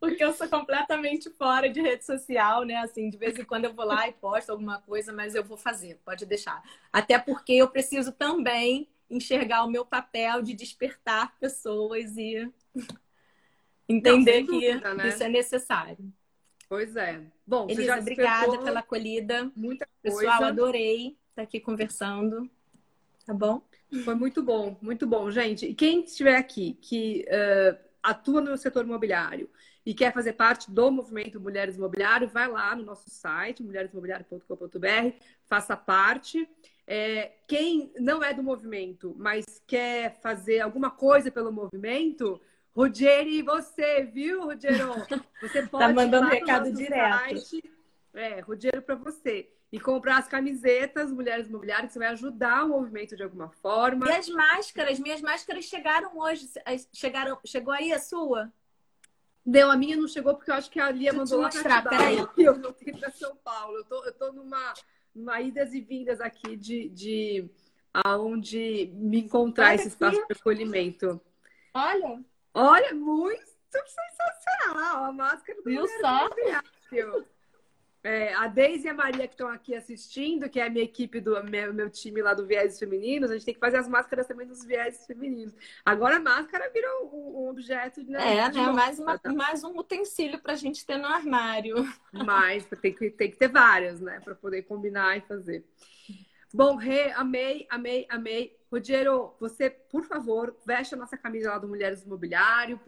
Porque 0.00 0.22
eu 0.22 0.32
sou 0.32 0.48
completamente 0.48 1.28
fora 1.30 1.68
de 1.68 1.82
rede 1.82 2.04
social, 2.04 2.64
né? 2.64 2.76
Assim, 2.76 3.10
de 3.10 3.18
vez 3.18 3.36
em 3.36 3.44
quando 3.44 3.64
eu 3.64 3.74
vou 3.74 3.84
lá 3.84 4.08
e 4.08 4.12
posto 4.12 4.50
alguma 4.50 4.80
coisa, 4.80 5.12
mas 5.12 5.34
eu 5.34 5.42
vou 5.42 5.56
fazer, 5.56 6.00
pode 6.04 6.24
deixar. 6.24 6.62
Até 6.92 7.18
porque 7.18 7.52
eu 7.52 7.68
preciso 7.68 8.12
também 8.12 8.88
enxergar 9.10 9.64
o 9.64 9.70
meu 9.70 9.84
papel 9.84 10.42
de 10.42 10.54
despertar 10.54 11.38
pessoas 11.38 12.16
e 12.16 12.50
entender 13.88 14.40
Não, 14.40 14.46
dúvida, 14.46 14.80
que 14.80 14.94
né? 14.94 15.08
isso 15.08 15.22
é 15.22 15.28
necessário. 15.28 16.12
Pois 16.68 16.94
é. 16.96 17.22
Bom, 17.46 17.66
Elisa, 17.68 17.98
obrigada 17.98 18.58
pela 18.58 18.80
acolhida. 18.80 19.50
Muita 19.56 19.88
coisa. 20.02 20.18
Pessoal, 20.18 20.44
adorei 20.44 21.16
estar 21.30 21.42
aqui 21.42 21.58
conversando. 21.58 22.48
Tá 23.24 23.32
bom? 23.32 23.62
Foi 24.04 24.14
muito 24.14 24.42
bom, 24.42 24.76
muito 24.82 25.06
bom, 25.06 25.30
gente. 25.30 25.66
E 25.66 25.74
quem 25.74 26.02
estiver 26.02 26.36
aqui 26.36 26.74
que 26.74 27.24
uh, 27.28 27.78
atua 28.02 28.40
no 28.42 28.56
setor 28.56 28.84
imobiliário 28.84 29.48
e 29.84 29.94
quer 29.94 30.12
fazer 30.12 30.34
parte 30.34 30.70
do 30.70 30.90
movimento 30.90 31.40
Mulheres 31.40 31.76
Imobiliário, 31.76 32.28
vai 32.28 32.46
lá 32.46 32.76
no 32.76 32.84
nosso 32.84 33.08
site, 33.08 33.62
mulheresimobiliário.com.br, 33.62 35.24
faça 35.46 35.74
parte. 35.74 36.46
É, 36.90 37.32
quem 37.46 37.92
não 37.98 38.24
é 38.24 38.32
do 38.32 38.42
movimento, 38.42 39.14
mas 39.18 39.44
quer 39.66 40.18
fazer 40.22 40.60
alguma 40.60 40.90
coisa 40.90 41.30
pelo 41.30 41.52
movimento, 41.52 42.40
Rogério, 42.74 43.44
você, 43.44 44.04
viu, 44.04 44.46
Rogério? 44.46 44.94
Você 45.42 45.66
pode 45.68 45.84
tá 45.84 45.92
mandando 45.92 46.28
recado 46.28 46.72
direto. 46.72 47.40
Site, 47.40 47.70
é, 48.14 48.40
Rogério 48.40 48.80
para 48.80 48.94
você 48.94 49.52
e 49.70 49.78
comprar 49.78 50.16
as 50.16 50.28
camisetas 50.28 51.12
Mulheres 51.12 51.48
Imobiliárias, 51.48 51.88
que 51.88 51.92
você 51.92 51.98
vai 51.98 52.08
ajudar 52.08 52.64
o 52.64 52.68
movimento 52.68 53.14
de 53.14 53.22
alguma 53.22 53.50
forma. 53.50 54.08
E 54.08 54.12
as 54.12 54.26
máscaras, 54.30 54.98
minhas 54.98 55.20
máscaras 55.20 55.66
chegaram 55.66 56.16
hoje. 56.18 56.48
Chegaram, 56.90 57.38
chegou 57.44 57.74
aí 57.74 57.92
a 57.92 57.98
sua? 57.98 58.50
Não, 59.44 59.70
a 59.70 59.76
minha 59.76 59.94
não 59.94 60.08
chegou 60.08 60.34
porque 60.34 60.50
eu 60.50 60.54
acho 60.54 60.70
que 60.70 60.80
a 60.80 60.90
Lia 60.90 61.12
Deixa 61.12 61.16
mandou 61.18 61.42
mostrar, 61.42 61.86
peraí. 61.86 62.16
Eu 62.38 62.58
não 62.58 62.72
tenho 62.72 62.98
para 62.98 63.10
São 63.10 63.36
Paulo. 63.36 63.76
Eu 63.76 63.84
tô, 63.84 64.04
eu 64.06 64.12
tô 64.14 64.32
numa 64.32 64.72
idas 65.40 65.72
e 65.74 65.80
vindas 65.80 66.20
aqui 66.20 66.56
de, 66.56 66.88
de 66.88 67.50
aonde 67.92 68.90
me 68.94 69.20
encontrar 69.20 69.68
Olha 69.68 69.74
esse 69.74 69.88
espaço 69.88 70.24
de 70.26 70.32
acolhimento. 70.32 71.20
Olha! 71.74 72.24
Olha, 72.54 72.94
muito 72.94 73.44
sensacional! 73.70 75.04
A 75.04 75.12
máscara 75.12 75.58
do 75.62 75.64
Viu 75.64 75.86
só? 76.00 76.28
É, 78.08 78.32
a 78.32 78.46
Deise 78.46 78.86
e 78.86 78.88
a 78.88 78.94
Maria 78.94 79.28
que 79.28 79.34
estão 79.34 79.48
aqui 79.48 79.74
assistindo, 79.74 80.48
que 80.48 80.58
é 80.58 80.66
a 80.66 80.70
minha 80.70 80.82
equipe 80.82 81.20
do 81.20 81.44
meu, 81.44 81.74
meu 81.74 81.90
time 81.90 82.22
lá 82.22 82.32
do 82.32 82.46
Viés 82.46 82.78
Femininos, 82.78 83.30
a 83.30 83.34
gente 83.34 83.44
tem 83.44 83.52
que 83.52 83.60
fazer 83.60 83.76
as 83.76 83.86
máscaras 83.86 84.26
também 84.26 84.46
dos 84.46 84.64
Viés 84.64 85.04
Femininos. 85.06 85.54
Agora 85.84 86.16
a 86.16 86.20
máscara 86.20 86.70
virou 86.72 87.10
um, 87.12 87.42
um 87.42 87.48
objeto 87.50 88.02
né, 88.04 88.38
é, 88.38 88.48
de. 88.48 88.56
Né? 88.56 88.72
Mais, 88.72 88.98
uma, 88.98 89.20
mais 89.36 89.62
um 89.62 89.78
utensílio 89.78 90.38
para 90.38 90.54
a 90.54 90.56
gente 90.56 90.86
ter 90.86 90.96
no 90.96 91.06
armário. 91.06 91.86
Mas 92.10 92.64
tem 92.80 92.94
que, 92.94 93.10
tem 93.10 93.30
que 93.30 93.36
ter 93.36 93.48
várias, 93.48 94.00
né? 94.00 94.20
Para 94.24 94.34
poder 94.34 94.62
combinar 94.62 95.18
e 95.18 95.20
fazer. 95.20 95.62
Bom, 96.54 96.76
Rê, 96.76 97.12
amei, 97.12 97.66
amei, 97.68 98.06
amei. 98.08 98.56
Rogério, 98.72 99.34
você, 99.38 99.68
por 99.68 100.04
favor, 100.04 100.56
veste 100.64 100.94
a 100.94 100.98
nossa 100.98 101.18
camisa 101.18 101.50
lá 101.50 101.58
do 101.58 101.68
Mulheres 101.68 102.04
Imobiliário, 102.04 102.80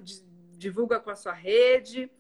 divulga 0.57 0.99
com 0.99 1.11
a 1.11 1.15
sua 1.15 1.35
rede. 1.35 2.11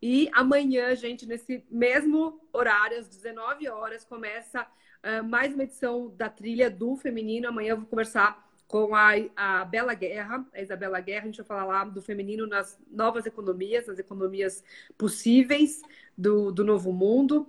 E 0.00 0.28
amanhã, 0.32 0.94
gente, 0.94 1.26
nesse 1.26 1.64
mesmo 1.70 2.40
horário, 2.52 2.98
às 2.98 3.08
19 3.08 3.68
horas, 3.68 4.04
começa 4.04 4.62
uh, 4.62 5.24
mais 5.24 5.54
uma 5.54 5.64
edição 5.64 6.14
da 6.16 6.28
trilha 6.28 6.70
do 6.70 6.96
feminino. 6.96 7.48
Amanhã 7.48 7.70
eu 7.70 7.78
vou 7.78 7.86
conversar 7.86 8.46
com 8.68 8.94
a, 8.94 9.12
a 9.34 9.64
Bela 9.64 9.94
Guerra, 9.94 10.44
a 10.52 10.60
Isabela 10.60 11.00
Guerra. 11.00 11.22
A 11.22 11.26
gente 11.26 11.38
vai 11.38 11.46
falar 11.46 11.64
lá 11.64 11.84
do 11.84 12.02
feminino 12.02 12.46
nas 12.46 12.78
novas 12.90 13.24
economias, 13.24 13.86
nas 13.86 13.98
economias 13.98 14.62
possíveis 14.98 15.80
do, 16.16 16.52
do 16.52 16.64
novo 16.64 16.92
mundo. 16.92 17.48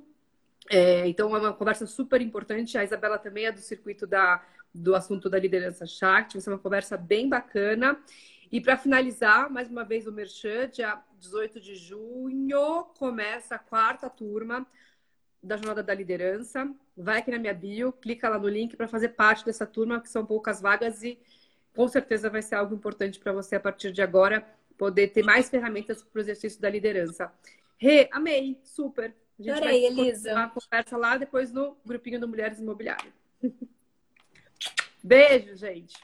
É, 0.69 1.07
então, 1.07 1.35
é 1.35 1.39
uma 1.39 1.53
conversa 1.53 1.85
super 1.85 2.21
importante. 2.21 2.77
A 2.77 2.83
Isabela 2.83 3.17
também 3.17 3.45
é 3.45 3.51
do 3.51 3.59
circuito 3.59 4.05
da, 4.07 4.43
do 4.73 4.95
assunto 4.95 5.29
da 5.29 5.39
liderança 5.39 5.85
Shark. 5.85 6.33
Vai 6.33 6.41
ser 6.41 6.49
uma 6.49 6.59
conversa 6.59 6.95
bem 6.95 7.27
bacana. 7.27 7.99
E 8.51 8.61
para 8.61 8.77
finalizar, 8.77 9.51
mais 9.51 9.69
uma 9.69 9.83
vez 9.83 10.07
o 10.07 10.11
Merchan, 10.11 10.69
dia 10.69 11.01
18 11.19 11.59
de 11.59 11.75
junho, 11.75 12.85
começa 12.97 13.55
a 13.55 13.59
quarta 13.59 14.09
turma 14.09 14.65
da 15.43 15.57
Jornada 15.57 15.83
da 15.83 15.93
Liderança. 15.93 16.73
Vai 16.95 17.19
aqui 17.19 17.29
na 17.29 17.39
minha 17.39 17.53
bio, 17.53 17.91
clica 17.91 18.29
lá 18.29 18.39
no 18.39 18.47
link 18.47 18.77
para 18.77 18.87
fazer 18.87 19.09
parte 19.09 19.45
dessa 19.45 19.65
turma, 19.65 19.99
que 19.99 20.09
são 20.09 20.25
poucas 20.25 20.61
vagas 20.61 21.03
e 21.03 21.19
com 21.75 21.87
certeza 21.87 22.29
vai 22.29 22.41
ser 22.41 22.55
algo 22.55 22.73
importante 22.73 23.19
para 23.19 23.33
você 23.33 23.57
a 23.57 23.59
partir 23.59 23.91
de 23.91 24.01
agora 24.01 24.47
poder 24.77 25.09
ter 25.09 25.23
mais 25.23 25.49
ferramentas 25.49 26.01
para 26.01 26.17
o 26.17 26.21
exercício 26.21 26.61
da 26.61 26.69
liderança. 26.69 27.31
Rê, 27.77 28.07
amei, 28.11 28.59
super. 28.63 29.13
A 29.37 29.43
gente 29.43 29.51
Adorei, 29.51 29.81
vai 29.81 30.05
Elisa. 30.05 30.39
A 30.39 30.47
conversa 30.47 30.97
lá 30.97 31.17
depois 31.17 31.51
no 31.51 31.77
grupinho 31.85 32.19
do 32.19 32.27
Mulheres 32.27 32.59
Imobiliárias. 32.59 33.13
Beijo, 35.03 35.55
gente. 35.55 35.95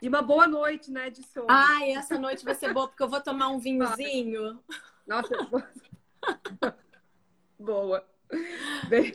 E 0.00 0.08
uma 0.08 0.20
boa 0.20 0.46
noite, 0.46 0.90
né, 0.90 1.08
de 1.08 1.22
sono. 1.22 1.46
Ai, 1.48 1.92
essa 1.92 2.18
noite 2.18 2.44
vai 2.44 2.54
ser 2.54 2.72
boa, 2.72 2.86
porque 2.86 3.02
eu 3.02 3.08
vou 3.08 3.20
tomar 3.20 3.48
um 3.48 3.58
vinhozinho. 3.58 4.58
Nossa, 5.06 5.30
boa. 7.58 8.04
Beijo. 8.88 9.14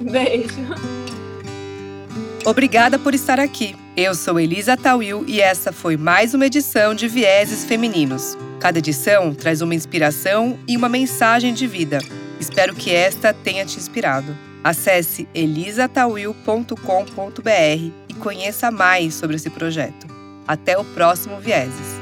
Beijo. 0.00 0.56
Obrigada 2.44 2.98
por 2.98 3.14
estar 3.14 3.38
aqui. 3.38 3.76
Eu 3.96 4.14
sou 4.14 4.40
Elisa 4.40 4.76
Tawil 4.76 5.24
e 5.28 5.40
essa 5.40 5.72
foi 5.72 5.96
mais 5.96 6.34
uma 6.34 6.46
edição 6.46 6.94
de 6.94 7.06
Vieses 7.06 7.64
Femininos. 7.64 8.36
Cada 8.58 8.78
edição 8.78 9.34
traz 9.34 9.60
uma 9.60 9.74
inspiração 9.74 10.58
e 10.66 10.76
uma 10.76 10.88
mensagem 10.88 11.52
de 11.52 11.66
vida. 11.66 11.98
Espero 12.40 12.74
que 12.74 12.90
esta 12.90 13.34
tenha 13.34 13.66
te 13.66 13.78
inspirado. 13.78 14.36
Acesse 14.64 15.28
elisatawil.com.br 15.34 17.92
e 18.08 18.14
conheça 18.14 18.70
mais 18.70 19.14
sobre 19.14 19.36
esse 19.36 19.50
projeto. 19.50 20.11
Até 20.46 20.78
o 20.78 20.84
próximo 20.84 21.38
Vieses. 21.38 22.01